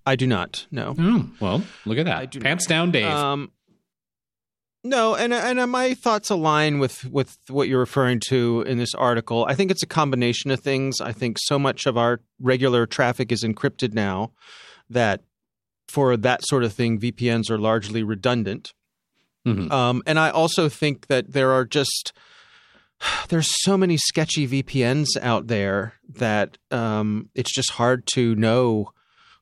I 0.06 0.16
do 0.16 0.28
not. 0.28 0.68
No. 0.72 0.96
Oh, 0.98 1.30
well, 1.40 1.64
look 1.86 1.98
at 1.98 2.06
that. 2.06 2.40
Pants 2.40 2.68
down, 2.68 2.92
Dave. 2.92 3.06
Um, 3.06 3.52
no, 4.84 5.16
and 5.16 5.34
and 5.34 5.72
my 5.72 5.96
thoughts 5.96 6.30
align 6.30 6.78
with 6.78 7.06
with 7.06 7.38
what 7.50 7.68
you're 7.68 7.80
referring 7.80 8.20
to 8.28 8.64
in 8.68 8.78
this 8.78 8.94
article. 8.94 9.44
I 9.50 9.56
think 9.56 9.72
it's 9.72 9.82
a 9.82 9.88
combination 9.88 10.52
of 10.52 10.60
things. 10.60 11.02
I 11.02 11.12
think 11.12 11.38
so 11.40 11.58
much 11.58 11.88
of 11.88 11.98
our 11.98 12.22
regular 12.40 12.86
traffic 12.86 13.32
is 13.32 13.44
encrypted 13.44 13.96
now 13.96 14.32
that 14.92 15.24
for 15.88 16.18
that 16.18 16.46
sort 16.46 16.64
of 16.64 16.74
thing, 16.74 17.00
VPNs 17.00 17.50
are 17.50 17.58
largely 17.58 18.04
redundant. 18.04 18.74
Mhm. 19.46 19.72
Um, 19.72 20.02
and 20.08 20.18
I 20.18 20.30
also 20.32 20.70
think 20.70 21.08
that 21.08 21.34
there 21.34 21.52
are 21.52 21.66
just 21.66 22.14
there's 23.30 23.50
so 23.64 23.78
many 23.78 23.98
sketchy 23.98 24.48
VPNs 24.48 25.18
out 25.22 25.48
there 25.48 25.94
that 26.08 26.58
um, 26.72 27.30
it's 27.36 27.54
just 27.54 27.72
hard 27.72 28.06
to 28.14 28.36
know 28.36 28.92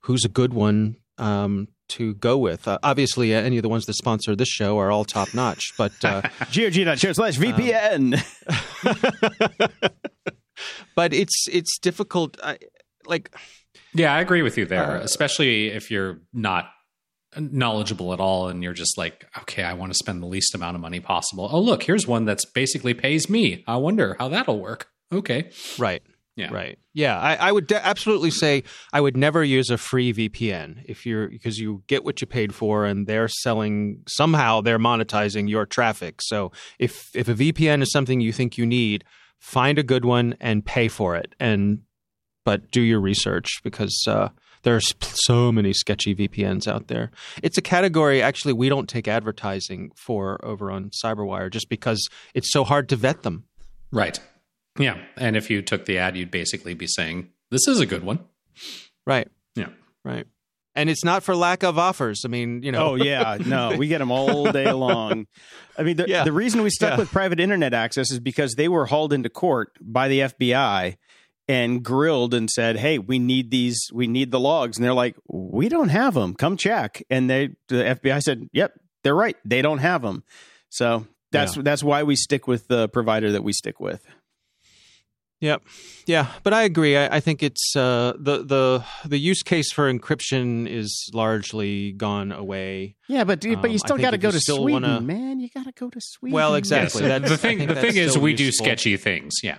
who's 0.01 0.25
a 0.25 0.29
good 0.29 0.53
one 0.53 0.97
um, 1.17 1.67
to 1.89 2.15
go 2.15 2.37
with. 2.37 2.67
Uh, 2.67 2.79
obviously, 2.83 3.33
uh, 3.35 3.39
any 3.39 3.57
of 3.57 3.63
the 3.63 3.69
ones 3.69 3.85
that 3.85 3.93
sponsor 3.93 4.35
this 4.35 4.49
show 4.49 4.77
are 4.79 4.91
all 4.91 5.05
top 5.05 5.33
notch, 5.33 5.73
but 5.77 5.93
uh, 6.03 6.21
GOG.show 6.51 7.13
slash 7.13 7.37
VPN. 7.37 8.19
but 10.95 11.13
it's 11.13 11.47
it's 11.51 11.77
difficult. 11.79 12.37
I, 12.43 12.57
like 13.05 13.33
Yeah, 13.93 14.13
I 14.13 14.21
agree 14.21 14.41
with 14.41 14.57
you 14.57 14.65
there, 14.65 14.97
Uh, 14.97 14.99
especially 15.01 15.67
if 15.67 15.91
you're 15.91 16.19
not 16.33 16.69
knowledgeable 17.37 18.13
at 18.13 18.19
all 18.19 18.47
and 18.47 18.63
you're 18.63 18.73
just 18.73 18.97
like, 18.97 19.25
okay, 19.39 19.63
I 19.63 19.73
want 19.73 19.91
to 19.91 19.97
spend 19.97 20.21
the 20.21 20.27
least 20.27 20.53
amount 20.55 20.75
of 20.75 20.81
money 20.81 20.99
possible. 20.99 21.49
Oh, 21.51 21.59
look, 21.59 21.83
here's 21.83 22.07
one 22.07 22.25
that's 22.25 22.45
basically 22.45 22.93
pays 22.93 23.29
me. 23.29 23.63
I 23.67 23.77
wonder 23.77 24.15
how 24.19 24.29
that'll 24.29 24.59
work. 24.59 24.87
Okay. 25.11 25.49
right. 25.77 26.01
Yeah. 26.35 26.51
Right. 26.51 26.79
Yeah, 26.95 27.19
I, 27.19 27.35
I 27.35 27.51
would 27.51 27.67
de- 27.67 27.85
absolutely 27.85 28.31
say 28.31 28.63
I 28.91 29.01
would 29.01 29.15
never 29.15 29.43
use 29.43 29.69
a 29.69 29.77
free 29.77 30.11
VPN 30.11 30.83
if 30.85 31.05
you're 31.05 31.27
because 31.29 31.59
you 31.59 31.83
get 31.85 32.03
what 32.03 32.21
you 32.21 32.25
paid 32.27 32.55
for, 32.55 32.85
and 32.85 33.05
they're 33.05 33.27
selling 33.27 34.01
somehow 34.07 34.59
they're 34.59 34.79
monetizing 34.79 35.47
your 35.47 35.67
traffic. 35.67 36.23
So 36.23 36.51
if 36.79 37.11
if 37.15 37.27
a 37.27 37.35
VPN 37.35 37.83
is 37.83 37.91
something 37.91 38.19
you 38.19 38.33
think 38.33 38.57
you 38.57 38.65
need, 38.65 39.03
find 39.39 39.77
a 39.77 39.83
good 39.83 40.05
one 40.05 40.35
and 40.39 40.65
pay 40.65 40.87
for 40.87 41.15
it. 41.15 41.35
And 41.39 41.81
but 42.43 42.71
do 42.71 42.81
your 42.81 42.99
research 42.99 43.61
because 43.63 43.95
uh, 44.07 44.29
there's 44.63 44.85
so 45.01 45.51
many 45.51 45.73
sketchy 45.73 46.15
VPNs 46.15 46.67
out 46.67 46.87
there. 46.87 47.11
It's 47.41 47.57
a 47.57 47.61
category 47.61 48.21
actually 48.21 48.53
we 48.53 48.69
don't 48.69 48.87
take 48.89 49.07
advertising 49.07 49.91
for 49.95 50.43
over 50.45 50.71
on 50.71 50.91
CyberWire 51.03 51.51
just 51.51 51.69
because 51.69 52.07
it's 52.33 52.51
so 52.51 52.63
hard 52.63 52.89
to 52.89 52.95
vet 52.95 53.23
them. 53.23 53.45
Right. 53.91 54.19
Yeah. 54.79 54.97
And 55.17 55.35
if 55.35 55.49
you 55.49 55.61
took 55.61 55.85
the 55.85 55.97
ad, 55.99 56.17
you'd 56.17 56.31
basically 56.31 56.73
be 56.73 56.87
saying, 56.87 57.29
this 57.51 57.67
is 57.67 57.79
a 57.79 57.85
good 57.85 58.03
one. 58.03 58.19
Right. 59.05 59.27
Yeah. 59.55 59.69
Right. 60.03 60.25
And 60.75 60.89
it's 60.89 61.03
not 61.03 61.21
for 61.21 61.35
lack 61.35 61.61
of 61.61 61.77
offers. 61.77 62.23
I 62.25 62.29
mean, 62.29 62.63
you 62.63 62.71
know. 62.71 62.93
Oh 62.93 62.95
yeah, 62.95 63.37
no, 63.45 63.75
we 63.77 63.87
get 63.87 63.99
them 63.99 64.09
all 64.11 64.51
day 64.51 64.71
long. 64.71 65.27
I 65.77 65.83
mean, 65.83 65.97
the, 65.97 66.05
Yeah. 66.09 66.23
the 66.23 66.31
reason 66.31 66.63
we 66.63 66.71
stuck 66.71 66.93
Yeah. 66.93 66.97
with 66.97 67.11
private 67.11 67.39
internet 67.39 67.75
access 67.75 68.09
is 68.11 68.19
because 68.19 68.55
they 68.55 68.67
were 68.67 68.87
hauled 68.87 69.13
into 69.13 69.29
court 69.29 69.77
by 69.79 70.07
the 70.07 70.21
FBI 70.21 70.97
and 71.47 71.83
grilled 71.83 72.33
and 72.33 72.49
said, 72.49 72.77
"Hey, 72.77 72.99
we 72.99 73.19
need 73.19 73.51
these. 73.51 73.89
We 73.93 74.07
need 74.07 74.31
the 74.31 74.39
logs." 74.39 74.77
And 74.77 74.85
they're 74.85 74.93
like, 74.93 75.15
"We 75.27 75.69
don't 75.69 75.89
have 75.89 76.13
them. 76.13 76.35
Come 76.35 76.57
check." 76.57 77.03
And 77.09 77.29
they, 77.29 77.49
the 77.67 77.83
FBI 77.83 78.21
said, 78.21 78.47
"Yep, 78.53 78.73
they're 79.03 79.15
right. 79.15 79.37
They 79.45 79.61
don't 79.61 79.79
have 79.79 80.01
them." 80.01 80.23
So 80.69 81.05
that's 81.31 81.55
that's 81.55 81.83
why 81.83 82.03
we 82.03 82.15
stick 82.15 82.47
with 82.47 82.67
the 82.67 82.87
provider 82.89 83.31
that 83.31 83.43
we 83.43 83.53
stick 83.53 83.79
with. 83.79 84.05
Yep. 85.43 85.61
Yeah, 86.05 86.27
but 86.43 86.53
I 86.53 86.63
agree. 86.63 86.95
I, 86.95 87.17
I 87.17 87.19
think 87.19 87.43
it's 87.43 87.75
uh, 87.75 88.13
the 88.17 88.43
the 88.43 88.85
the 89.05 89.17
use 89.17 89.43
case 89.43 89.71
for 89.73 89.91
encryption 89.91 90.67
is 90.69 91.09
largely 91.13 91.91
gone 91.91 92.31
away. 92.31 92.95
Yeah, 93.09 93.25
but 93.25 93.41
but 93.41 93.69
you 93.69 93.75
Um, 93.75 93.77
still 93.77 93.97
got 93.97 94.11
to 94.11 94.17
go 94.17 94.31
to 94.31 94.39
Sweden, 94.39 94.83
wanna- 94.83 95.01
man. 95.01 95.41
You 95.41 95.49
got 95.53 95.65
to 95.65 95.73
go 95.73 95.89
to 95.89 95.99
Sweden. 95.99 96.33
Well, 96.33 96.51
Yes. 96.51 96.59
exactly. 96.59 97.01
That's- 97.09 97.29
the 97.29 97.37
thing, 97.37 97.67
the 97.67 97.75
thing 97.75 97.97
is, 97.97 98.11
still 98.11 98.23
we 98.23 98.33
do 98.33 98.51
sketchy 98.53 98.95
things. 98.95 99.33
Yeah. 99.43 99.57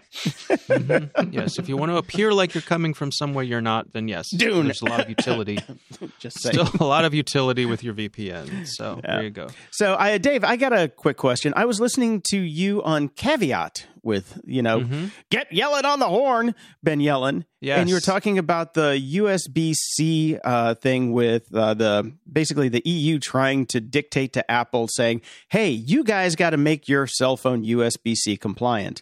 Mhm. 0.49 1.33
yes, 1.35 1.59
if 1.59 1.69
you 1.69 1.77
want 1.77 1.93
to 1.93 1.97
appear 1.99 2.33
like 2.33 2.55
you're 2.55 2.63
coming 2.63 2.95
from 2.95 3.13
somewhere 3.13 3.45
you're 3.45 3.61
not, 3.61 3.93
then 3.93 4.09
yes, 4.09 4.31
Dune. 4.35 4.65
there's 4.67 4.81
a 4.83 4.87
lot 4.87 5.01
of 5.01 5.09
utility. 5.11 5.59
Just 6.19 6.41
saying. 6.41 6.55
Still 6.67 6.71
a 6.81 6.85
lot 6.89 7.05
of 7.05 7.13
utility 7.13 7.67
with 7.67 7.83
your 7.85 7.95
VPN. 7.95 8.67
So 8.67 9.01
Yeah. 9.05 9.11
there 9.17 9.25
you 9.25 9.31
go. 9.31 9.49
So, 9.73 9.97
I, 9.99 10.17
Dave, 10.19 10.45
I 10.45 10.57
got 10.57 10.73
a 10.73 10.89
quick 10.89 11.17
question. 11.19 11.53
I 11.57 11.65
was 11.67 11.79
listening 11.81 12.23
to 12.31 12.39
you 12.39 12.83
on 12.83 13.09
Caveat 13.09 13.87
with, 14.05 14.41
you 14.45 14.63
know, 14.63 14.81
Mm-hmm. 14.81 15.07
get 15.31 15.53
yelling 15.53 15.85
on 15.85 15.99
the 15.99 16.09
horn, 16.09 16.55
Ben 16.83 16.99
Yellen. 17.01 17.45
Yes. 17.61 17.79
And 17.81 17.89
you 17.89 17.95
were 17.95 18.01
talking 18.01 18.39
about 18.39 18.75
the 18.75 19.01
USB 19.15 19.73
C 19.75 20.39
uh, 20.45 20.75
thing 20.75 21.13
with 21.13 21.55
uh, 21.55 21.75
the 21.75 22.13
basically 22.31 22.69
the 22.69 22.83
EU 22.85 23.19
trying 23.19 23.67
to 23.67 23.81
dictate 23.81 24.35
to 24.35 24.51
Apple 24.51 24.87
saying, 24.89 25.23
hey, 25.49 25.71
you 25.71 26.05
guys 26.05 26.37
got 26.37 26.51
to 26.51 26.57
make 26.59 26.89
your 26.89 27.07
cell 27.07 27.37
phone 27.37 27.65
USB 27.65 28.15
C 28.15 28.37
compliant. 28.37 29.01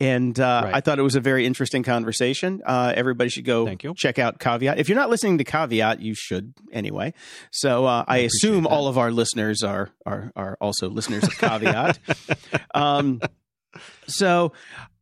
And 0.00 0.38
uh, 0.40 0.62
Right. 0.64 0.74
I 0.74 0.80
thought 0.80 0.98
it 0.98 1.02
was 1.02 1.14
a 1.14 1.20
very 1.20 1.46
interesting 1.46 1.84
conversation. 1.84 2.62
Uh, 2.66 2.92
everybody 2.96 3.30
should 3.30 3.44
go 3.44 3.64
Thank 3.64 3.84
you. 3.84 3.94
check 3.96 4.18
out 4.18 4.40
Caveat. 4.40 4.78
If 4.78 4.88
you're 4.88 4.98
not 4.98 5.08
listening 5.08 5.38
to 5.38 5.44
Caveat, 5.44 6.00
you 6.00 6.14
should 6.16 6.52
anyway. 6.72 7.14
So 7.52 7.86
uh, 7.86 8.04
I, 8.08 8.18
assume 8.18 8.66
all 8.66 8.88
of 8.88 8.98
our 8.98 9.12
listeners 9.12 9.62
are 9.62 9.90
are 10.04 10.32
are 10.34 10.58
also 10.60 10.90
listeners 10.90 11.22
of 11.22 11.38
Caveat. 11.38 11.98
um, 12.74 13.20
so 14.06 14.52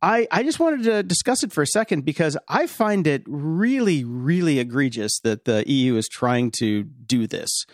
I 0.01 0.27
I 0.31 0.43
just 0.43 0.59
wanted 0.59 0.83
to 0.83 1.03
discuss 1.03 1.43
it 1.43 1.51
for 1.51 1.61
a 1.61 1.67
second 1.67 2.05
because 2.05 2.37
I 2.47 2.67
find 2.67 3.07
it 3.07 3.23
really 3.27 4.03
really 4.03 4.59
egregious 4.59 5.19
that 5.23 5.45
the 5.45 5.63
EU 5.69 5.95
is 5.95 6.07
trying 6.07 6.51
to 6.59 6.83
do 6.83 7.27
this. 7.27 7.65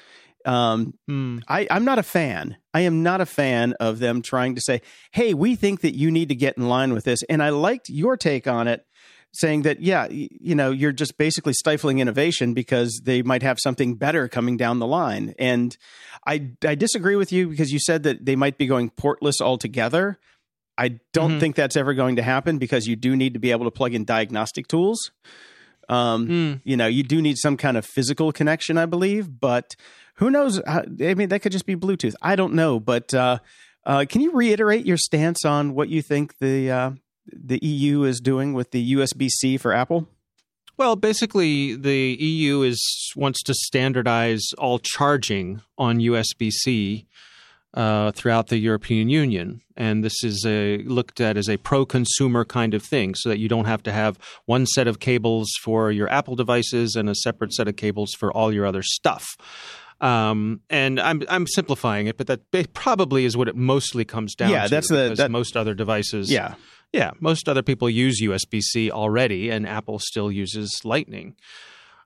Um, 0.45 0.93
Hmm. 1.07 1.39
I, 1.47 1.67
I'm 1.69 1.83
not 1.83 1.99
a 1.99 2.03
fan. 2.03 2.57
I 2.73 2.81
am 2.81 3.03
not 3.03 3.19
a 3.19 3.25
fan 3.25 3.73
of 3.79 3.99
them 3.99 4.21
trying 4.21 4.55
to 4.55 4.61
say, 4.61 4.81
"Hey, 5.11 5.33
we 5.33 5.55
think 5.55 5.81
that 5.81 5.95
you 5.95 6.11
need 6.11 6.29
to 6.29 6.35
get 6.35 6.57
in 6.57 6.69
line 6.69 6.93
with 6.93 7.03
this." 7.03 7.23
And 7.29 7.43
I 7.43 7.49
liked 7.49 7.89
your 7.89 8.15
take 8.15 8.47
on 8.47 8.67
it, 8.67 8.85
saying 9.33 9.63
that, 9.63 9.81
yeah, 9.81 10.07
you 10.09 10.55
know, 10.55 10.71
you're 10.71 10.91
just 10.91 11.17
basically 11.17 11.53
stifling 11.53 11.99
innovation 11.99 12.53
because 12.53 13.01
they 13.03 13.21
might 13.21 13.43
have 13.43 13.59
something 13.59 13.95
better 13.95 14.27
coming 14.27 14.57
down 14.57 14.79
the 14.79 14.87
line. 14.87 15.35
And 15.37 15.75
I 16.25 16.51
I 16.65 16.75
disagree 16.75 17.15
with 17.15 17.31
you 17.31 17.49
because 17.49 17.71
you 17.71 17.79
said 17.79 18.03
that 18.03 18.25
they 18.25 18.35
might 18.35 18.57
be 18.57 18.65
going 18.65 18.89
portless 18.91 19.41
altogether. 19.41 20.19
I 20.79 20.99
don't 21.13 21.33
Mhm. 21.33 21.39
think 21.39 21.55
that's 21.55 21.75
ever 21.75 21.93
going 21.93 22.15
to 22.15 22.23
happen 22.23 22.57
because 22.57 22.87
you 22.87 22.95
do 22.95 23.15
need 23.15 23.33
to 23.33 23.39
be 23.39 23.51
able 23.51 23.65
to 23.65 23.71
plug 23.71 23.93
in 23.93 24.05
diagnostic 24.05 24.67
tools. 24.67 25.11
Um, 25.89 26.27
Hmm. 26.27 26.53
you 26.63 26.77
know, 26.77 26.87
you 26.87 27.03
do 27.03 27.21
need 27.21 27.37
some 27.37 27.57
kind 27.57 27.75
of 27.75 27.85
physical 27.85 28.31
connection, 28.31 28.77
I 28.77 28.85
believe, 28.85 29.39
but 29.39 29.75
who 30.15 30.29
knows? 30.29 30.61
I 30.67 30.85
mean, 31.15 31.29
that 31.29 31.41
could 31.41 31.51
just 31.51 31.65
be 31.65 31.75
Bluetooth. 31.75 32.13
I 32.21 32.35
don't 32.35 32.53
know, 32.53 32.79
but 32.79 33.13
uh, 33.13 33.39
uh, 33.85 34.05
can 34.07 34.21
you 34.21 34.31
reiterate 34.31 34.85
your 34.85 34.97
stance 34.97 35.43
on 35.45 35.73
what 35.73 35.89
you 35.89 36.01
think 36.01 36.37
the 36.39 36.69
uh, 36.71 36.91
the 37.31 37.59
EU 37.65 38.03
is 38.03 38.19
doing 38.19 38.53
with 38.53 38.71
the 38.71 38.93
USB 38.93 39.29
C 39.29 39.57
for 39.57 39.73
Apple? 39.73 40.07
Well, 40.77 40.95
basically, 40.95 41.75
the 41.75 42.15
EU 42.19 42.61
is 42.61 42.79
wants 43.15 43.43
to 43.43 43.53
standardize 43.53 44.43
all 44.57 44.79
charging 44.79 45.61
on 45.77 45.99
USB 45.99 46.51
C 46.51 47.05
uh, 47.73 48.11
throughout 48.11 48.47
the 48.47 48.57
European 48.57 49.09
Union, 49.09 49.61
and 49.77 50.03
this 50.03 50.23
is 50.23 50.43
a, 50.45 50.79
looked 50.83 51.21
at 51.21 51.37
as 51.37 51.47
a 51.49 51.57
pro-consumer 51.57 52.43
kind 52.45 52.73
of 52.73 52.81
thing, 52.83 53.13
so 53.15 53.29
that 53.29 53.37
you 53.37 53.47
don't 53.47 53.65
have 53.65 53.83
to 53.83 53.91
have 53.91 54.17
one 54.45 54.65
set 54.65 54.87
of 54.87 54.99
cables 54.99 55.49
for 55.61 55.91
your 55.91 56.09
Apple 56.09 56.35
devices 56.35 56.95
and 56.95 57.09
a 57.09 57.15
separate 57.15 57.53
set 57.53 57.67
of 57.67 57.75
cables 57.75 58.13
for 58.17 58.31
all 58.33 58.51
your 58.51 58.65
other 58.65 58.81
stuff. 58.83 59.25
Um, 60.01 60.61
and 60.69 60.99
I'm 60.99 61.23
I'm 61.29 61.45
simplifying 61.45 62.07
it, 62.07 62.17
but 62.17 62.27
that 62.27 62.73
probably 62.73 63.25
is 63.25 63.35
what 63.35 63.47
it 63.49 63.55
mostly 63.55 64.05
comes 64.05 64.33
down 64.33 64.49
Yeah, 64.51 64.63
to. 64.63 64.69
that's 64.69 64.87
the- 64.89 65.13
that- 65.17 65.29
most 65.29 65.57
other 65.57 65.73
devices. 65.73 66.31
Yeah, 66.31 66.55
Yeah, 66.93 67.11
most 67.19 67.47
other 67.49 67.61
people 67.61 67.89
use 67.89 68.19
USB 68.21 68.61
C 68.61 68.89
already, 68.89 69.49
and 69.51 69.67
Apple 69.67 69.99
still 69.99 70.31
uses 70.31 70.81
Lightning. 70.83 71.35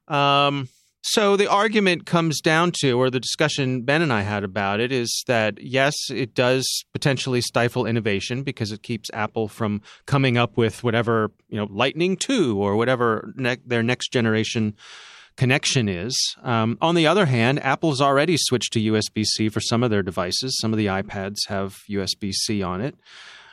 Um, 0.08 0.68
so 1.04 1.36
the 1.36 1.50
argument 1.50 2.06
comes 2.06 2.40
down 2.40 2.72
to, 2.80 2.94
or 2.94 3.10
the 3.10 3.20
discussion 3.20 3.82
Ben 3.82 4.02
and 4.02 4.14
I 4.14 4.22
had 4.22 4.46
about 4.46 4.80
it, 4.80 4.94
is 4.94 5.24
that 5.28 5.62
yes, 5.62 5.94
it 6.10 6.34
does 6.34 6.86
potentially 6.94 7.42
stifle 7.42 7.86
innovation 7.86 8.42
because 8.44 8.72
it 8.72 8.84
keeps 8.84 9.10
Apple 9.12 9.50
from 9.50 9.82
coming 10.06 10.38
up 10.38 10.56
with 10.56 10.82
whatever 10.82 11.32
you 11.50 11.58
know, 11.58 11.68
Lightning 11.70 12.16
two 12.16 12.58
or 12.58 12.78
whatever 12.78 13.34
ne- 13.36 13.58
their 13.66 13.84
next 13.84 14.14
generation 14.14 14.76
connection 15.36 15.90
is. 15.90 16.16
Um, 16.42 16.78
on 16.80 16.96
the 16.96 17.08
other 17.08 17.26
hand, 17.26 17.62
Apple's 17.62 18.00
already 18.00 18.38
switched 18.38 18.72
to 18.74 18.80
USB 18.80 19.26
C 19.26 19.50
for 19.50 19.60
some 19.60 19.84
of 19.84 19.92
their 19.92 20.04
devices. 20.04 20.58
Some 20.62 20.72
of 20.72 20.78
the 20.78 20.86
iPads 20.86 21.48
have 21.50 21.82
USB 21.90 22.32
C 22.32 22.64
on 22.64 22.80
it. 22.80 22.96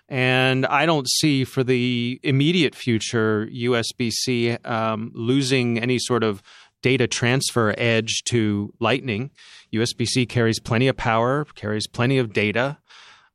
And 0.09 0.67
I 0.67 0.87
don't 0.87 1.09
see 1.09 1.45
for 1.45 1.63
the 1.63 2.21
immediate 2.23 2.75
future 2.75 3.49
USB 3.53 4.11
C 4.11 4.51
um, 4.51 5.13
losing 5.15 5.79
any 5.79 5.99
sort 5.99 6.25
of 6.25 6.43
data 6.83 7.07
transfer 7.07 7.74
edge 7.76 8.22
to 8.26 8.72
Lightning. 8.81 9.31
USB 9.72 10.07
C 10.07 10.26
carries 10.26 10.61
plenty 10.61 10.89
of 10.89 10.97
power, 10.97 11.45
carries 11.55 11.87
plenty 11.87 12.18
of 12.18 12.33
data. 12.33 12.78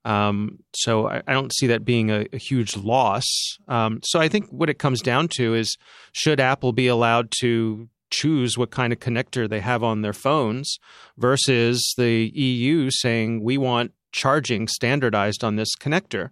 Um, 0.04 0.60
so 0.76 1.08
I, 1.08 1.24
I 1.28 1.34
don't 1.34 1.54
see 1.54 1.68
that 1.68 1.84
being 1.84 2.12
a, 2.12 2.28
a 2.32 2.38
huge 2.38 2.78
loss. 2.78 3.26
Um, 3.68 4.00
so 4.04 4.20
I 4.20 4.28
think 4.28 4.48
what 4.50 4.70
it 4.70 4.78
comes 4.78 5.02
down 5.02 5.30
to 5.38 5.56
is 5.56 5.78
should 6.12 6.40
Apple 6.40 6.74
be 6.74 6.88
allowed 6.88 7.32
to 7.42 7.90
choose 8.12 8.58
what 8.58 8.70
kind 8.70 8.94
of 8.94 9.00
connector 9.00 9.50
they 9.50 9.62
have 9.62 9.84
on 9.84 10.02
their 10.02 10.14
phones 10.14 10.78
versus 11.18 11.94
the 11.98 12.32
EU 12.34 12.90
saying 12.92 13.44
we 13.44 13.58
want 13.58 13.92
charging 14.12 14.68
standardized 14.68 15.44
on 15.44 15.56
this 15.56 15.76
connector. 15.76 16.30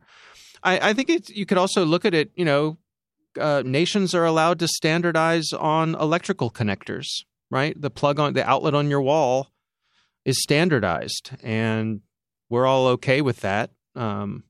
I, 0.64 0.89
I 0.89 0.93
think 0.93 1.09
you 1.30 1.45
could 1.45 1.57
also 1.57 1.84
look 1.84 2.05
at 2.05 2.14
it, 2.14 2.32
you 2.36 2.45
know, 2.45 2.78
uh, 3.40 3.64
nations 3.66 4.14
are 4.14 4.26
allowed 4.26 4.60
to 4.60 4.68
standardize 4.68 5.52
on 5.54 5.96
electrical 5.96 6.50
connectors, 6.50 7.08
right? 7.50 7.80
The 7.80 7.90
plug 7.90 8.20
on 8.20 8.34
the 8.34 8.48
outlet 8.48 8.74
on 8.74 8.90
your 8.90 9.02
wall 9.02 9.50
is 10.26 10.42
standardized, 10.42 11.32
and 11.44 12.02
we're 12.50 12.66
all 12.66 12.88
okay 12.88 13.22
with 13.22 13.42
that. 13.42 13.72
Um, 13.96 14.44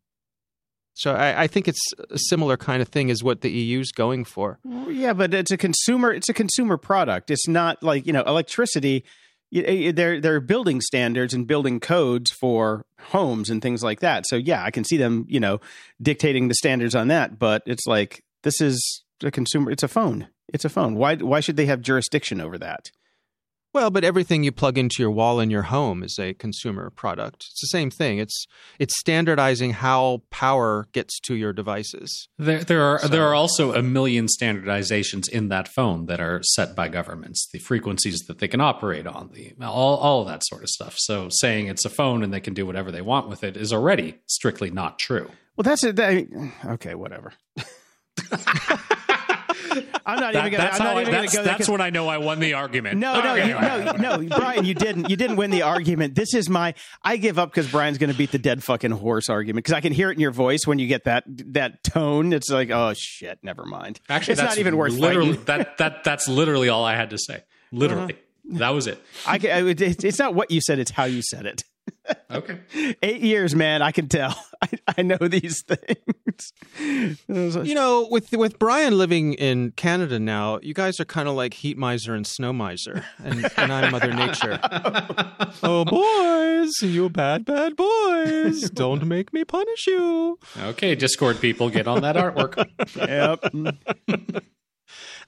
so 0.96 1.16
I, 1.16 1.44
I 1.44 1.48
think 1.48 1.68
it's 1.68 1.84
a 2.12 2.20
similar 2.20 2.56
kind 2.58 2.82
of 2.82 2.88
thing 2.88 3.10
as 3.10 3.24
what 3.24 3.42
the 3.42 3.50
EU's 3.50 3.92
going 3.92 4.26
for. 4.26 4.60
yeah, 4.88 5.14
but 5.14 5.34
it's 5.34 5.52
a 5.52 5.58
consumer. 5.58 6.14
It's 6.14 6.30
a 6.30 6.34
consumer 6.34 6.78
product. 6.78 7.32
It's 7.32 7.48
not 7.48 7.82
like 7.82 8.06
you 8.06 8.14
know 8.14 8.24
electricity. 8.24 9.04
They're 9.52 10.20
they're 10.20 10.40
building 10.40 10.82
standards 10.82 11.34
and 11.34 11.48
building 11.48 11.80
codes 11.80 12.32
for 12.32 12.86
homes 13.00 13.50
and 13.50 13.62
things 13.62 13.84
like 13.84 14.00
that. 14.02 14.26
So 14.28 14.36
yeah, 14.36 14.64
I 14.64 14.72
can 14.72 14.84
see 14.84 14.98
them 14.98 15.26
you 15.28 15.40
know 15.40 15.60
dictating 16.02 16.48
the 16.48 16.56
standards 16.56 16.96
on 16.96 17.08
that. 17.08 17.40
But 17.40 17.64
it's 17.66 17.88
like 17.88 18.24
this 18.44 18.62
is 18.62 19.04
a 19.24 19.32
consumer. 19.32 19.72
It's 19.72 19.84
a 19.84 19.88
phone. 19.88 20.28
It's 20.54 20.66
a 20.66 20.70
phone. 20.70 20.96
Why 20.96 21.16
why 21.16 21.40
should 21.40 21.58
they 21.58 21.66
have 21.66 21.82
jurisdiction 21.82 22.40
over 22.42 22.58
that? 22.60 22.92
Well, 23.74 23.90
but 23.90 24.04
everything 24.04 24.44
you 24.44 24.52
plug 24.52 24.78
into 24.78 24.98
your 25.00 25.10
wall 25.10 25.40
in 25.40 25.50
your 25.50 25.64
home 25.64 26.04
is 26.04 26.20
a 26.20 26.36
consumer 26.36 26.92
product. 26.92 27.38
It's 27.50 27.62
the 27.62 27.68
same 27.76 27.90
thing. 27.90 28.20
It's 28.20 28.46
it's 28.78 29.00
standardizing 29.00 29.72
how 29.72 30.22
power 30.30 30.88
gets 30.92 31.20
to 31.22 31.34
your 31.34 31.54
devices. 31.54 32.28
There, 32.38 32.64
there 32.64 32.84
are 32.84 33.00
So- 33.00 33.08
there 33.08 33.24
are 33.28 33.34
also 33.34 33.74
a 33.74 33.82
million 33.82 34.28
standardizations 34.28 35.28
in 35.28 35.48
that 35.50 35.68
phone 35.68 36.06
that 36.06 36.20
are 36.20 36.42
set 36.44 36.76
by 36.76 36.88
governments, 36.88 37.50
the 37.52 37.58
frequencies 37.58 38.20
that 38.28 38.38
they 38.38 38.48
can 38.48 38.62
operate 38.62 39.08
on, 39.08 39.32
the 39.34 39.54
all 39.66 39.98
all 39.98 40.22
of 40.22 40.28
that 40.28 40.44
sort 40.46 40.62
of 40.62 40.70
stuff. 40.70 40.94
So 41.00 41.30
saying 41.32 41.66
it's 41.66 41.84
a 41.86 41.90
phone 41.90 42.22
and 42.24 42.32
they 42.32 42.42
can 42.42 42.54
do 42.54 42.68
whatever 42.68 42.92
they 42.92 43.02
want 43.02 43.28
with 43.28 43.44
it 43.44 43.58
is 43.58 43.74
already 43.74 44.20
strictly 44.28 44.70
not 44.70 45.00
true. 45.00 45.32
Well, 45.58 45.64
that's 45.64 45.84
it. 45.84 46.00
I 46.00 46.28
okay, 46.66 46.94
whatever. 46.94 47.34
I'm 50.06 50.20
not 50.20 50.36
even 50.36 50.52
gonna. 50.52 50.58
that's 50.58 50.80
I'm 50.80 50.86
not 50.86 50.98
I, 50.98 51.02
even 51.02 51.12
gonna 51.14 51.22
that's, 51.24 51.34
go 51.36 51.44
there 51.44 51.46
that's 51.46 51.58
'cause- 51.60 51.70
when 51.70 51.82
I 51.82 51.90
know 51.90 52.08
I 52.08 52.18
won 52.18 52.40
the 52.40 52.54
argument. 52.54 53.00
No, 53.00 53.22
no, 53.22 53.34
Okay. 53.34 53.48
you, 53.48 53.54
no, 54.02 54.18
no, 54.18 54.38
Brian, 54.38 54.66
you 54.66 54.74
didn't. 54.74 55.10
You 55.10 55.16
didn't 55.16 55.38
win 55.38 55.50
the 55.52 55.62
argument. 55.62 56.16
This 56.16 56.34
is 56.34 56.50
my. 56.50 56.74
I 57.04 57.18
give 57.18 57.40
up 57.40 57.50
because 57.52 57.72
Brian's 57.72 57.98
going 57.98 58.12
to 58.12 58.18
beat 58.18 58.32
the 58.32 58.38
dead 58.38 58.64
fucking 58.64 58.92
horse 58.92 59.30
argument 59.30 59.64
because 59.66 59.74
I 59.74 59.82
can 59.82 59.94
hear 59.94 60.10
it 60.12 60.16
in 60.16 60.20
your 60.20 60.32
voice 60.32 60.68
when 60.68 60.80
you 60.80 60.88
get 60.88 61.06
that 61.06 61.24
that 61.54 61.84
tone. 61.84 62.34
It's 62.34 62.50
like, 62.50 62.70
oh 62.70 62.94
shit, 62.96 63.40
never 63.44 63.66
mind. 63.66 64.00
Actually, 64.10 64.34
it's 64.34 64.42
that's 64.42 64.56
not 64.56 64.60
even 64.60 64.78
worth 64.78 64.94
literally, 64.94 65.34
fighting. 65.34 65.46
That 65.46 65.78
that 65.78 66.04
that's 66.04 66.28
literally 66.28 66.70
all 66.70 66.84
I 66.84 66.96
had 66.96 67.10
to 67.12 67.18
say. 67.18 67.44
Literally, 67.72 68.14
uh-huh. 68.14 68.58
that 68.60 68.70
was 68.70 68.88
it. 68.88 69.02
I, 69.26 69.36
I, 69.36 69.64
it, 69.70 70.04
it's 70.04 70.20
not 70.20 70.36
what 70.36 70.52
you 70.52 70.62
said; 70.62 70.80
it's 70.80 70.92
how 70.92 71.06
you 71.06 71.22
said 71.22 71.46
it. 71.46 71.64
Okay. 72.30 72.60
Eight 73.04 73.22
years, 73.22 73.56
man. 73.56 73.82
I 73.82 73.92
can 73.92 74.08
tell. 74.08 74.36
I, 74.62 74.68
I 74.98 75.02
know 75.02 75.18
these 75.18 75.62
things. 75.64 76.54
You 77.28 77.76
know, 77.76 78.08
with 78.10 78.32
with 78.32 78.58
Brian 78.58 78.98
living 78.98 79.34
in 79.36 79.72
Canada 79.72 80.20
now, 80.20 80.60
you 80.64 80.74
guys 80.74 81.00
are 81.00 81.06
kind 81.06 81.30
of 81.30 81.36
like 81.36 81.54
heat 81.54 81.78
miser 81.78 82.16
and 82.16 82.26
snow 82.26 82.52
miser, 82.52 83.06
and, 83.24 83.46
and 83.56 83.72
I'm 83.72 83.92
Mother 83.92 84.12
Nature. 84.12 84.60
oh, 85.62 85.86
boys, 85.86 86.82
you 86.82 87.10
bad, 87.10 87.46
bad 87.46 87.76
boys! 87.76 88.70
Don't 88.72 89.06
make 89.06 89.32
me 89.32 89.46
punish 89.46 89.86
you. 89.88 90.40
Okay, 90.64 90.96
Discord 90.96 91.40
people, 91.40 91.70
get 91.70 91.88
on 91.88 92.02
that 92.02 92.16
artwork. 92.16 92.68
yep. 92.98 94.44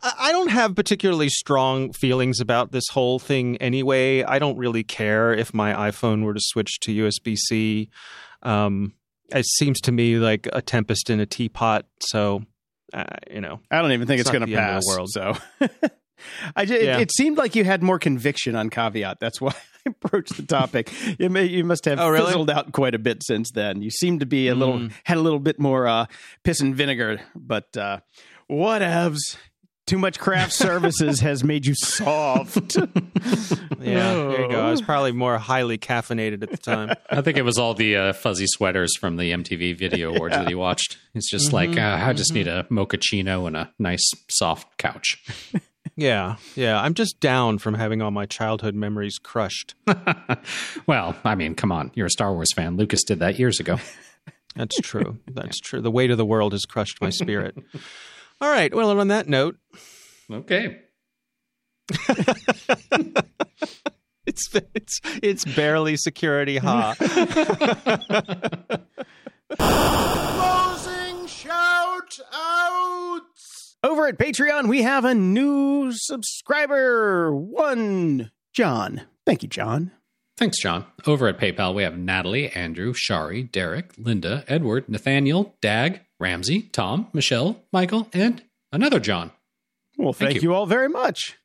I 0.02 0.32
don't 0.32 0.50
have 0.50 0.76
particularly 0.76 1.30
strong 1.30 1.92
feelings 1.94 2.40
about 2.40 2.72
this 2.72 2.86
whole 2.92 3.20
thing 3.20 3.58
anyway. 3.58 4.24
I 4.24 4.40
don't 4.40 4.58
really 4.58 4.84
care 4.84 5.34
if 5.34 5.54
my 5.54 5.74
iPhone 5.90 6.24
were 6.24 6.34
to 6.34 6.42
switch 6.42 6.80
to 6.82 6.92
USB 6.92 7.36
C. 7.38 7.90
Um, 8.44 8.94
it 9.34 9.46
seems 9.46 9.80
to 9.82 9.92
me 9.92 10.18
like 10.18 10.48
a 10.54 10.62
tempest 10.62 11.10
in 11.10 11.20
a 11.20 11.26
teapot. 11.26 11.86
So, 12.00 12.44
uh, 12.94 13.06
you 13.32 13.42
know, 13.42 13.60
I 13.72 13.82
don't 13.82 13.92
even 13.94 14.08
think 14.08 14.20
It's 14.22 14.30
it's, 14.30 14.38
going 14.38 14.46
to 14.48 14.52
the 14.54 14.58
end 14.62 14.70
of 14.70 14.74
pass. 14.76 14.84
the 14.86 14.92
world. 14.92 15.10
So, 15.12 15.90
I 16.56 16.66
just, 16.66 16.82
Yeah. 16.84 16.98
it, 16.98 17.02
it 17.04 17.12
seemed 17.12 17.38
like 17.38 17.56
you 17.56 17.64
had 17.64 17.82
more 17.84 17.98
conviction 18.00 18.56
on 18.56 18.70
caveat. 18.70 19.20
That's 19.20 19.42
why 19.42 19.52
I 19.86 19.90
approached 19.90 20.38
the 20.38 20.44
topic. 20.44 20.92
you 21.20 21.30
may, 21.30 21.46
you 21.46 21.64
must 21.64 21.86
have 21.86 22.00
Oh, 22.00 22.10
really? 22.10 22.28
fizzled 22.28 22.50
out 22.50 22.72
quite 22.72 22.96
a 22.96 23.00
bit 23.00 23.24
since 23.24 23.52
then. 23.52 23.82
You 23.82 23.90
seem 23.90 24.20
to 24.20 24.26
be 24.26 24.48
a 24.48 24.56
little 24.56 24.76
Mm. 24.80 24.92
had 25.06 25.18
a 25.18 25.22
little 25.22 25.40
bit 25.40 25.60
more 25.60 25.88
uh, 25.88 26.06
piss 26.44 26.62
and 26.62 26.76
vinegar, 26.76 27.20
but 27.36 27.76
uh, 27.78 28.00
whatevs. 28.50 29.38
Too 29.86 30.00
much 30.00 30.20
craft 30.20 30.54
services 30.54 31.20
has 31.20 31.44
made 31.44 31.66
you 31.66 31.76
soft. 31.76 32.76
yeah, 33.80 34.14
there 34.14 34.42
you 34.42 34.50
go. 34.50 34.66
I 34.66 34.72
was 34.72 34.82
probably 34.82 35.12
more 35.12 35.38
highly 35.38 35.78
caffeinated 35.78 36.42
at 36.42 36.50
the 36.50 36.58
time. 36.58 36.96
I 37.10 37.22
think 37.22 37.38
it 37.38 37.44
was 37.44 37.58
all 37.58 37.74
the 37.74 37.96
uh, 37.96 38.14
fuzzy 38.14 38.48
sweaters 38.48 38.96
from 38.98 39.18
the 39.18 39.32
MTV 39.32 39.78
Video 39.78 40.14
Awards 40.14 40.36
that 40.36 40.48
he 40.48 40.56
watched. 40.56 40.98
It's 41.14 41.30
just 41.30 41.54
like, 41.54 41.78
uh, 41.78 42.00
I 42.02 42.14
just 42.14 42.34
need 42.34 42.48
a 42.48 42.64
mochaccino 42.72 43.46
and 43.46 43.56
a 43.56 43.72
nice 43.80 44.10
soft 44.30 44.78
couch. 44.78 45.24
Yeah, 45.98 46.36
yeah. 46.56 46.82
I'm 46.82 46.94
just 46.94 47.22
down 47.22 47.58
from 47.58 47.76
having 47.76 48.02
all 48.02 48.12
my 48.12 48.26
childhood 48.26 48.76
memories 48.76 49.18
crushed. 49.18 49.76
well, 50.88 51.16
I 51.24 51.36
mean, 51.36 51.56
come 51.56 51.72
on. 51.72 51.92
You're 51.96 52.08
a 52.08 52.10
Star 52.10 52.34
Wars 52.34 52.52
fan. 52.52 52.76
Lucas 52.76 53.04
did 53.04 53.20
that 53.20 53.40
years 53.40 53.62
ago. 53.62 53.78
That's 54.58 54.78
true. 54.82 55.20
That's 55.28 55.58
true. 55.60 55.80
The 55.80 55.92
weight 55.92 56.12
of 56.12 56.18
the 56.18 56.26
world 56.26 56.52
has 56.52 56.66
crushed 56.66 57.00
my 57.02 57.12
spirit. 57.12 57.56
All 58.42 58.50
right. 58.50 58.74
Well, 58.74 58.92
and 58.92 59.00
on 59.00 59.08
that 59.10 59.28
note, 59.30 59.58
Okay. 60.32 60.80
it's 64.26 64.50
it's 64.74 65.02
it's 65.22 65.46
barely 65.46 65.96
security 65.98 66.58
ha. 66.58 66.96
Closing 69.58 71.28
shout 71.28 72.20
outs. 72.34 73.78
Over 73.84 74.08
at 74.08 74.18
Patreon, 74.18 74.68
we 74.68 74.82
have 74.82 75.06
a 75.06 75.14
new 75.14 75.92
subscriber. 75.94 77.36
One, 77.36 78.32
John. 78.54 79.02
Thank 79.26 79.44
you, 79.44 79.50
John. 79.50 79.92
Thanks, 80.38 80.62
John. 80.62 80.86
Over 81.08 81.28
at 81.30 81.38
PayPal, 81.40 81.74
we 81.74 81.84
have 81.84 81.98
Natalie, 81.98 82.50
Andrew, 82.50 82.94
Shari, 82.94 83.44
Derek, 83.44 83.94
Linda, 83.98 84.44
Edward, 84.48 84.90
Nathaniel, 84.90 85.56
Dag, 85.62 86.02
Ramsey, 86.20 86.64
Tom, 86.74 87.08
Michelle, 87.14 87.64
Michael, 87.72 88.10
and 88.14 88.44
another 88.72 89.00
John. 89.00 89.32
Well, 89.98 90.12
thank, 90.12 90.32
Thank 90.32 90.44
you. 90.44 90.50
you. 90.50 90.56
all 90.56 90.66
very 90.66 90.90
much. 90.90 91.38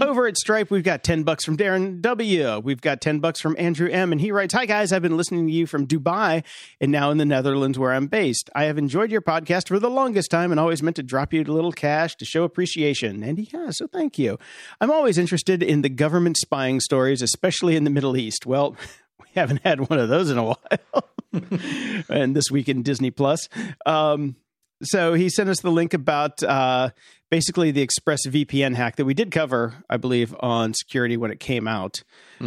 Over 0.00 0.26
at 0.26 0.36
Stripe, 0.36 0.70
we've 0.70 0.82
got 0.82 1.02
10 1.02 1.22
bucks 1.22 1.44
from 1.44 1.56
Darren 1.56 2.00
W. 2.00 2.58
We've 2.58 2.80
got 2.80 3.00
10 3.00 3.20
bucks 3.20 3.40
from 3.40 3.56
Andrew 3.58 3.88
M. 3.88 4.12
And 4.12 4.20
he 4.20 4.32
writes, 4.32 4.54
Hi 4.54 4.66
guys, 4.66 4.92
I've 4.92 5.02
been 5.02 5.16
listening 5.16 5.46
to 5.46 5.52
you 5.52 5.66
from 5.66 5.86
Dubai 5.86 6.44
and 6.80 6.92
now 6.92 7.10
in 7.10 7.18
the 7.18 7.24
Netherlands 7.24 7.78
where 7.78 7.92
I'm 7.92 8.06
based. 8.06 8.50
I 8.54 8.64
have 8.64 8.78
enjoyed 8.78 9.10
your 9.10 9.22
podcast 9.22 9.68
for 9.68 9.78
the 9.78 9.90
longest 9.90 10.30
time 10.30 10.50
and 10.50 10.60
always 10.60 10.82
meant 10.82 10.96
to 10.96 11.02
drop 11.02 11.32
you 11.32 11.42
a 11.42 11.44
little 11.44 11.72
cash 11.72 12.16
to 12.16 12.24
show 12.24 12.44
appreciation. 12.44 13.22
And 13.22 13.38
he 13.38 13.48
has, 13.56 13.78
so 13.78 13.86
thank 13.86 14.18
you. 14.18 14.38
I'm 14.80 14.90
always 14.90 15.18
interested 15.18 15.62
in 15.62 15.82
the 15.82 15.88
government 15.88 16.36
spying 16.36 16.80
stories, 16.80 17.22
especially 17.22 17.76
in 17.76 17.84
the 17.84 17.90
Middle 17.90 18.16
East. 18.16 18.46
Well, 18.46 18.76
we 19.20 19.26
haven't 19.34 19.62
had 19.64 19.88
one 19.88 19.98
of 19.98 20.08
those 20.08 20.30
in 20.30 20.38
a 20.38 20.44
while. 20.44 21.10
and 22.08 22.34
this 22.34 22.50
week 22.50 22.68
in 22.68 22.82
Disney 22.82 23.10
Plus. 23.10 23.48
Um, 23.84 24.36
so 24.82 25.14
he 25.14 25.28
sent 25.28 25.48
us 25.48 25.60
the 25.60 25.70
link 25.70 25.94
about 25.94 26.42
uh, 26.42 26.90
basically 27.30 27.70
the 27.70 27.82
Express 27.82 28.26
VPN 28.26 28.74
hack 28.74 28.96
that 28.96 29.04
we 29.04 29.14
did 29.14 29.30
cover, 29.30 29.74
I 29.88 29.96
believe, 29.96 30.34
on 30.40 30.74
security 30.74 31.16
when 31.16 31.30
it 31.30 31.40
came 31.40 31.66
out. 31.66 32.02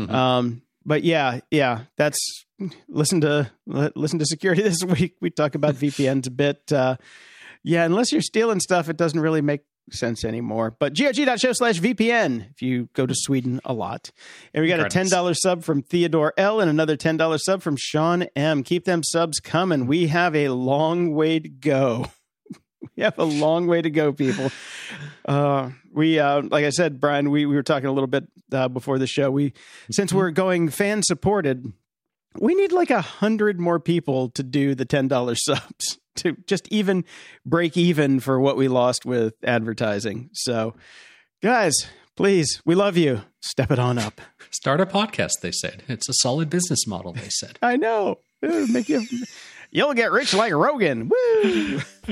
Um, 0.10 0.62
but 0.86 1.04
yeah, 1.04 1.40
yeah, 1.52 1.82
that's 1.98 2.18
listen 2.88 3.22
to 3.22 3.52
listen 3.68 4.20
to 4.20 4.26
security 4.26 4.62
this 4.64 4.84
week. 4.84 5.16
We 5.22 5.30
talk 5.30 5.56
about 5.56 5.76
VPNs 5.82 6.28
a 6.28 6.32
bit. 6.32 6.72
Uh, 6.72 6.98
yeah, 7.64 7.84
unless 7.84 8.12
you're 8.12 8.22
stealing 8.22 8.60
stuff, 8.60 8.90
it 8.90 8.98
doesn't 8.98 9.20
really 9.20 9.42
make 9.42 9.62
sense 9.92 10.24
anymore. 10.24 10.76
But 10.80 10.96
gog.show 10.98 11.54
slash 11.54 11.80
VPN 11.80 12.50
if 12.52 12.62
you 12.62 12.90
go 12.94 13.06
to 13.06 13.14
Sweden 13.16 13.60
a 13.66 13.74
lot. 13.74 14.12
And 14.54 14.62
we 14.62 14.70
got 14.70 14.80
a 14.80 14.86
$10 14.86 15.36
sub 15.36 15.64
from 15.64 15.82
Theodore 15.82 16.34
L 16.38 16.60
and 16.60 16.70
another 16.70 16.96
$10 16.96 17.40
sub 17.40 17.62
from 17.62 17.76
Sean 17.78 18.24
M. 18.36 18.64
Keep 18.64 18.86
them 18.86 19.04
subs 19.04 19.40
coming. 19.40 19.88
We 19.88 20.08
have 20.08 20.36
a 20.36 20.50
long 20.50 21.14
way 21.14 21.40
to 21.40 21.50
go. 21.50 22.06
we 22.96 23.04
have 23.04 23.18
a 23.18 23.24
long 23.24 23.68
way 23.68 23.82
to 23.82 23.90
go, 23.90 24.14
people. 24.14 24.52
Uh, 25.26 25.72
we, 25.94 26.20
uh, 26.20 26.42
like 26.44 26.66
I 26.66 26.70
said, 26.70 27.00
Brian, 27.00 27.30
we, 27.30 27.46
we 27.46 27.56
were 27.56 27.64
talking 27.64 27.88
a 27.88 27.92
little 27.92 28.08
bit 28.08 28.28
uh, 28.52 28.68
before 28.68 28.98
the 29.00 29.08
show. 29.08 29.32
We, 29.32 29.54
since 29.92 30.14
we're 30.14 30.32
going 30.32 30.70
fan 30.70 31.04
supported, 31.04 31.72
we 32.40 32.56
need 32.56 32.72
like 32.72 32.90
a 32.90 33.02
hundred 33.02 33.60
more 33.60 33.80
people 33.80 34.30
to 34.30 34.44
do 34.44 34.76
the 34.76 34.86
ten 34.86 35.08
dollars 35.08 35.44
subs 35.44 36.00
to 36.18 36.38
just 36.46 36.68
even 36.70 37.06
break 37.46 37.78
even 37.78 38.20
for 38.20 38.40
what 38.40 38.58
we 38.58 38.68
lost 38.68 39.06
with 39.06 39.34
advertising. 39.44 40.30
So, 40.34 40.76
guys, 41.42 41.74
please, 42.16 42.62
we 42.66 42.76
love 42.76 42.98
you. 42.98 43.22
Step 43.42 43.72
it 43.72 43.80
on 43.80 43.98
up. 43.98 44.22
Start 44.52 44.82
a 44.82 44.86
podcast, 44.86 45.42
they 45.42 45.52
said. 45.52 45.84
It's 45.88 46.10
a 46.10 46.14
solid 46.14 46.50
business 46.50 46.86
model, 46.88 47.14
they 47.14 47.30
said. 47.30 47.58
I 47.62 47.78
know. 47.78 48.20
It'll 48.42 48.68
make 48.68 48.90
you. 48.90 49.06
You'll 49.72 49.94
get 49.94 50.12
rich 50.12 50.34
like 50.34 50.52
Rogan. 50.52 51.10
Woo! 51.10 51.82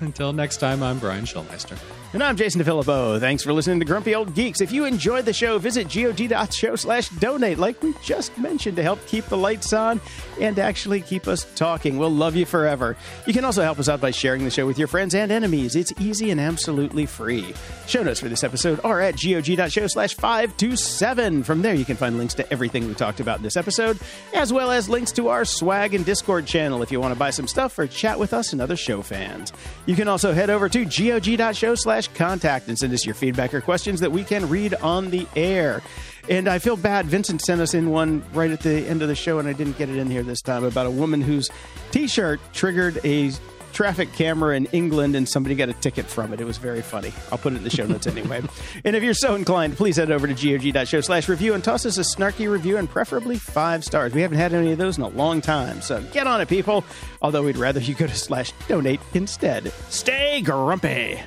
Until 0.00 0.32
next 0.32 0.58
time, 0.58 0.80
I'm 0.80 1.00
Brian 1.00 1.24
Schulmeister. 1.24 1.76
And 2.14 2.22
I'm 2.22 2.36
Jason 2.36 2.62
DeFilippo. 2.62 3.18
Thanks 3.18 3.42
for 3.42 3.52
listening 3.52 3.80
to 3.80 3.84
Grumpy 3.84 4.14
Old 4.14 4.34
Geeks. 4.34 4.60
If 4.60 4.70
you 4.70 4.84
enjoyed 4.84 5.24
the 5.24 5.32
show, 5.32 5.58
visit 5.58 5.92
gog.show 5.92 6.76
slash 6.76 7.08
donate, 7.10 7.58
like 7.58 7.82
we 7.82 7.94
just 8.02 8.38
mentioned, 8.38 8.76
to 8.76 8.82
help 8.82 9.04
keep 9.08 9.24
the 9.26 9.36
lights 9.36 9.72
on 9.72 10.00
and 10.40 10.58
actually 10.58 11.00
keep 11.02 11.26
us 11.26 11.46
talking. 11.56 11.98
We'll 11.98 12.12
love 12.12 12.36
you 12.36 12.46
forever. 12.46 12.96
You 13.26 13.32
can 13.32 13.44
also 13.44 13.62
help 13.62 13.78
us 13.80 13.88
out 13.88 14.00
by 14.00 14.12
sharing 14.12 14.44
the 14.44 14.50
show 14.50 14.64
with 14.66 14.78
your 14.78 14.88
friends 14.88 15.14
and 15.16 15.32
enemies. 15.32 15.74
It's 15.74 15.92
easy 15.98 16.30
and 16.30 16.40
absolutely 16.40 17.04
free. 17.04 17.52
Show 17.88 18.04
notes 18.04 18.20
for 18.20 18.28
this 18.28 18.44
episode 18.44 18.80
are 18.84 19.00
at 19.00 19.16
gog.show 19.16 19.88
slash 19.88 20.14
527. 20.14 21.42
From 21.42 21.60
there, 21.60 21.74
you 21.74 21.84
can 21.84 21.96
find 21.96 22.16
links 22.16 22.34
to 22.34 22.50
everything 22.52 22.86
we 22.86 22.94
talked 22.94 23.20
about 23.20 23.38
in 23.38 23.42
this 23.42 23.56
episode, 23.56 23.98
as 24.32 24.52
well 24.52 24.70
as 24.70 24.88
links 24.88 25.10
to 25.12 25.28
our 25.28 25.44
swag 25.44 25.92
and 25.92 26.06
Discord 26.06 26.46
channel 26.68 26.82
if 26.82 26.92
you 26.92 27.00
want 27.00 27.14
to 27.14 27.18
buy 27.18 27.30
some 27.30 27.46
stuff 27.46 27.78
or 27.78 27.86
chat 27.86 28.18
with 28.18 28.34
us 28.34 28.52
and 28.52 28.60
other 28.60 28.76
show 28.76 29.00
fans. 29.00 29.54
You 29.86 29.96
can 29.96 30.06
also 30.06 30.34
head 30.34 30.50
over 30.50 30.68
to 30.68 30.84
gog.show 30.84 31.74
slash 31.76 32.08
contact 32.08 32.68
and 32.68 32.78
send 32.78 32.92
us 32.92 33.06
your 33.06 33.14
feedback 33.14 33.54
or 33.54 33.62
questions 33.62 34.00
that 34.00 34.12
we 34.12 34.22
can 34.22 34.50
read 34.50 34.74
on 34.74 35.08
the 35.08 35.26
air. 35.34 35.82
And 36.28 36.46
I 36.46 36.58
feel 36.58 36.76
bad. 36.76 37.06
Vincent 37.06 37.40
sent 37.40 37.62
us 37.62 37.72
in 37.72 37.88
one 37.88 38.22
right 38.34 38.50
at 38.50 38.60
the 38.60 38.86
end 38.86 39.00
of 39.00 39.08
the 39.08 39.14
show, 39.14 39.38
and 39.38 39.48
I 39.48 39.54
didn't 39.54 39.78
get 39.78 39.88
it 39.88 39.96
in 39.96 40.10
here 40.10 40.22
this 40.22 40.42
time 40.42 40.62
about 40.62 40.84
a 40.84 40.90
woman 40.90 41.22
whose 41.22 41.48
t 41.90 42.06
shirt 42.06 42.38
triggered 42.52 43.00
a 43.02 43.32
traffic 43.78 44.12
camera 44.12 44.56
in 44.56 44.66
England 44.72 45.14
and 45.14 45.28
somebody 45.28 45.54
got 45.54 45.68
a 45.68 45.72
ticket 45.74 46.04
from 46.04 46.32
it. 46.32 46.40
It 46.40 46.44
was 46.44 46.58
very 46.58 46.82
funny. 46.82 47.12
I'll 47.30 47.38
put 47.38 47.52
it 47.52 47.58
in 47.58 47.62
the 47.62 47.70
show 47.70 47.86
notes 47.86 48.06
anyway. 48.08 48.42
and 48.84 48.96
if 48.96 49.04
you're 49.04 49.14
so 49.14 49.36
inclined, 49.36 49.76
please 49.76 49.94
head 49.94 50.10
over 50.10 50.26
to 50.26 50.34
gog.show 50.34 51.00
slash 51.00 51.28
review 51.28 51.54
and 51.54 51.62
toss 51.62 51.86
us 51.86 51.96
a 51.96 52.00
snarky 52.00 52.50
review 52.50 52.76
and 52.76 52.90
preferably 52.90 53.36
five 53.36 53.84
stars. 53.84 54.12
We 54.12 54.22
haven't 54.22 54.38
had 54.38 54.52
any 54.52 54.72
of 54.72 54.78
those 54.78 54.98
in 54.98 55.04
a 55.04 55.08
long 55.08 55.40
time. 55.40 55.80
So 55.80 56.02
get 56.12 56.26
on 56.26 56.40
it, 56.40 56.48
people. 56.48 56.82
Although 57.22 57.44
we'd 57.44 57.56
rather 57.56 57.78
you 57.78 57.94
go 57.94 58.08
to 58.08 58.16
slash 58.16 58.50
donate 58.66 58.98
instead. 59.14 59.72
Stay 59.90 60.40
grumpy. 60.40 61.20